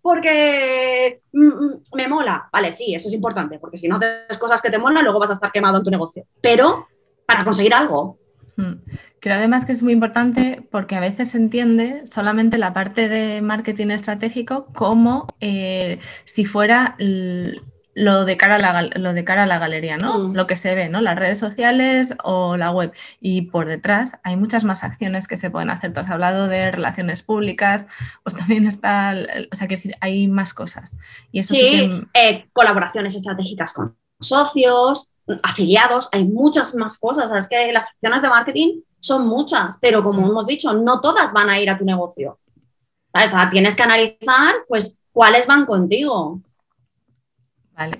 porque 0.00 1.22
mm, 1.32 1.96
me 1.96 2.06
mola. 2.06 2.48
Vale, 2.52 2.70
sí, 2.70 2.94
eso 2.94 3.08
es 3.08 3.14
importante, 3.14 3.58
porque 3.58 3.78
si 3.78 3.88
no 3.88 3.96
haces 3.96 4.38
cosas 4.38 4.62
que 4.62 4.70
te 4.70 4.78
molan, 4.78 5.02
luego 5.02 5.18
vas 5.18 5.30
a 5.30 5.34
estar 5.34 5.50
quemado 5.50 5.78
en 5.78 5.82
tu 5.82 5.90
negocio. 5.90 6.24
Pero 6.40 6.86
para 7.26 7.42
conseguir 7.42 7.74
algo. 7.74 8.21
Creo 9.20 9.36
además 9.36 9.64
que 9.64 9.72
es 9.72 9.82
muy 9.82 9.92
importante 9.92 10.66
porque 10.70 10.94
a 10.94 11.00
veces 11.00 11.30
se 11.30 11.38
entiende 11.38 12.04
solamente 12.10 12.58
la 12.58 12.72
parte 12.72 13.08
de 13.08 13.40
marketing 13.40 13.88
estratégico 13.88 14.66
como 14.74 15.26
eh, 15.40 15.98
si 16.24 16.44
fuera 16.44 16.96
lo 17.94 18.24
de 18.24 18.36
cara 18.36 18.56
a 18.56 18.58
la, 18.58 18.82
lo 18.82 19.12
de 19.12 19.24
cara 19.24 19.42
a 19.42 19.46
la 19.46 19.58
galería, 19.58 19.96
¿no? 19.96 20.18
Mm. 20.18 20.34
Lo 20.34 20.46
que 20.46 20.56
se 20.56 20.74
ve, 20.74 20.88
¿no? 20.88 21.00
Las 21.00 21.18
redes 21.18 21.38
sociales 21.38 22.14
o 22.24 22.56
la 22.56 22.70
web. 22.70 22.92
Y 23.20 23.42
por 23.42 23.66
detrás 23.66 24.18
hay 24.22 24.36
muchas 24.36 24.64
más 24.64 24.82
acciones 24.82 25.28
que 25.28 25.36
se 25.36 25.50
pueden 25.50 25.70
hacer. 25.70 25.92
Tú 25.92 26.00
has 26.00 26.10
hablado 26.10 26.48
de 26.48 26.70
relaciones 26.70 27.22
públicas, 27.22 27.86
pues 28.22 28.34
también 28.36 28.66
está, 28.66 29.14
o 29.50 29.56
sea, 29.56 29.68
que 29.68 29.76
decir, 29.76 29.94
hay 30.00 30.26
más 30.28 30.54
cosas. 30.54 30.96
Y 31.30 31.40
eso 31.40 31.54
sí, 31.54 31.90
eh, 32.14 32.46
colaboraciones 32.52 33.14
estratégicas 33.14 33.74
con 33.74 33.96
socios, 34.20 35.11
afiliados, 35.42 36.08
hay 36.12 36.24
muchas 36.24 36.74
más 36.74 36.98
cosas. 36.98 37.30
es 37.32 37.48
que 37.48 37.72
las 37.72 37.86
acciones 37.86 38.22
de 38.22 38.28
marketing 38.28 38.80
son 39.00 39.26
muchas, 39.26 39.78
pero 39.80 40.02
como 40.02 40.22
mm. 40.22 40.30
hemos 40.30 40.46
dicho, 40.46 40.72
no 40.72 41.00
todas 41.00 41.32
van 41.32 41.50
a 41.50 41.60
ir 41.60 41.70
a 41.70 41.78
tu 41.78 41.84
negocio. 41.84 42.38
O 43.12 43.28
sea, 43.28 43.50
tienes 43.50 43.76
que 43.76 43.82
analizar, 43.82 44.54
pues, 44.68 45.00
cuáles 45.12 45.46
van 45.46 45.66
contigo 45.66 46.40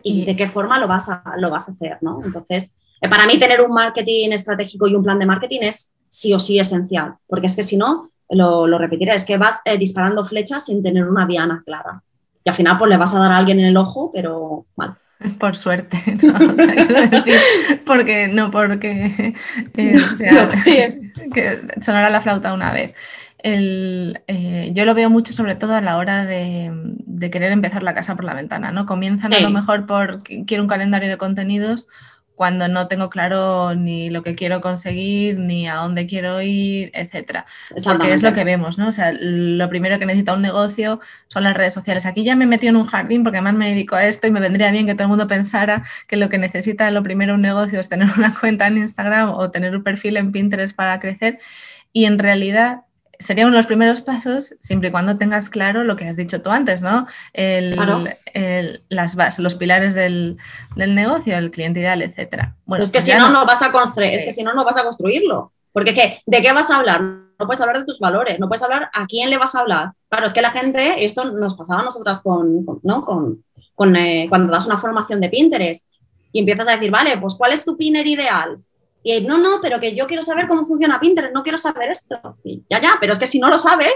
y, 0.03 0.25
de 0.25 0.37
qué 0.37 0.49
forma 0.49 0.79
lo 0.79 0.89
vas 0.89 1.09
a, 1.09 1.23
lo 1.37 1.51
vas 1.51 1.69
a 1.69 1.73
hacer, 1.73 1.99
¿no? 2.01 2.21
Entonces, 2.25 2.77
eh, 3.01 3.09
para 3.09 3.27
mí 3.27 3.39
tener 3.39 3.61
un 3.61 3.73
marketing 3.73 4.31
estratégico 4.31 4.87
y 4.87 4.95
un 4.95 5.03
plan 5.03 5.19
de 5.19 5.27
marketing 5.27 5.61
es 5.63 5.93
sí 6.09 6.33
o 6.33 6.39
sí 6.39 6.59
esencial, 6.59 7.17
porque 7.27 7.47
es 7.47 7.57
que 7.57 7.63
si 7.63 7.77
no, 7.77 8.11
lo, 8.29 8.67
lo 8.67 8.79
repetiré, 8.79 9.15
es 9.15 9.25
que 9.25 9.37
vas 9.37 9.61
eh, 9.65 9.77
disparando 9.77 10.25
flechas 10.25 10.67
sin 10.67 10.83
tener 10.83 11.05
una 11.09 11.27
diana 11.27 11.63
clara. 11.65 12.03
Y 12.45 12.51
al 12.51 12.57
final, 12.57 12.79
pues 12.79 12.89
le 12.89 12.97
vas 12.97 13.15
a 13.15 13.19
dar 13.19 13.33
a 13.33 13.37
alguien 13.37 13.61
en 13.61 13.67
el 13.67 13.77
ojo, 13.77 14.11
pero 14.13 14.67
mal. 14.77 14.97
Por 15.39 15.57
suerte, 15.57 15.99
¿no? 16.23 16.39
porque 17.85 18.29
no 18.29 18.51
porque 18.51 19.35
eh, 19.77 19.99
sea, 20.17 20.57
sí. 20.61 21.13
que 21.33 21.61
sonara 21.81 22.11
la 22.11 22.21
flauta 22.21 22.53
una 22.53 22.73
vez. 22.73 22.95
Eh, 23.45 24.71
yo 24.73 24.85
lo 24.85 24.95
veo 24.95 25.11
mucho 25.11 25.33
sobre 25.33 25.57
todo 25.57 25.75
a 25.75 25.81
la 25.81 25.97
hora 25.97 26.25
de, 26.25 26.73
querer 27.31 27.53
empezar 27.53 27.83
la 27.83 27.95
casa 27.95 28.15
por 28.15 28.25
la 28.25 28.35
ventana, 28.35 28.73
¿no? 28.73 28.87
Comienzan 28.87 29.33
a 29.33 29.41
lo 29.41 29.51
mejor 29.51 29.87
por 29.87 30.23
quiero 30.23 30.63
un 30.63 30.69
calendario 30.69 31.09
de 31.09 31.17
contenidos 31.19 31.89
cuando 32.35 32.69
no 32.69 32.89
tengo 32.89 33.11
claro 33.11 33.75
ni 33.75 34.11
lo 34.11 34.23
que 34.23 34.35
quiero 34.35 34.61
conseguir, 34.61 35.39
ni 35.39 35.69
a 35.69 35.77
dónde 35.77 36.07
quiero 36.07 36.41
ir, 36.43 36.91
etcétera. 36.95 37.47
Porque 37.85 38.13
es 38.13 38.23
lo 38.23 38.33
que 38.33 38.45
vemos, 38.45 38.79
¿no? 38.79 38.89
O 38.89 38.93
sea, 38.93 39.13
lo 39.13 39.69
primero 39.69 39.99
que 39.99 40.07
necesita 40.07 40.33
un 40.33 40.43
negocio 40.43 41.01
son 41.29 41.45
las 41.45 41.55
redes 41.55 41.75
sociales. 41.75 42.07
Aquí 42.07 42.25
ya 42.25 42.35
me 42.35 42.47
metido 42.47 42.71
en 42.71 42.77
un 42.77 42.87
jardín 42.87 43.23
porque 43.23 43.39
además 43.39 43.55
me 43.55 43.69
dedico 43.69 43.97
a 43.97 44.07
esto 44.07 44.27
y 44.27 44.31
me 44.31 44.41
vendría 44.41 44.71
bien 44.71 44.87
que 44.87 44.95
todo 44.95 45.05
el 45.05 45.09
mundo 45.11 45.27
pensara 45.27 45.83
que 46.09 46.17
lo 46.17 46.29
que 46.29 46.39
necesita 46.39 46.91
lo 46.91 47.03
primero 47.03 47.35
un 47.35 47.43
negocio 47.43 47.79
es 47.79 47.89
tener 47.89 48.09
una 48.17 48.35
cuenta 48.35 48.67
en 48.67 48.79
Instagram 48.79 49.31
o 49.31 49.51
tener 49.51 49.77
un 49.77 49.83
perfil 49.83 50.17
en 50.17 50.33
Pinterest 50.33 50.75
para 50.75 51.01
crecer. 51.01 51.39
Y 51.93 52.07
en 52.07 52.19
realidad 52.19 52.83
sería 53.23 53.45
uno 53.45 53.53
de 53.53 53.59
los 53.59 53.67
primeros 53.67 54.03
pasos, 54.03 54.55
siempre 54.61 54.89
y 54.89 54.93
cuando 54.93 55.17
tengas 55.17 55.49
claro 55.49 55.85
lo 55.85 55.97
que 55.97 56.07
has 56.07 56.17
dicho 56.17 56.43
tú 56.43 56.51
antes, 56.51 56.83
¿no? 56.83 57.07
las 58.89 59.39
los 59.39 59.55
pilares 59.55 59.95
del, 59.95 60.37
negocio, 60.77 61.39
el 61.39 61.51
cliente 61.51 61.81
ideal, 61.81 62.03
etcétera. 62.03 62.57
Bueno, 62.67 62.85
es 62.85 62.91
que 62.91 62.99
pues 62.99 63.05
si 63.05 63.15
no, 63.15 63.31
no 63.31 63.47
vas 63.47 63.63
a 63.63 63.73
construir, 63.73 64.15
es 64.15 64.25
que 64.25 64.33
si 64.33 64.43
no, 64.43 64.53
no 64.53 64.65
vas 64.65 64.77
a 64.77 64.85
construirlo. 64.85 65.53
Porque 65.73 65.95
¿qué? 65.95 66.21
¿de 66.27 66.43
qué 66.43 66.53
vas 66.53 66.71
a 66.71 66.77
hablar? 66.77 67.01
No 67.01 67.47
puedes 67.47 67.61
hablar 67.61 67.79
de 67.79 67.87
tus 67.87 67.99
valores, 67.99 68.39
no 68.39 68.49
puedes 68.49 68.63
hablar 68.63 68.91
a 68.93 69.07
quién 69.07 69.31
le 69.31 69.39
vas 69.39 69.55
a 69.55 69.61
hablar. 69.61 69.93
Claro, 70.09 70.27
es 70.27 70.33
que 70.33 70.43
la 70.43 70.51
gente, 70.51 71.05
esto 71.05 71.25
nos 71.25 71.57
pasaba 71.57 71.81
a 71.81 71.85
nosotras 71.85 72.21
con, 72.21 72.65
¿no? 72.83 73.05
con, 73.05 73.97
eh, 73.97 74.27
cuando 74.29 74.53
das 74.53 74.67
una 74.67 74.79
formación 74.79 75.21
de 75.21 75.29
Pinterest 75.29 75.89
y 76.31 76.41
empiezas 76.41 76.69
a 76.69 76.73
decir, 76.73 76.91
vale, 76.91 77.17
pues 77.19 77.35
¿cuál 77.35 77.53
es 77.53 77.65
tu 77.65 77.77
pinner 77.77 78.07
ideal? 78.07 78.59
Y 79.03 79.21
no, 79.23 79.39
no, 79.39 79.61
pero 79.61 79.81
que 79.81 79.95
yo 79.95 80.07
quiero 80.07 80.23
saber 80.23 80.47
cómo 80.47 80.67
funciona 80.67 81.01
Pinterest, 81.01 81.35
no 81.35 81.43
quiero 81.43 81.59
saber 81.59 81.91
esto. 81.91 82.39
ya, 82.69 82.81
ya, 82.81 82.97
pero 83.01 83.13
es 83.13 83.19
que 83.19 83.27
si 83.27 83.41
no 83.41 83.49
lo 83.49 83.59
sabes, 83.59 83.95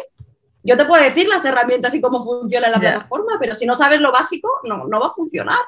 yo 0.63 0.77
te 0.77 0.85
puedo 0.85 1.03
decir 1.03 1.29
las 1.29 1.45
herramientas 1.45 1.95
y 1.95 2.01
cómo 2.01 2.25
funciona 2.25 2.69
la 2.69 2.81
plataforma, 2.81 3.37
pero 3.39 3.55
si 3.55 3.67
no 3.67 3.75
sabes 3.75 4.01
lo 4.01 4.11
básico, 4.11 4.49
no, 4.65 4.87
no 4.89 5.01
va 5.01 5.09
a 5.09 5.13
funcionar. 5.13 5.59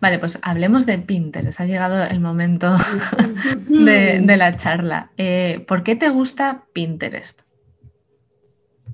Vale, 0.00 0.18
pues 0.18 0.38
hablemos 0.42 0.86
de 0.86 0.98
Pinterest. 0.98 1.60
Ha 1.60 1.66
llegado 1.66 2.02
el 2.04 2.20
momento 2.20 2.74
de, 3.68 4.36
la 4.36 4.56
charla. 4.56 5.10
Eh, 5.16 5.64
¿Por 5.68 5.82
qué 5.82 5.94
te 5.94 6.08
gusta 6.08 6.64
Pinterest? 6.72 7.42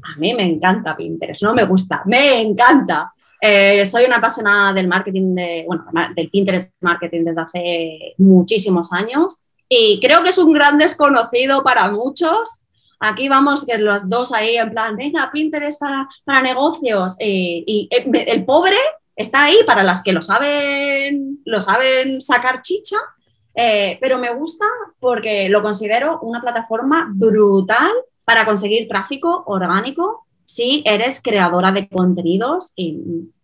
A 0.03 0.18
mí 0.18 0.34
me 0.34 0.45
encanta 0.45 0.97
Pinterest, 0.97 1.43
no 1.43 1.55
me 1.55 1.64
gusta, 1.64 2.03
me 2.07 2.41
encanta. 2.41 3.12
Eh, 3.41 3.86
soy 3.86 4.05
una 4.05 4.16
apasionada 4.16 4.72
del 4.72 4.89
marketing, 4.89 5.34
de, 5.34 5.64
bueno, 5.66 5.84
del 6.14 6.28
Pinterest 6.30 6.72
marketing 6.80 7.24
desde 7.24 7.41
hace 7.41 8.14
muchísimos 8.18 8.93
años 8.93 9.45
y 9.68 10.01
creo 10.01 10.22
que 10.22 10.30
es 10.30 10.39
un 10.39 10.53
gran 10.53 10.78
desconocido 10.78 11.62
para 11.62 11.89
muchos. 11.89 12.61
Aquí 13.01 13.28
vamos, 13.28 13.64
que 13.64 13.78
los 13.78 14.09
dos 14.09 14.32
ahí 14.32 14.57
en 14.57 14.70
plan, 14.70 14.97
venga, 14.97 15.30
Pinterest 15.32 15.80
para, 15.80 16.43
negocios. 16.43 17.14
Eh, 17.20 17.62
y 17.64 17.89
eh, 17.93 18.24
el 18.26 18.45
pobre 18.45 18.76
está 19.14 19.45
ahí 19.45 19.59
para 19.66 19.84
las 19.84 20.03
que 20.03 20.12
lo 20.12 20.22
saben, 20.22 21.41
lo 21.45 21.61
saben 21.61 22.20
sacar 22.20 22.62
chicha, 22.62 22.97
pero 24.01 24.18
me 24.18 24.32
gusta 24.32 24.64
porque 25.01 25.49
lo 25.49 25.62
considero 25.62 26.20
una 26.20 26.41
plataforma 26.41 27.09
brutal 27.12 27.91
para 28.24 28.45
conseguir 28.45 28.86
tráfico 28.86 29.43
orgánico 29.47 30.27
si 30.49 30.82
eres 30.86 31.20
creadora 31.20 31.72
de 31.72 31.88
contenidos, 31.88 32.72
y 32.74 32.99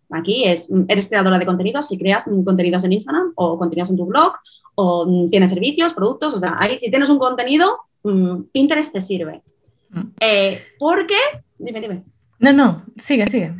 aquí 0.09 0.45
es, 0.45 0.71
eres 0.89 1.07
creadora 1.07 1.39
de 1.39 1.45
contenidos, 1.45 1.89
si 1.89 1.99
creas 1.99 2.25
contenidos 2.25 2.83
en 2.83 2.95
Instagram 2.95 3.33
o 3.35 3.59
contenidos 3.59 3.91
en 3.91 3.99
tu 3.99 4.07
blog 4.07 4.33
o 4.75 5.29
tienes 5.31 5.51
servicios, 5.51 5.93
productos, 5.93 6.33
o 6.33 6.39
sea, 6.39 6.57
ahí 6.59 6.79
si 6.79 6.91
tienes 6.91 7.11
un 7.11 7.19
contenido, 7.19 7.77
mm, 8.05 8.45
Pinterest 8.53 8.91
te 8.91 9.03
sirve. 9.03 9.43
Mm. 9.91 10.01
Eh, 10.19 10.63
¿Por 10.79 11.07
qué? 11.07 11.19
Dime, 11.59 11.83
dime. 11.83 12.05
No, 12.39 12.55
no, 12.55 12.83
sigue, 12.97 13.27
sigue. 13.27 13.55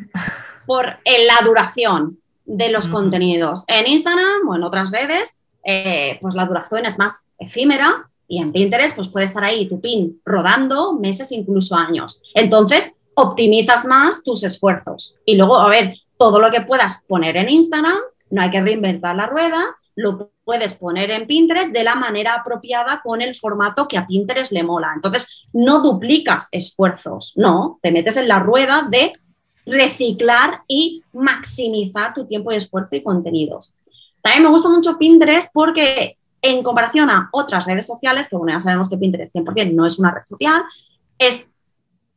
Por 0.65 0.85
la 0.85 1.45
duración 1.45 2.17
de 2.45 2.69
los 2.69 2.87
contenidos. 2.87 3.63
En 3.67 3.85
Instagram 3.85 4.49
o 4.49 4.55
en 4.55 4.63
otras 4.63 4.89
redes, 4.89 5.39
eh, 5.63 6.17
pues 6.19 6.33
la 6.33 6.45
duración 6.45 6.87
es 6.87 6.97
más 6.97 7.27
efímera 7.37 8.09
y 8.27 8.41
en 8.41 8.51
Pinterest 8.51 8.95
pues 8.95 9.07
puede 9.07 9.27
estar 9.27 9.43
ahí 9.43 9.69
tu 9.69 9.79
pin 9.79 10.19
rodando 10.25 10.93
meses, 10.93 11.31
incluso 11.31 11.75
años. 11.75 12.23
Entonces, 12.33 12.95
optimizas 13.15 13.85
más 13.85 14.23
tus 14.23 14.43
esfuerzos. 14.43 15.15
Y 15.25 15.35
luego, 15.35 15.57
a 15.57 15.69
ver, 15.69 15.95
todo 16.17 16.39
lo 16.39 16.51
que 16.51 16.61
puedas 16.61 17.03
poner 17.07 17.37
en 17.37 17.49
Instagram, 17.49 17.97
no 18.29 18.41
hay 18.41 18.49
que 18.49 18.61
reinventar 18.61 19.15
la 19.15 19.27
rueda, 19.27 19.77
lo 19.95 20.31
puedes 20.43 20.73
poner 20.73 21.09
en 21.11 21.25
Pinterest 21.25 21.71
de 21.71 21.83
la 21.83 21.95
manera 21.95 22.35
apropiada 22.35 23.01
con 23.03 23.21
el 23.21 23.33
formato 23.35 23.87
que 23.87 23.97
a 23.97 24.05
Pinterest 24.05 24.51
le 24.51 24.63
mola. 24.63 24.91
Entonces, 24.93 25.47
no 25.53 25.81
duplicas 25.81 26.49
esfuerzos, 26.51 27.33
no, 27.35 27.79
te 27.81 27.91
metes 27.91 28.17
en 28.17 28.27
la 28.27 28.39
rueda 28.39 28.87
de 28.89 29.13
reciclar 29.65 30.61
y 30.67 31.01
maximizar 31.13 32.13
tu 32.13 32.27
tiempo 32.27 32.51
y 32.51 32.55
esfuerzo 32.55 32.95
y 32.95 33.01
contenidos. 33.03 33.75
También 34.21 34.43
me 34.43 34.49
gusta 34.49 34.69
mucho 34.69 34.97
Pinterest 34.97 35.51
porque 35.53 36.17
en 36.41 36.61
comparación 36.61 37.09
a 37.09 37.29
otras 37.31 37.65
redes 37.65 37.87
sociales, 37.87 38.27
que 38.29 38.35
bueno, 38.35 38.53
ya 38.53 38.59
sabemos 38.59 38.89
que 38.89 38.97
Pinterest 38.97 39.33
100% 39.33 39.73
no 39.73 39.85
es 39.87 39.97
una 39.97 40.11
red 40.11 40.23
social, 40.27 40.61
es 41.17 41.47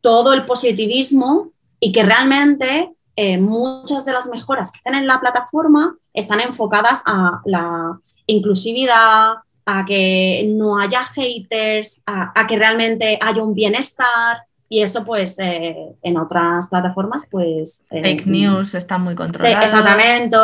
todo 0.01 0.33
el 0.33 0.45
positivismo 0.45 1.51
y 1.81 1.93
que 1.93 2.03
realmente 2.03 2.93
eh, 3.17 3.39
muchas 3.39 4.05
de 4.05 4.13
las 4.13 4.27
mejoras 4.27 4.71
que 4.71 4.79
hacen 4.79 4.95
en 4.95 5.07
la 5.07 5.21
plataforma 5.21 5.97
están 6.15 6.41
enfocadas 6.41 7.03
a 7.05 7.41
la 7.45 7.99
inclusividad, 8.27 9.35
a 9.67 9.85
que 9.85 10.47
no 10.55 10.79
haya 10.79 11.05
haters, 11.05 12.03
a, 12.07 12.47
que 12.47 12.57
realmente 12.57 13.19
haya 13.21 13.43
un 13.43 13.55
bienestar. 13.55 14.43
Y 14.71 14.83
eso, 14.83 15.05
pues, 15.05 15.39
eh, 15.39 15.89
en 16.03 16.17
otras 16.17 16.69
plataformas, 16.69 17.27
pues... 17.31 17.85
Eh, 17.91 18.03
Fake 18.03 18.27
news 18.27 18.75
está 18.75 18.99
muy 18.99 19.15
controlado. 19.15 19.63
exactamente. 19.63 20.37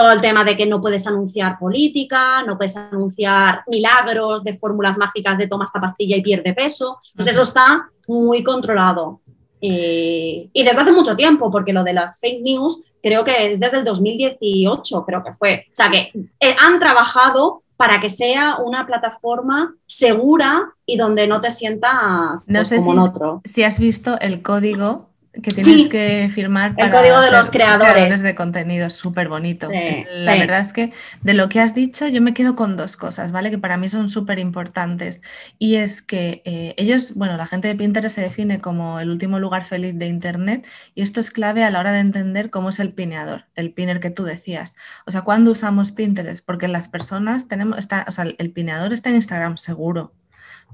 Todo 0.00 0.12
el 0.12 0.22
tema 0.22 0.44
de 0.44 0.56
que 0.56 0.64
no 0.64 0.80
puedes 0.80 1.06
anunciar 1.06 1.58
política, 1.58 2.42
no 2.44 2.56
puedes 2.56 2.74
anunciar 2.74 3.64
milagros 3.66 4.42
de 4.42 4.56
fórmulas 4.56 4.96
mágicas 4.96 5.36
de 5.36 5.46
toma 5.46 5.64
esta 5.64 5.78
pastilla 5.78 6.16
y 6.16 6.22
pierde 6.22 6.54
peso. 6.54 7.00
Entonces 7.10 7.34
eso 7.34 7.42
está 7.42 7.90
muy 8.08 8.42
controlado. 8.42 9.20
Eh, 9.60 10.48
y 10.54 10.62
desde 10.62 10.80
hace 10.80 10.92
mucho 10.92 11.14
tiempo, 11.16 11.50
porque 11.50 11.74
lo 11.74 11.84
de 11.84 11.92
las 11.92 12.18
fake 12.18 12.40
news 12.40 12.82
creo 13.02 13.24
que 13.24 13.52
es 13.52 13.60
desde 13.60 13.76
el 13.76 13.84
2018, 13.84 15.04
creo 15.04 15.22
que 15.22 15.34
fue. 15.34 15.66
O 15.66 15.76
sea 15.76 15.90
que 15.90 16.10
eh, 16.40 16.56
han 16.58 16.80
trabajado 16.80 17.62
para 17.76 18.00
que 18.00 18.08
sea 18.08 18.56
una 18.56 18.86
plataforma 18.86 19.74
segura 19.84 20.72
y 20.86 20.96
donde 20.96 21.26
no 21.26 21.42
te 21.42 21.50
sientas 21.50 22.48
no 22.48 22.58
pues, 22.60 22.68
sé 22.68 22.76
como 22.78 22.92
si, 22.92 22.96
en 22.96 22.98
otro. 22.98 23.42
si 23.44 23.62
has 23.64 23.78
visto 23.78 24.18
el 24.18 24.40
código 24.40 25.09
que 25.32 25.52
tienes 25.52 25.64
Sí. 25.64 25.88
que 25.88 26.28
firmar 26.34 26.74
El 26.76 26.90
código 26.90 27.20
de 27.20 27.30
los 27.30 27.52
creadores. 27.52 28.20
de 28.20 28.34
contenido, 28.34 28.90
súper 28.90 29.28
bonito. 29.28 29.68
Sí, 29.70 30.04
La 30.24 30.32
sí. 30.34 30.38
verdad 30.40 30.60
es 30.60 30.72
que 30.72 30.92
de 31.22 31.34
lo 31.34 31.48
que 31.48 31.60
has 31.60 31.72
dicho 31.72 32.08
yo 32.08 32.20
me 32.20 32.34
quedo 32.34 32.56
con 32.56 32.76
dos 32.76 32.96
cosas, 32.96 33.30
¿vale? 33.30 33.50
Que 33.52 33.58
para 33.58 33.76
mí 33.76 33.88
son 33.88 34.10
súper 34.10 34.40
importantes. 34.40 35.22
Y 35.58 35.76
es 35.76 36.02
que 36.02 36.42
eh, 36.44 36.74
ellos, 36.78 37.14
bueno, 37.14 37.36
la 37.36 37.46
gente 37.46 37.68
de 37.68 37.76
Pinterest 37.76 38.16
se 38.16 38.22
define 38.22 38.60
como 38.60 38.98
el 38.98 39.08
último 39.08 39.38
lugar 39.38 39.64
feliz 39.64 39.96
de 39.96 40.08
Internet 40.08 40.66
y 40.96 41.02
esto 41.02 41.20
es 41.20 41.30
clave 41.30 41.62
a 41.62 41.70
la 41.70 41.78
hora 41.78 41.92
de 41.92 42.00
entender 42.00 42.50
cómo 42.50 42.70
es 42.70 42.80
el 42.80 42.92
pineador, 42.92 43.44
el 43.54 43.72
pinner 43.72 44.00
que 44.00 44.10
tú 44.10 44.24
decías. 44.24 44.74
O 45.06 45.12
sea, 45.12 45.22
¿cuándo 45.22 45.52
usamos 45.52 45.92
Pinterest? 45.92 46.44
Porque 46.44 46.66
las 46.66 46.88
personas 46.88 47.46
tenemos, 47.46 47.78
está, 47.78 48.04
o 48.08 48.12
sea, 48.12 48.24
el 48.36 48.50
pineador 48.50 48.92
está 48.92 49.10
en 49.10 49.14
Instagram 49.16 49.58
seguro, 49.58 50.12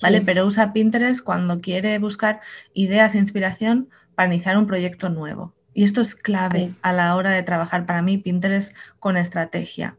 ¿vale? 0.01 0.19
Sí. 0.21 0.25
Pero 0.25 0.47
usa 0.47 0.73
Pinterest 0.73 1.23
cuando 1.23 1.61
quiere 1.61 1.99
buscar 1.99 2.41
ideas 2.73 3.15
e 3.15 3.19
inspiración 3.19 3.91
para 4.17 4.29
iniciar 4.29 4.59
un 4.59 4.67
proyecto 4.67 5.09
nuevo. 5.09 5.55
Y 5.73 5.85
esto 5.85 6.01
es 6.01 6.17
clave 6.17 6.75
a 6.83 6.93
la 6.93 7.15
hora 7.15 7.31
de 7.31 7.43
trabajar 7.45 7.87
para 7.87 8.03
mí 8.03 8.19
Pinterest 8.19 8.75
con 8.99 9.17
estrategia. 9.17 9.97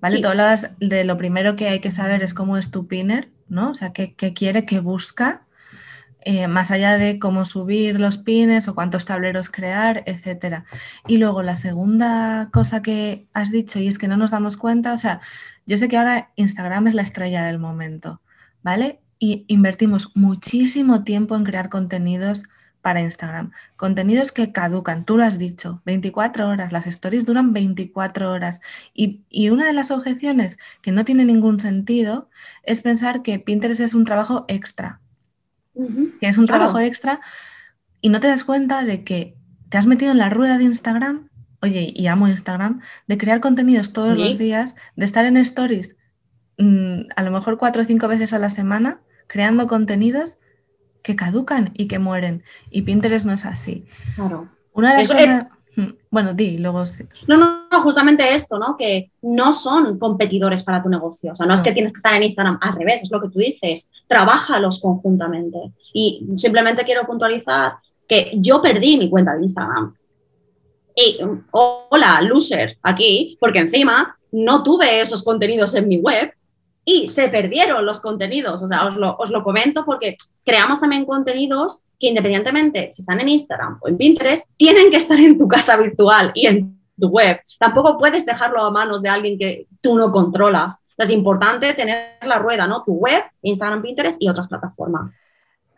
¿Vale? 0.00 0.16
Sí. 0.16 0.22
Tú 0.22 0.28
hablabas 0.28 0.70
de 0.80 1.04
lo 1.04 1.16
primero 1.16 1.54
que 1.54 1.68
hay 1.68 1.80
que 1.80 1.92
saber 1.92 2.22
es 2.22 2.34
cómo 2.34 2.56
es 2.56 2.70
tu 2.70 2.88
pinner, 2.88 3.30
¿no? 3.48 3.70
O 3.70 3.74
sea, 3.74 3.92
qué, 3.92 4.14
qué 4.14 4.32
quiere, 4.32 4.64
qué 4.64 4.80
busca, 4.80 5.46
eh, 6.28 6.48
más 6.48 6.72
allá 6.72 6.98
de 6.98 7.20
cómo 7.20 7.44
subir 7.44 8.00
los 8.00 8.18
pines 8.18 8.66
o 8.66 8.74
cuántos 8.74 9.04
tableros 9.04 9.48
crear, 9.48 10.02
etcétera. 10.06 10.64
Y 11.06 11.18
luego 11.18 11.44
la 11.44 11.54
segunda 11.54 12.48
cosa 12.52 12.82
que 12.82 13.28
has 13.32 13.52
dicho, 13.52 13.78
y 13.78 13.86
es 13.86 13.96
que 13.96 14.08
no 14.08 14.16
nos 14.16 14.32
damos 14.32 14.56
cuenta, 14.56 14.92
o 14.92 14.98
sea, 14.98 15.20
yo 15.66 15.78
sé 15.78 15.86
que 15.86 15.96
ahora 15.96 16.32
Instagram 16.34 16.88
es 16.88 16.94
la 16.94 17.02
estrella 17.02 17.44
del 17.44 17.60
momento, 17.60 18.22
¿vale? 18.64 19.00
Y 19.20 19.44
invertimos 19.46 20.10
muchísimo 20.16 21.04
tiempo 21.04 21.36
en 21.36 21.44
crear 21.44 21.68
contenidos 21.68 22.42
para 22.86 23.00
Instagram. 23.00 23.50
Contenidos 23.76 24.30
que 24.30 24.52
caducan, 24.52 25.04
tú 25.04 25.16
lo 25.16 25.24
has 25.24 25.38
dicho, 25.40 25.82
24 25.86 26.48
horas, 26.48 26.70
las 26.70 26.86
stories 26.86 27.26
duran 27.26 27.52
24 27.52 28.30
horas. 28.30 28.60
Y, 28.94 29.22
y 29.28 29.50
una 29.50 29.66
de 29.66 29.72
las 29.72 29.90
objeciones 29.90 30.56
que 30.82 30.92
no 30.92 31.04
tiene 31.04 31.24
ningún 31.24 31.58
sentido 31.58 32.30
es 32.62 32.82
pensar 32.82 33.22
que 33.22 33.40
Pinterest 33.40 33.80
es 33.80 33.94
un 33.94 34.04
trabajo 34.04 34.44
extra, 34.46 35.00
que 35.74 36.28
es 36.28 36.38
un 36.38 36.46
Claro. 36.46 36.60
trabajo 36.60 36.78
extra 36.78 37.20
y 38.00 38.08
no 38.10 38.20
te 38.20 38.28
das 38.28 38.44
cuenta 38.44 38.84
de 38.84 39.02
que 39.02 39.34
te 39.68 39.78
has 39.78 39.88
metido 39.88 40.12
en 40.12 40.18
la 40.18 40.30
rueda 40.30 40.56
de 40.56 40.62
Instagram, 40.62 41.28
oye, 41.62 41.92
y 41.92 42.06
amo 42.06 42.28
Instagram, 42.28 42.82
de 43.08 43.18
crear 43.18 43.40
contenidos 43.40 43.92
todos 43.92 44.14
Sí. 44.14 44.22
los 44.22 44.38
días, 44.38 44.76
de 44.94 45.04
estar 45.04 45.24
en 45.24 45.36
stories 45.38 45.96
mm, 46.58 47.08
a 47.16 47.22
lo 47.24 47.32
mejor 47.32 47.58
cuatro 47.58 47.82
o 47.82 47.84
cinco 47.84 48.06
veces 48.06 48.32
a 48.32 48.38
la 48.38 48.48
semana, 48.48 49.00
creando 49.26 49.66
contenidos 49.66 50.38
que 51.06 51.14
caducan 51.16 51.70
y 51.74 51.86
que 51.86 51.98
mueren. 52.00 52.42
Y 52.70 52.82
Pinterest 52.82 53.24
no 53.26 53.32
es 53.32 53.44
así. 53.44 53.84
Claro. 54.16 54.48
Una 54.72 54.90
de 54.90 54.96
las 54.98 55.04
Eso 55.06 55.14
es- 55.18 55.26
cosas... 55.26 55.46
Mm, 55.76 55.92
Bueno, 56.10 56.32
di, 56.32 56.56
luego 56.58 56.84
sí. 56.86 57.04
No, 57.28 57.36
no, 57.36 57.68
no, 57.70 57.82
justamente 57.82 58.34
esto, 58.34 58.58
¿no? 58.58 58.76
Que 58.76 59.10
no 59.22 59.52
son 59.52 59.98
competidores 59.98 60.62
para 60.62 60.82
tu 60.82 60.88
negocio. 60.88 61.32
O 61.32 61.34
sea, 61.34 61.46
no 61.46 61.52
es 61.54 61.60
No. 61.60 61.64
que 61.64 61.72
tienes 61.72 61.92
que 61.92 61.98
estar 61.98 62.14
en 62.14 62.22
Instagram, 62.22 62.58
al 62.62 62.74
revés, 62.74 63.02
es 63.02 63.10
lo 63.10 63.20
que 63.20 63.28
tú 63.28 63.38
dices. 63.38 63.90
Trabájalos 64.08 64.80
conjuntamente. 64.80 65.58
Y 65.92 66.26
simplemente 66.36 66.82
quiero 66.84 67.06
puntualizar 67.06 67.74
que 68.08 68.32
yo 68.38 68.60
perdí 68.62 68.96
mi 68.98 69.08
cuenta 69.10 69.34
de 69.36 69.42
Instagram. 69.42 69.94
Y 70.94 71.22
mm, 71.22 71.44
hola, 71.52 72.20
loser, 72.22 72.78
aquí, 72.82 73.36
porque 73.38 73.58
encima 73.60 74.16
no 74.32 74.62
tuve 74.62 75.00
esos 75.00 75.22
contenidos 75.22 75.74
en 75.74 75.86
mi 75.88 75.98
web 75.98 76.32
y 76.88 77.08
se 77.08 77.28
perdieron 77.28 77.84
los 77.84 78.00
contenidos. 78.00 78.62
O 78.62 78.68
sea, 78.68 78.86
os 78.86 78.96
lo, 78.96 79.16
os 79.18 79.28
lo 79.30 79.42
comento 79.42 79.84
porque 79.84 80.16
creamos 80.44 80.80
también 80.80 81.04
contenidos 81.04 81.82
que 81.98 82.06
independientemente 82.06 82.90
si 82.92 83.02
están 83.02 83.20
en 83.20 83.28
Instagram 83.28 83.78
o 83.82 83.88
en 83.88 83.98
Pinterest, 83.98 84.46
tienen 84.56 84.90
que 84.90 84.96
estar 84.96 85.18
en 85.18 85.36
tu 85.36 85.48
casa 85.48 85.76
virtual 85.76 86.30
y 86.34 86.46
en 86.46 86.80
tu 86.98 87.08
web. 87.08 87.40
Tampoco 87.58 87.98
puedes 87.98 88.24
dejarlo 88.24 88.62
a 88.62 88.70
manos 88.70 89.02
de 89.02 89.08
alguien 89.08 89.36
que 89.36 89.66
tú 89.80 89.96
no 89.98 90.12
controlas. 90.12 90.82
Es 90.96 91.10
importante 91.10 91.74
tener 91.74 92.18
la 92.22 92.38
rueda, 92.38 92.66
¿no? 92.66 92.84
Tu 92.84 92.92
web, 92.92 93.22
Instagram, 93.42 93.82
Pinterest 93.82 94.22
y 94.22 94.28
otras 94.28 94.48
plataformas. 94.48 95.14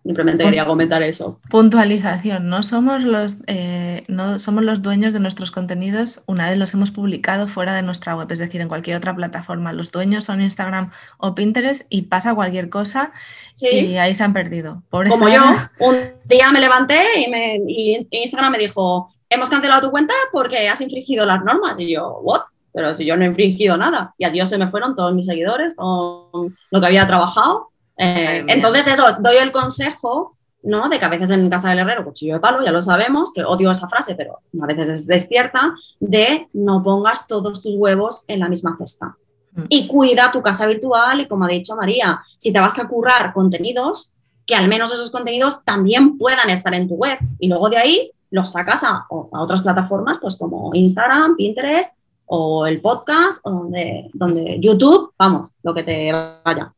Simplemente 0.09 0.43
quería 0.43 0.65
comentar 0.65 1.03
eso. 1.03 1.39
Puntualización, 1.51 2.49
no 2.49 2.63
somos 2.63 3.03
los 3.03 3.41
eh, 3.47 4.05
no 4.09 4.39
somos 4.39 4.65
los 4.65 4.81
dueños 4.81 5.13
de 5.13 5.21
nuestros 5.21 5.51
contenidos 5.51 6.23
una 6.25 6.49
vez 6.49 6.59
los 6.59 6.73
hemos 6.73 6.91
publicado 6.91 7.47
fuera 7.47 7.75
de 7.75 7.83
nuestra 7.83 8.17
web, 8.17 8.27
es 8.33 8.39
decir, 8.39 8.63
en 8.63 8.69
cualquier 8.69 8.97
otra 8.97 9.15
plataforma. 9.15 9.75
Los 9.75 9.93
dueños 9.93 10.25
son 10.25 10.41
Instagram 10.41 10.93
o 11.19 11.35
Pinterest 11.35 11.85
y 11.91 12.03
pasa 12.03 12.35
cualquier 12.35 12.71
cosa 12.71 13.13
Sí. 13.55 13.67
y 13.69 13.97
ahí 13.99 14.15
se 14.15 14.25
han 14.25 14.33
perdido. 14.33 14.83
Pobre 14.89 15.11
Como 15.11 15.29
yo, 15.29 15.43
un 15.81 15.97
día 16.25 16.51
me 16.53 16.61
levanté 16.61 17.03
y, 17.19 17.29
me, 17.29 17.61
y 17.69 18.09
Instagram 18.11 18.53
me 18.53 18.59
dijo, 18.61 19.13
hemos 19.29 19.51
cancelado 19.51 19.83
tu 19.83 19.91
cuenta 19.91 20.15
porque 20.33 20.71
has 20.71 20.81
infringido 20.81 21.27
las 21.27 21.45
normas. 21.45 21.79
Y 21.79 21.93
yo, 21.93 22.21
¿what? 22.23 22.45
Pero 22.73 22.97
si 22.97 23.05
yo 23.05 23.15
no 23.19 23.25
he 23.25 23.29
infringido 23.29 23.77
nada. 23.77 24.15
Y 24.17 24.25
adiós 24.25 24.49
se 24.49 24.57
me 24.57 24.71
fueron 24.71 24.97
todos 24.97 25.13
mis 25.13 25.27
seguidores, 25.27 25.77
todo 25.77 26.31
lo 26.71 26.81
que 26.81 26.87
había 26.87 27.07
trabajado. 27.07 27.69
Eh, 27.99 28.45
entonces 28.47 28.87
eso, 28.87 29.05
doy 29.21 29.37
el 29.37 29.53
consejo, 29.53 30.37
¿no? 30.63 30.89
De 30.89 30.99
que 30.99 31.05
a 31.05 31.09
veces 31.09 31.31
en 31.31 31.51
casa 31.51 31.71
del 31.71 31.81
herrero, 31.81 32.05
cuchillo 32.05 32.35
de 32.35 32.41
palo, 32.41 32.65
ya 32.65 32.73
lo 32.73 32.83
sabemos, 32.83 33.33
que 33.33 33.45
odio 33.45 33.71
esa 33.71 33.89
frase, 33.89 34.15
pero 34.15 34.39
a 34.61 34.67
veces 34.67 34.89
es, 34.89 35.11
es 35.11 35.29
cierta, 35.29 35.75
de 35.99 36.49
no 36.53 36.83
pongas 36.83 37.27
todos 37.27 37.63
tus 37.63 37.75
huevos 37.75 38.25
en 38.29 38.41
la 38.41 38.49
misma 38.49 38.77
cesta. 38.77 39.17
Mm. 39.53 39.65
Y 39.69 39.87
cuida 39.89 40.31
tu 40.33 40.41
casa 40.43 40.67
virtual 40.67 41.21
y 41.21 41.27
como 41.27 41.45
ha 41.45 41.49
dicho 41.49 41.75
María, 41.77 42.21
si 42.39 42.53
te 42.53 42.61
vas 42.61 42.79
a 42.79 42.87
currar 42.87 43.33
contenidos, 43.33 44.15
que 44.47 44.55
al 44.55 44.69
menos 44.69 44.93
esos 44.93 45.11
contenidos 45.11 45.65
también 45.65 46.17
puedan 46.17 46.49
estar 46.51 46.73
en 46.75 46.89
tu 46.89 46.95
web 46.95 47.19
y 47.39 47.49
luego 47.49 47.69
de 47.69 47.77
ahí 47.77 48.13
los 48.31 48.53
sacas 48.53 48.85
a, 48.85 49.07
a 49.11 49.43
otras 49.43 49.63
plataformas 49.63 50.19
pues 50.19 50.37
como 50.37 50.71
Instagram, 50.75 51.37
Pinterest 51.37 51.99
o 52.27 52.67
el 52.67 52.81
podcast 52.81 53.41
o 53.45 53.51
donde, 53.51 54.11
donde 54.15 54.59
YouTube, 54.61 55.13
vamos, 55.19 55.51
lo 55.63 55.75
que 55.75 55.83
te 55.83 56.13
vaya. 56.45 56.73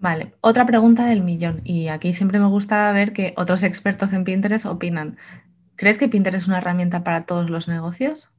Vale, 0.00 0.34
otra 0.40 0.64
pregunta 0.64 1.06
del 1.06 1.22
millón. 1.22 1.60
Y 1.64 1.88
aquí 1.88 2.12
siempre 2.12 2.38
me 2.38 2.46
gusta 2.46 2.90
ver 2.92 3.12
que 3.12 3.34
otros 3.36 3.62
expertos 3.62 4.12
en 4.12 4.24
Pinterest 4.24 4.66
opinan. 4.66 5.16
¿Crees 5.76 5.98
que 5.98 6.08
Pinterest 6.08 6.42
es 6.44 6.48
una 6.48 6.58
herramienta 6.58 7.04
para 7.04 7.22
todos 7.22 7.50
los 7.50 7.68
negocios? 7.68 8.30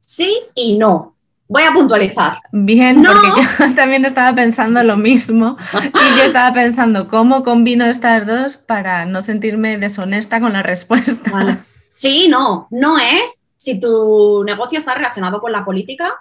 Sí 0.00 0.38
y 0.54 0.76
no. 0.78 1.14
Voy 1.46 1.62
a 1.62 1.72
puntualizar. 1.72 2.38
Bien, 2.52 3.02
No. 3.02 3.12
porque 3.12 3.42
yo 3.42 3.74
también 3.76 4.04
estaba 4.04 4.34
pensando 4.34 4.82
lo 4.82 4.96
mismo. 4.96 5.56
Y 5.74 6.18
yo 6.18 6.24
estaba 6.24 6.54
pensando 6.54 7.06
cómo 7.08 7.42
combino 7.42 7.84
estas 7.84 8.26
dos 8.26 8.56
para 8.56 9.04
no 9.04 9.20
sentirme 9.22 9.78
deshonesta 9.78 10.40
con 10.40 10.52
la 10.54 10.62
respuesta. 10.62 11.30
Vale. 11.30 11.56
Sí, 11.92 12.28
no, 12.28 12.66
no 12.70 12.98
es 12.98 13.44
si 13.56 13.78
tu 13.78 14.42
negocio 14.44 14.78
está 14.78 14.94
relacionado 14.94 15.40
con 15.40 15.52
la 15.52 15.64
política, 15.64 16.14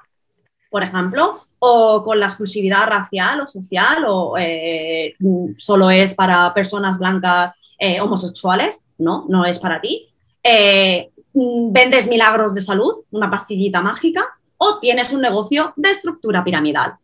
por 0.70 0.84
ejemplo, 0.84 1.46
o 1.66 2.04
con 2.04 2.20
la 2.20 2.26
exclusividad 2.26 2.86
racial 2.88 3.40
o 3.40 3.48
social, 3.48 4.04
o 4.06 4.36
eh, 4.38 5.16
solo 5.58 5.90
es 5.90 6.14
para 6.14 6.54
personas 6.54 7.00
blancas 7.00 7.56
eh, 7.80 8.02
homosexuales, 8.02 8.84
no, 8.98 9.26
no 9.30 9.46
es 9.46 9.60
para 9.60 9.80
ti. 9.80 10.10
Eh, 10.44 11.10
vendes 11.34 12.10
milagros 12.10 12.54
de 12.54 12.60
salud, 12.60 13.06
una 13.12 13.32
pastillita 13.32 13.80
mágica, 13.80 14.28
o 14.58 14.80
tienes 14.80 15.14
un 15.14 15.22
negocio 15.22 15.72
de 15.78 15.92
estructura 15.92 16.44
piramidal, 16.44 16.96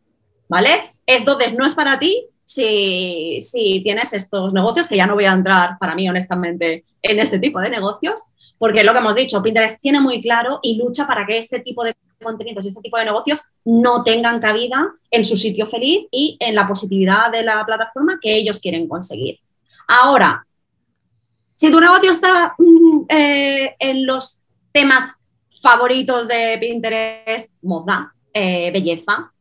¿vale? 0.49 0.93
Entonces, 1.05 1.53
no 1.53 1.65
es 1.65 1.73
para 1.73 1.97
ti 1.97 2.25
si, 2.43 3.39
si 3.39 3.79
tienes 3.81 4.11
estos 4.11 4.51
negocios, 4.51 4.89
que 4.89 4.97
ya 4.97 5.07
no 5.07 5.15
voy 5.15 5.23
a 5.23 5.31
entrar, 5.31 5.77
para 5.79 5.95
mí, 5.95 6.09
honestamente, 6.09 6.83
en 7.01 7.19
este 7.19 7.39
tipo 7.39 7.61
de 7.61 7.69
negocios, 7.69 8.23
porque 8.57 8.83
lo 8.83 8.91
que 8.91 8.99
hemos 8.99 9.15
dicho, 9.15 9.41
Pinterest 9.41 9.79
tiene 9.81 10.01
muy 10.01 10.21
claro 10.21 10.59
y 10.61 10.75
lucha 10.75 11.07
para 11.07 11.25
que 11.25 11.37
este 11.37 11.61
tipo 11.61 11.81
de 11.85 11.95
contenidos 12.21 12.65
y 12.65 12.69
este 12.69 12.81
tipo 12.81 12.97
de 12.97 13.05
negocios 13.05 13.43
no 13.65 14.03
tengan 14.03 14.39
cabida 14.39 14.93
en 15.11 15.25
su 15.25 15.37
sitio 15.37 15.67
feliz 15.67 16.07
y 16.11 16.37
en 16.39 16.55
la 16.55 16.67
positividad 16.67 17.31
de 17.31 17.43
la 17.43 17.65
plataforma 17.65 18.19
que 18.21 18.35
ellos 18.35 18.59
quieren 18.59 18.87
conseguir. 18.87 19.39
Ahora, 19.87 20.45
si 21.55 21.71
tu 21.71 21.79
negocio 21.79 22.11
está 22.11 22.55
mm, 22.57 23.05
eh, 23.09 23.75
en 23.79 24.05
los 24.05 24.41
temas 24.71 25.15
favoritos 25.61 26.27
de 26.27 26.57
Pinterest, 26.59 27.55
moda, 27.61 28.13
eh, 28.33 28.71
belleza, 28.71 29.33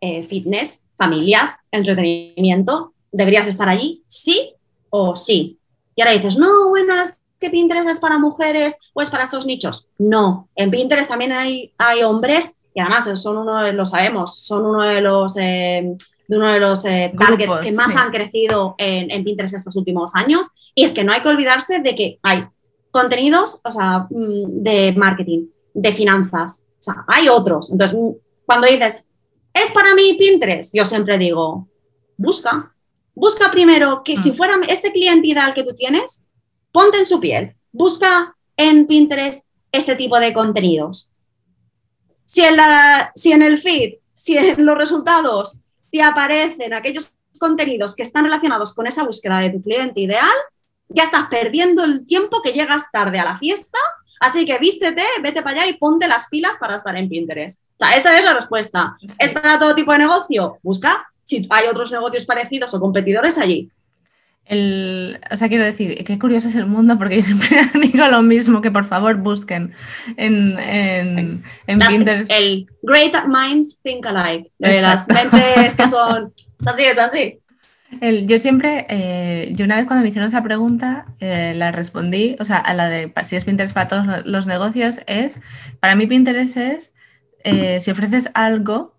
eh, 0.00 0.22
fitness, 0.22 0.82
familias, 0.96 1.56
entretenimiento, 1.70 2.94
¿deberías 3.12 3.46
estar 3.46 3.68
allí? 3.68 4.02
¿Sí 4.06 4.54
o 4.90 5.14
sí? 5.14 5.58
Y 5.94 6.02
ahora 6.02 6.12
dices, 6.12 6.36
no, 6.36 6.70
bueno, 6.70 7.00
es 7.00 7.18
que 7.38 7.50
Pinterest 7.50 7.88
es 7.88 8.00
para 8.00 8.18
mujeres 8.18 8.78
o 8.94 9.02
es 9.02 9.10
para 9.10 9.24
estos 9.24 9.46
nichos. 9.46 9.88
No, 9.98 10.48
en 10.56 10.70
Pinterest 10.70 11.08
también 11.08 11.32
hay, 11.32 11.72
hay 11.78 12.02
hombres 12.02 12.56
y 12.74 12.80
además 12.80 13.08
son 13.20 13.38
uno 13.38 13.62
de, 13.62 13.72
lo 13.72 13.86
sabemos, 13.86 14.40
son 14.40 14.66
uno 14.66 14.82
de 14.82 15.00
los, 15.00 15.36
eh, 15.36 15.96
de 16.28 16.36
uno 16.36 16.52
de 16.52 16.60
los 16.60 16.84
eh, 16.84 17.12
targets 17.18 17.48
Grupos, 17.48 17.58
que 17.64 17.72
más 17.72 17.92
sí. 17.92 17.98
han 17.98 18.10
crecido 18.10 18.74
en, 18.78 19.10
en 19.10 19.24
Pinterest 19.24 19.54
estos 19.54 19.76
últimos 19.76 20.14
años. 20.14 20.46
Y 20.74 20.84
es 20.84 20.94
que 20.94 21.02
no 21.02 21.12
hay 21.12 21.22
que 21.22 21.28
olvidarse 21.28 21.80
de 21.80 21.94
que 21.94 22.18
hay 22.22 22.46
contenidos 22.90 23.60
o 23.64 23.72
sea, 23.72 24.06
mm, 24.10 24.62
de 24.62 24.92
marketing, 24.96 25.46
de 25.74 25.92
finanzas, 25.92 26.66
o 26.78 26.82
sea, 26.82 27.04
hay 27.06 27.28
otros. 27.28 27.70
Entonces, 27.70 27.98
mm, 27.98 28.10
cuando 28.46 28.66
dices, 28.66 29.06
es 29.52 29.70
para 29.72 29.94
mí 29.94 30.14
Pinterest, 30.18 30.72
yo 30.74 30.84
siempre 30.84 31.18
digo, 31.18 31.68
busca, 32.16 32.74
busca 33.14 33.50
primero 33.50 34.02
que 34.04 34.16
si 34.16 34.30
Mm. 34.30 34.34
fuera 34.34 34.54
este 34.68 34.92
cliente 34.92 35.28
ideal 35.28 35.54
que 35.54 35.64
tú 35.64 35.74
tienes, 35.74 36.24
ponte 36.78 36.96
en 36.96 37.06
su 37.06 37.18
piel, 37.18 37.56
busca 37.72 38.36
en 38.56 38.86
Pinterest 38.86 39.48
este 39.72 39.96
tipo 39.96 40.16
de 40.20 40.32
contenidos. 40.32 41.10
Si 42.24 42.44
en, 42.44 42.56
la, 42.56 43.10
si 43.16 43.32
en 43.32 43.42
el 43.42 43.58
feed, 43.58 43.94
si 44.12 44.38
en 44.38 44.64
los 44.64 44.78
resultados 44.78 45.58
te 45.90 46.00
aparecen 46.02 46.72
aquellos 46.72 47.14
contenidos 47.40 47.96
que 47.96 48.04
están 48.04 48.22
relacionados 48.22 48.74
con 48.74 48.86
esa 48.86 49.02
búsqueda 49.02 49.40
de 49.40 49.50
tu 49.50 49.60
cliente 49.60 50.02
ideal, 50.02 50.36
ya 50.88 51.02
estás 51.02 51.26
perdiendo 51.28 51.82
el 51.82 52.06
tiempo 52.06 52.42
que 52.42 52.52
llegas 52.52 52.92
tarde 52.92 53.18
a 53.18 53.24
la 53.24 53.38
fiesta. 53.38 53.78
Así 54.20 54.44
que 54.44 54.58
vístete, 54.58 55.02
vete 55.20 55.42
para 55.42 55.62
allá 55.62 55.70
y 55.70 55.78
ponte 55.78 56.06
las 56.06 56.28
pilas 56.28 56.58
para 56.58 56.76
estar 56.76 56.96
en 56.96 57.08
Pinterest. 57.08 57.62
O 57.72 57.74
sea, 57.80 57.96
esa 57.96 58.16
es 58.16 58.24
la 58.24 58.34
respuesta. 58.34 58.96
Sí. 59.00 59.08
¿Es 59.18 59.32
para 59.32 59.58
todo 59.58 59.74
tipo 59.74 59.90
de 59.90 59.98
negocio? 59.98 60.58
Busca 60.62 61.08
si 61.24 61.44
hay 61.50 61.66
otros 61.66 61.90
negocios 61.90 62.24
parecidos 62.24 62.72
o 62.72 62.78
competidores 62.78 63.36
allí. 63.36 63.68
El, 64.48 65.20
o 65.30 65.36
sea, 65.36 65.48
quiero 65.48 65.64
decir, 65.64 66.02
qué 66.04 66.18
curioso 66.18 66.48
es 66.48 66.54
el 66.54 66.64
mundo 66.66 66.96
porque 66.96 67.16
yo 67.16 67.22
siempre 67.22 67.48
digo 67.82 68.06
lo 68.08 68.22
mismo, 68.22 68.60
que 68.62 68.70
por 68.70 68.84
favor 68.84 69.16
busquen 69.18 69.74
en, 70.16 70.58
en, 70.58 71.42
en 71.66 71.78
Las- 71.78 71.88
Pinterest. 71.94 72.30
el 72.32 72.66
Great 72.82 73.14
Minds 73.26 73.78
Think 73.82 74.06
Alike. 74.06 74.50
de 74.58 74.70
Exacto. 74.70 75.12
las 75.14 75.32
mentes 75.32 75.76
que 75.76 75.86
son. 75.90 76.32
Así, 76.66 76.82
es 76.84 76.98
así. 76.98 77.38
El- 78.00 78.26
yo 78.26 78.38
siempre, 78.38 78.86
eh, 78.88 79.52
yo 79.54 79.64
una 79.66 79.76
vez 79.76 79.86
cuando 79.86 80.02
me 80.02 80.08
hicieron 80.08 80.28
esa 80.28 80.42
pregunta, 80.42 81.06
eh, 81.20 81.52
la 81.56 81.70
respondí, 81.70 82.36
o 82.40 82.44
sea, 82.44 82.56
a 82.58 82.72
la 82.74 82.88
de 82.88 83.12
si 83.24 83.36
es 83.36 83.44
Pinterest 83.44 83.74
para 83.74 83.88
todos 83.88 84.06
lo- 84.06 84.22
los 84.24 84.46
negocios, 84.46 85.00
es, 85.06 85.38
para 85.80 85.94
mí 85.94 86.06
Pinterest 86.06 86.56
es, 86.56 86.94
eh, 87.44 87.80
si 87.80 87.90
ofreces 87.90 88.30
algo 88.34 88.96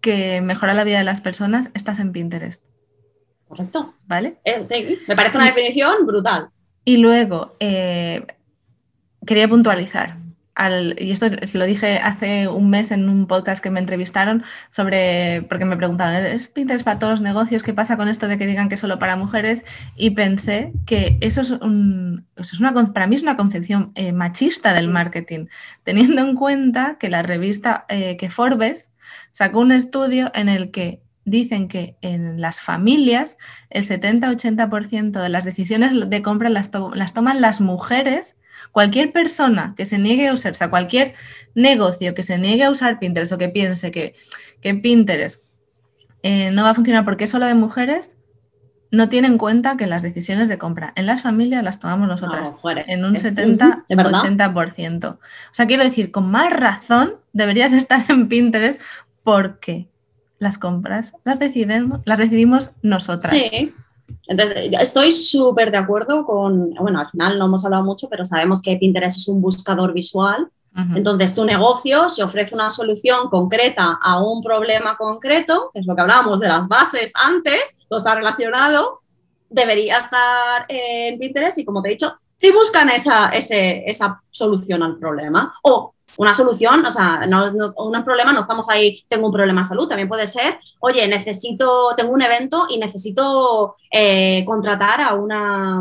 que 0.00 0.40
mejora 0.40 0.74
la 0.74 0.84
vida 0.84 0.98
de 0.98 1.04
las 1.04 1.20
personas, 1.20 1.70
estás 1.74 1.98
en 1.98 2.12
Pinterest, 2.12 2.62
Correcto. 3.50 3.94
¿vale? 4.06 4.36
Eh, 4.44 4.62
sí, 4.64 4.96
me 5.08 5.16
parece 5.16 5.36
una 5.36 5.46
definición 5.46 6.06
brutal. 6.06 6.50
Y 6.84 6.98
luego, 6.98 7.56
eh, 7.58 8.24
quería 9.26 9.48
puntualizar, 9.48 10.18
al- 10.54 10.94
y 11.00 11.10
esto 11.10 11.26
lo 11.54 11.64
dije 11.64 11.98
hace 11.98 12.46
un 12.46 12.70
mes 12.70 12.92
en 12.92 13.08
un 13.08 13.26
podcast 13.26 13.60
que 13.62 13.70
me 13.70 13.80
entrevistaron 13.80 14.44
sobre, 14.70 15.42
porque 15.48 15.64
me 15.64 15.76
preguntaron, 15.76 16.14
¿es 16.14 16.46
Pinterest 16.46 16.84
para 16.84 17.00
todos 17.00 17.10
los 17.14 17.20
negocios? 17.22 17.64
¿Qué 17.64 17.74
pasa 17.74 17.96
con 17.96 18.06
esto 18.08 18.28
de 18.28 18.38
que 18.38 18.46
digan 18.46 18.68
que 18.68 18.76
es 18.76 18.80
solo 18.80 19.00
para 19.00 19.16
mujeres? 19.16 19.64
Y 19.96 20.10
pensé 20.10 20.72
que 20.86 21.18
eso 21.20 21.40
es, 21.40 21.50
un, 21.50 22.26
eso 22.36 22.54
es 22.54 22.60
una, 22.60 22.72
para 22.92 23.08
mí 23.08 23.16
es 23.16 23.22
una 23.22 23.36
concepción 23.36 23.90
eh, 23.96 24.12
machista 24.12 24.74
del 24.74 24.86
marketing, 24.88 25.46
teniendo 25.82 26.22
en 26.22 26.36
cuenta 26.36 26.98
que 27.00 27.08
la 27.10 27.22
revista 27.22 27.84
eh, 27.88 28.16
que 28.16 28.30
Forbes 28.30 28.90
sacó 29.32 29.58
un 29.58 29.72
estudio 29.72 30.30
en 30.34 30.48
el 30.48 30.70
que 30.70 31.02
dicen 31.30 31.68
que 31.68 31.96
en 32.02 32.40
las 32.40 32.60
familias 32.60 33.36
el 33.70 33.84
70-80% 33.84 35.22
de 35.22 35.28
las 35.28 35.44
decisiones 35.44 36.08
de 36.10 36.22
compra 36.22 36.48
las, 36.50 36.70
to- 36.70 36.92
las 36.94 37.14
toman 37.14 37.40
las 37.40 37.60
mujeres. 37.60 38.36
Cualquier 38.72 39.12
persona 39.12 39.74
que 39.76 39.84
se 39.86 39.98
niegue 39.98 40.28
a 40.28 40.32
usar, 40.34 40.52
o 40.52 40.54
sea, 40.54 40.68
cualquier 40.70 41.14
negocio 41.54 42.14
que 42.14 42.22
se 42.22 42.36
niegue 42.38 42.64
a 42.64 42.70
usar 42.70 42.98
Pinterest 42.98 43.32
o 43.32 43.38
que 43.38 43.48
piense 43.48 43.90
que, 43.90 44.14
que 44.60 44.74
Pinterest 44.74 45.42
eh, 46.22 46.50
no 46.50 46.64
va 46.64 46.70
a 46.70 46.74
funcionar 46.74 47.04
porque 47.04 47.24
es 47.24 47.30
solo 47.30 47.46
de 47.46 47.54
mujeres, 47.54 48.18
no 48.90 49.08
tiene 49.08 49.28
en 49.28 49.38
cuenta 49.38 49.76
que 49.76 49.86
las 49.86 50.02
decisiones 50.02 50.48
de 50.48 50.58
compra 50.58 50.92
en 50.96 51.06
las 51.06 51.22
familias 51.22 51.62
las 51.64 51.78
tomamos 51.78 52.08
nosotras 52.08 52.50
No, 52.50 52.56
mujeres. 52.56 52.84
en 52.88 53.04
un 53.04 53.14
Es- 53.14 53.22
70 53.22 53.84
¿De 53.88 53.96
verdad? 53.96 54.18
80%. 54.18 55.14
O 55.14 55.18
sea, 55.52 55.66
quiero 55.66 55.84
decir, 55.84 56.10
con 56.10 56.30
más 56.30 56.52
razón 56.52 57.14
deberías 57.32 57.72
estar 57.72 58.04
en 58.10 58.28
Pinterest 58.28 58.80
porque 59.22 59.88
las 60.40 60.58
compras 60.58 61.12
las, 61.24 61.38
deciden, 61.38 62.02
las 62.04 62.18
decidimos 62.18 62.72
nosotras. 62.82 63.30
Sí. 63.32 63.72
Entonces, 64.26 64.70
estoy 64.80 65.12
súper 65.12 65.70
de 65.70 65.78
acuerdo 65.78 66.24
con, 66.26 66.70
bueno, 66.74 66.98
al 66.98 67.08
final 67.10 67.38
no 67.38 67.44
hemos 67.46 67.64
hablado 67.64 67.84
mucho, 67.84 68.08
pero 68.08 68.24
sabemos 68.24 68.60
que 68.60 68.76
Pinterest 68.76 69.16
es 69.18 69.28
un 69.28 69.40
buscador 69.40 69.92
visual. 69.92 70.48
Entonces, 70.94 71.34
tu 71.34 71.44
negocio 71.44 72.08
se 72.08 72.22
ofrece 72.22 72.54
una 72.54 72.70
solución 72.70 73.28
concreta 73.28 73.98
a 74.00 74.22
un 74.22 74.40
problema 74.42 74.96
concreto, 74.96 75.70
que 75.74 75.80
es 75.80 75.86
lo 75.86 75.94
que 75.96 76.00
hablábamos 76.00 76.38
de 76.38 76.46
las 76.48 76.66
bases 76.68 77.12
antes, 77.16 77.76
todo 77.88 77.98
está 77.98 78.14
relacionado, 78.14 79.00
debería 79.48 79.98
estar 79.98 80.66
en 80.68 81.18
Pinterest 81.18 81.58
y, 81.58 81.64
como 81.64 81.82
te 81.82 81.88
he 81.88 81.92
dicho, 81.92 82.14
si 82.36 82.52
buscan 82.52 82.88
esa, 82.88 83.30
ese- 83.30 83.82
esa 83.84 84.22
solución 84.30 84.82
al 84.84 84.96
problema 84.96 85.52
o 85.64 85.92
una 86.16 86.34
solución, 86.34 86.84
o 86.84 86.90
sea, 86.90 87.26
no, 87.26 87.50
no- 87.52 87.72
un 87.76 88.04
problema, 88.04 88.32
no 88.32 88.40
estamos 88.40 88.68
ahí, 88.68 89.04
tengo 89.08 89.26
un 89.26 89.32
problema 89.32 89.62
de 89.62 89.68
salud, 89.68 89.88
también 89.88 90.08
puede 90.08 90.26
ser, 90.26 90.58
oye, 90.80 91.06
necesito, 91.08 91.90
tengo 91.96 92.12
un 92.12 92.22
evento 92.22 92.66
y 92.68 92.78
necesito 92.78 93.76
eh, 93.90 94.44
contratar 94.44 95.00
a 95.00 95.14
una, 95.14 95.80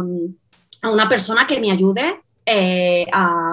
a 0.82 0.90
una 0.90 1.10
persona 1.10 1.46
que 1.48 1.60
me 1.60 1.72
ayude 1.72 2.22
eh, 2.46 3.06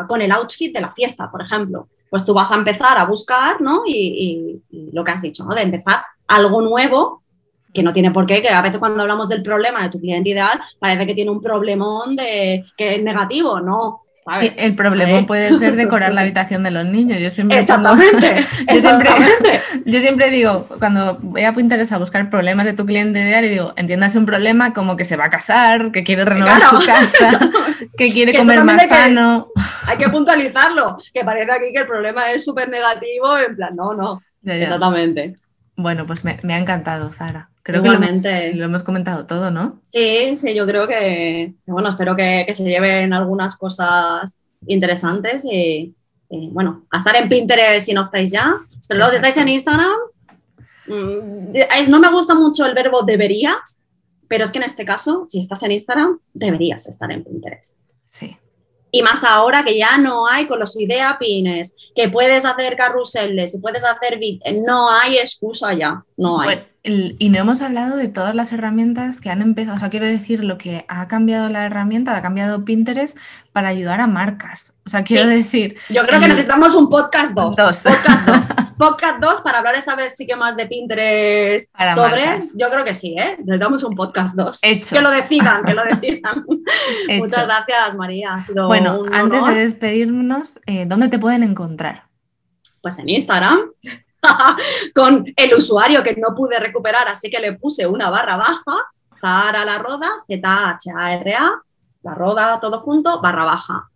con 0.09 0.23
el 0.23 0.33
outfit 0.33 0.73
de 0.75 0.81
la 0.81 0.93
fiesta, 0.93 1.31
por 1.31 1.43
ejemplo. 1.43 1.89
Pues 2.09 2.25
tú 2.25 2.33
vas 2.33 2.51
a 2.53 2.55
empezar 2.55 2.97
a 2.99 3.05
buscar, 3.05 3.61
¿no? 3.61 3.83
Y, 3.85 4.63
y- 4.71 4.77
y 4.79 4.91
lo 4.93 5.03
que 5.05 5.11
has 5.11 5.21
dicho, 5.23 5.45
¿no? 5.45 5.55
De 5.55 5.63
empezar 5.63 6.03
algo 6.29 6.63
nuevo, 6.63 7.23
que 7.75 7.83
no 7.83 7.93
tiene 7.93 8.11
por 8.11 8.25
qué, 8.27 8.41
que 8.41 8.49
a 8.49 8.63
veces 8.63 8.79
cuando 8.79 9.03
hablamos 9.03 9.29
del 9.29 9.43
problema 9.43 9.83
de 9.83 9.91
tu 9.91 10.01
cliente 10.01 10.31
ideal, 10.31 10.59
parece 10.79 11.07
que 11.07 11.15
tiene 11.15 11.31
un 11.31 11.43
problemón 11.43 12.17
de 12.17 12.65
que 12.77 12.95
es 12.95 13.03
negativo, 13.03 13.61
¿no? 13.61 14.03
El 14.57 14.75
problema 14.75 15.19
¿Eh? 15.21 15.25
puede 15.25 15.57
ser 15.57 15.77
decorar 15.77 16.13
la 16.13 16.23
habitación 16.23 16.65
de 16.65 16.73
los 16.73 16.85
niños. 16.85 17.21
Yo 17.21 17.31
siempre, 17.31 17.61
cuando- 17.65 17.95
Exactamente, 17.95 18.43
yo 18.75 18.81
siempre, 18.81 19.09
exactamente. 19.11 19.61
yo 19.87 20.01
siempre 20.01 20.31
digo, 20.31 20.67
cuando 20.81 21.19
voy 21.23 21.45
a 21.45 21.53
Pinterest 21.53 21.93
a 21.93 21.99
buscar 21.99 22.29
problemas 22.29 22.67
de 22.67 22.73
tu 22.73 22.85
cliente 22.87 23.21
ideal, 23.21 23.45
y 23.45 23.49
digo, 23.51 23.73
entiéndase 23.77 24.19
un 24.19 24.27
problema 24.27 24.73
como 24.73 24.97
que 24.97 25.05
se 25.05 25.17
va 25.17 25.27
a 25.27 25.31
casar, 25.31 25.93
que 25.93 26.03
quiere 26.03 26.25
renovar 26.25 26.59
Claro. 26.59 26.81
su 26.81 26.87
casa, 26.87 27.39
que 27.97 28.11
quiere 28.13 28.33
Que 28.33 28.39
comer 28.39 28.65
más 28.65 28.89
sano. 28.89 29.49
Hay 29.87 29.97
que 29.97 30.09
puntualizarlo, 30.09 30.99
que 31.15 31.25
parece 31.25 31.53
aquí 31.53 31.73
que 31.73 31.81
el 31.83 31.87
problema 31.87 32.31
es 32.33 32.45
súper 32.45 32.69
negativo, 32.69 33.39
en 33.39 33.55
plan, 33.55 33.77
no, 33.77 33.95
no, 33.95 34.23
Ya, 34.43 34.57
ya. 34.57 34.65
exactamente. 34.65 35.37
Bueno, 35.77 36.05
pues 36.07 36.25
me, 36.25 36.39
me 36.43 36.55
ha 36.55 36.59
encantado, 36.59 37.13
Zara. 37.13 37.51
Creo 37.67 37.83
que 37.83 37.89
lo, 38.55 38.65
hemos 38.65 38.85
comentado 38.85 39.27
todo, 39.27 39.51
¿no? 39.51 39.81
Sí, 39.83 40.37
sí, 40.37 40.55
yo 40.55 40.65
creo 40.69 40.87
que, 40.87 41.53
bueno, 41.67 41.89
espero 41.89 42.15
que, 42.15 42.45
que 42.47 42.55
se 42.55 42.63
lleven 42.63 43.13
algunas 43.13 43.57
cosas 43.57 44.39
interesantes 44.69 45.45
y, 45.45 45.93
y, 46.31 46.49
bueno, 46.51 46.87
a 46.93 46.99
estar 46.99 47.17
en 47.17 47.29
Pinterest 47.29 47.87
si 47.87 47.93
no 47.93 48.03
estáis 48.03 48.31
ya. 48.31 48.55
Pero 48.87 48.99
luego 48.99 49.11
si 49.11 49.17
estáis 49.17 49.37
en 49.39 49.49
Instagram, 49.49 49.97
mm, 50.87 51.89
no 51.89 51.99
me 51.99 52.13
gusta 52.13 52.37
mucho 52.37 52.65
el 52.67 52.73
verbo 52.73 53.03
deberías, 53.03 53.83
pero 54.29 54.45
es 54.45 54.53
que 54.53 54.59
en 54.59 54.65
este 54.65 54.85
caso, 54.85 55.27
si 55.29 55.41
estás 55.41 55.65
en 55.65 55.73
Instagram, 55.73 56.21
deberías 56.35 56.87
estar 56.87 57.11
en 57.11 57.25
Pinterest. 57.25 57.75
Sí. 58.07 58.37
Y 58.93 59.03
más 59.03 59.25
ahora 59.25 59.65
que 59.65 59.77
ya 59.77 59.99
no 59.99 60.29
hay 60.29 60.47
con 60.47 60.61
los 60.61 60.79
idea 60.79 61.17
pines, 61.19 61.75
que 61.97 62.09
puedes 62.09 62.45
hacer 62.45 62.77
carruseles 62.77 63.59
puedes 63.61 63.83
hacer 63.83 64.21
no 64.65 64.89
hay 64.89 65.19
excusa 65.19 65.75
ya, 65.75 66.05
no 66.17 66.41
hay. 66.41 66.47
Bueno, 66.47 66.63
el- 66.87 67.17
y 67.19 67.29
no 67.29 67.39
hemos 67.39 67.61
hablado 67.63 67.97
de 67.97 68.09
todas 68.09 68.35
las 68.35 68.53
herramientas 68.53 69.21
que 69.21 69.29
han 69.29 69.43
empezado, 69.43 69.77
o 69.77 69.79
sea, 69.79 69.91
quiero 69.91 70.07
decir 70.07 70.43
lo 70.45 70.57
que 70.57 70.85
ha 70.89 71.09
cambiado 71.09 71.49
la 71.49 71.65
herramienta, 71.67 72.17
ha 72.17 72.23
cambiado 72.23 72.65
Pinterest 72.65 73.19
para 73.53 73.69
ayudar 73.69 74.01
a 74.01 74.07
marcas. 74.07 74.73
O 74.87 74.89
sea, 74.89 75.03
quiero 75.03 75.25
Sí. 75.29 75.37
decir, 75.37 75.77
Yo 75.91 76.03
creo 76.05 76.21
que 76.21 76.29
necesitamos 76.29 76.75
un 76.75 76.89
podcast 76.89 77.33
2. 77.35 77.57
Dos. 77.57 77.83
Podcast 77.83 78.29
2. 78.29 78.39
podcast 78.79 79.19
2 79.21 79.41
para 79.41 79.59
hablar 79.59 79.75
esta 79.75 79.97
vez 79.97 80.13
sí 80.17 80.27
que 80.27 80.37
más 80.37 80.57
de 80.57 80.67
Pinterest 80.67 81.73
Para 81.77 81.93
sobre. 81.93 82.25
marcas. 82.27 82.53
Yo 82.57 82.71
creo 82.71 82.85
que 82.85 82.95
sí, 82.95 83.15
¿eh? 83.19 83.37
Necesitamos 83.39 83.83
un 83.83 83.95
podcast 83.95 84.37
2. 84.37 84.59
Hecho. 84.63 84.95
Que 84.97 85.03
lo 85.03 85.11
decidan, 85.11 85.65
que 85.65 85.75
lo 85.75 85.83
decidan. 85.85 86.45
Hecho. 87.09 87.25
Muchas 87.25 87.45
gracias, 87.47 87.95
María. 87.97 88.35
Ha 88.35 88.41
sido 88.41 88.67
bueno, 88.69 89.01
un 89.01 89.13
antes 89.15 89.45
de 89.45 89.55
despedirnos, 89.55 90.61
eh, 90.67 90.85
¿dónde 90.87 91.09
te 91.09 91.19
pueden 91.19 91.43
encontrar? 91.43 92.05
Pues 92.83 92.99
en 93.01 93.09
Instagram. 93.09 93.59
con 94.95 95.25
el 95.37 95.55
usuario 95.55 96.03
que 96.03 96.17
no 96.17 96.35
pude 96.35 96.59
recuperar, 96.59 97.07
así 97.09 97.31
que 97.31 97.39
le 97.39 97.53
puse 97.55 97.87
una 97.87 98.11
barra 98.11 98.37
baja, 98.37 98.91
Zara 99.21 99.65
la 99.65 99.79
roda, 99.79 100.11
Z-H-A-R-A, 100.27 101.63
la 102.03 102.15
roda 102.15 102.59
todo 102.61 102.81
junto, 102.81 103.21
barra 103.21 103.45
baja. 103.45 103.89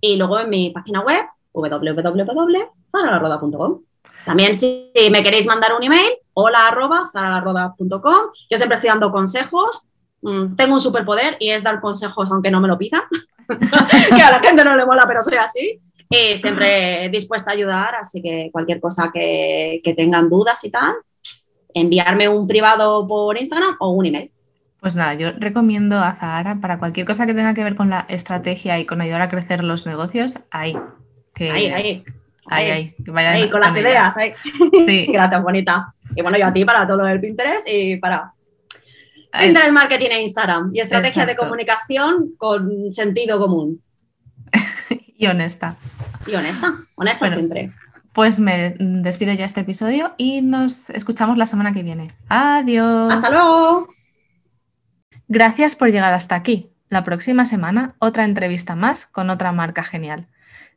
Y 0.00 0.16
luego 0.16 0.38
en 0.38 0.48
mi 0.50 0.70
página 0.70 1.00
web, 1.00 1.24
www.zaralaroda.com. 1.52 3.80
También 4.24 4.58
si 4.58 4.90
me 5.10 5.22
queréis 5.22 5.46
mandar 5.46 5.74
un 5.74 5.82
email, 5.82 6.14
hola 6.34 6.68
arroba 6.68 7.10
zaralaroda.com. 7.12 8.26
Yo 8.50 8.56
siempre 8.56 8.76
estoy 8.76 8.90
dando 8.90 9.10
consejos. 9.10 9.88
Mm, 10.20 10.56
Tengo 10.56 10.74
un 10.74 10.80
superpoder 10.80 11.36
y 11.40 11.50
es 11.50 11.62
dar 11.62 11.80
consejos 11.80 12.30
aunque 12.30 12.50
no 12.50 12.60
me 12.60 12.68
lo 12.68 12.76
pidan. 12.78 13.02
que 13.48 14.22
a 14.22 14.30
la 14.30 14.40
gente 14.40 14.62
no 14.64 14.76
le 14.76 14.84
mola, 14.84 15.06
pero 15.06 15.22
soy 15.22 15.36
así. 15.36 15.78
Y 16.10 16.36
siempre 16.36 17.08
dispuesta 17.10 17.50
a 17.50 17.54
ayudar, 17.54 17.94
así 17.96 18.22
que 18.22 18.48
cualquier 18.50 18.80
cosa 18.80 19.10
que, 19.12 19.80
que 19.84 19.94
tengan 19.94 20.30
dudas 20.30 20.64
y 20.64 20.70
tal, 20.70 20.94
enviarme 21.74 22.28
un 22.28 22.46
privado 22.46 23.06
por 23.06 23.38
Instagram 23.38 23.76
o 23.80 23.90
un 23.90 24.06
email. 24.06 24.30
Pues 24.80 24.94
nada, 24.94 25.14
yo 25.14 25.32
recomiendo 25.32 25.98
a 25.98 26.14
Zahara 26.14 26.60
para 26.60 26.78
cualquier 26.78 27.04
cosa 27.04 27.26
que 27.26 27.34
tenga 27.34 27.52
que 27.52 27.64
ver 27.64 27.74
con 27.74 27.90
la 27.90 28.06
estrategia 28.08 28.78
y 28.78 28.86
con 28.86 29.00
ayudar 29.00 29.22
a 29.22 29.28
crecer 29.28 29.64
los 29.64 29.86
negocios, 29.86 30.38
ahí. 30.50 30.76
Que, 31.34 31.50
ahí, 31.50 31.66
ahí. 31.66 32.04
Ahí, 32.46 32.70
ahí, 32.70 32.94
que 33.04 33.12
ahí 33.12 33.50
con, 33.50 33.60
las 33.60 33.76
ideas. 33.76 34.16
Ahí. 34.16 34.32
Sí. 34.86 35.06
Gracias, 35.12 35.42
bonita. 35.42 35.94
Y 36.14 36.22
bueno, 36.22 36.38
yo 36.38 36.46
a 36.46 36.52
ti 36.52 36.64
para 36.64 36.86
todo 36.86 36.98
lo 36.98 37.04
del 37.04 37.20
Pinterest 37.20 37.68
y 37.68 37.96
para 37.96 38.32
Pinterest 39.38 39.72
Marketing 39.72 40.10
e 40.10 40.22
Instagram. 40.22 40.70
Y 40.72 40.80
estrategia 40.80 41.26
de 41.26 41.36
comunicación 41.36 42.34
con 42.38 42.92
sentido 42.92 43.38
común. 43.38 43.82
y 45.18 45.26
honesta. 45.26 45.76
Y 46.26 46.34
honesta. 46.34 46.74
Honesta 46.96 47.28
siempre. 47.28 47.72
Pues 48.12 48.40
me 48.40 48.74
despido 48.78 49.32
ya 49.32 49.44
este 49.44 49.60
episodio 49.60 50.14
y 50.16 50.42
nos 50.42 50.90
escuchamos 50.90 51.38
la 51.38 51.46
semana 51.46 51.72
que 51.72 51.82
viene. 51.82 52.14
Adiós. 52.28 53.12
Hasta 53.12 53.30
luego. 53.30 53.88
Gracias 55.28 55.76
por 55.76 55.90
llegar 55.90 56.12
hasta 56.14 56.34
aquí. 56.34 56.72
La 56.88 57.04
próxima 57.04 57.44
semana 57.44 57.94
otra 57.98 58.24
entrevista 58.24 58.74
más 58.74 59.06
con 59.06 59.30
otra 59.30 59.52
marca 59.52 59.82
genial. 59.82 60.26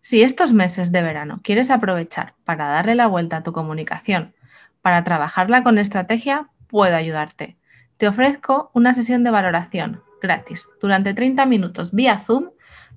Si 0.02 0.24
estos 0.24 0.52
meses 0.52 0.92
de 0.92 1.02
verano 1.02 1.40
quieres 1.44 1.70
aprovechar 1.70 2.34
para 2.44 2.68
darle 2.68 2.96
la 2.96 3.08
vuelta 3.08 3.38
a 3.38 3.44
tu 3.44 3.54
comunicación, 3.54 4.34
para 4.82 5.04
trabajarla 5.04 5.64
con 5.64 5.78
estrategia, 5.78 6.50
puedo 6.68 6.96
ayudarte. 6.96 7.58
Te 7.98 8.08
ofrezco 8.08 8.72
una 8.74 8.94
sesión 8.94 9.24
de 9.24 9.32
valoración 9.32 10.04
gratis 10.22 10.70
durante 10.82 11.14
30 11.14 11.46
minutos 11.46 11.92
vía 11.92 12.20
Zoom 12.20 12.50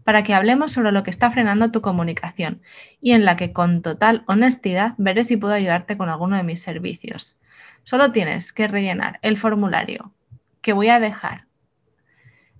para 0.05 0.22
que 0.22 0.34
hablemos 0.34 0.72
sobre 0.72 0.92
lo 0.92 1.02
que 1.02 1.11
está 1.11 1.30
frenando 1.30 1.70
tu 1.70 1.80
comunicación 1.80 2.62
y 3.00 3.12
en 3.12 3.24
la 3.24 3.36
que 3.36 3.52
con 3.52 3.82
total 3.82 4.22
honestidad 4.26 4.94
veré 4.98 5.24
si 5.24 5.36
puedo 5.36 5.55
ayudarte 5.55 5.96
con 5.96 6.09
alguno 6.09 6.36
de 6.36 6.42
mis 6.42 6.62
servicios. 6.62 7.36
Solo 7.82 8.12
tienes 8.12 8.52
que 8.52 8.68
rellenar 8.68 9.18
el 9.22 9.36
formulario 9.36 10.12
que 10.61 10.72
voy 10.72 10.88
a 10.88 11.00
dejar 11.00 11.46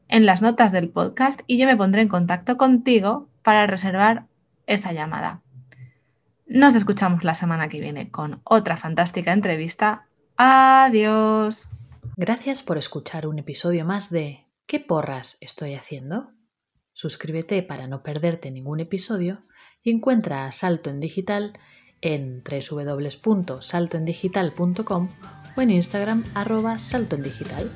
en 0.09 0.27
las 0.27 0.43
notas 0.43 0.73
del 0.73 0.89
podcast 0.89 1.41
y 1.47 1.59
yo 1.59 1.67
me 1.67 1.77
pondré 1.77 2.03
en 2.03 2.09
contacto 2.09 2.57
contigo 2.57 3.29
para 3.43 3.67
reservar 3.67 4.27
esa 4.67 4.93
llamada. 4.93 5.43
Nos 6.47 6.75
escuchamos 6.75 7.25
la 7.25 7.35
semana 7.35 7.69
que 7.69 7.81
viene 7.81 8.11
con 8.11 8.41
otra 8.45 8.77
fantástica 8.77 9.33
entrevista. 9.33 10.07
Adiós. 10.37 11.69
Gracias 12.17 12.63
por 12.63 12.77
escuchar 12.77 13.27
un 13.27 13.39
episodio 13.39 13.85
más 13.85 14.11
de 14.11 14.45
¿Qué 14.67 14.81
porras 14.81 15.37
estoy 15.41 15.75
haciendo? 15.75 16.31
Suscríbete 16.95 17.63
para 17.63 17.87
no 17.87 18.03
perderte 18.03 18.51
ningún 18.51 18.81
episodio 18.81 19.43
y 19.83 19.91
encuentra 19.91 20.47
a 20.47 20.53
Salto 20.53 20.89
en 20.89 21.01
Digital 21.01 21.59
en 22.01 22.43
www.saltoendigital.com 22.43 25.09
o 25.57 25.61
en 25.61 25.71
Instagram 25.71 26.25
arroba 26.35 26.79
saltoendigital. 26.79 27.71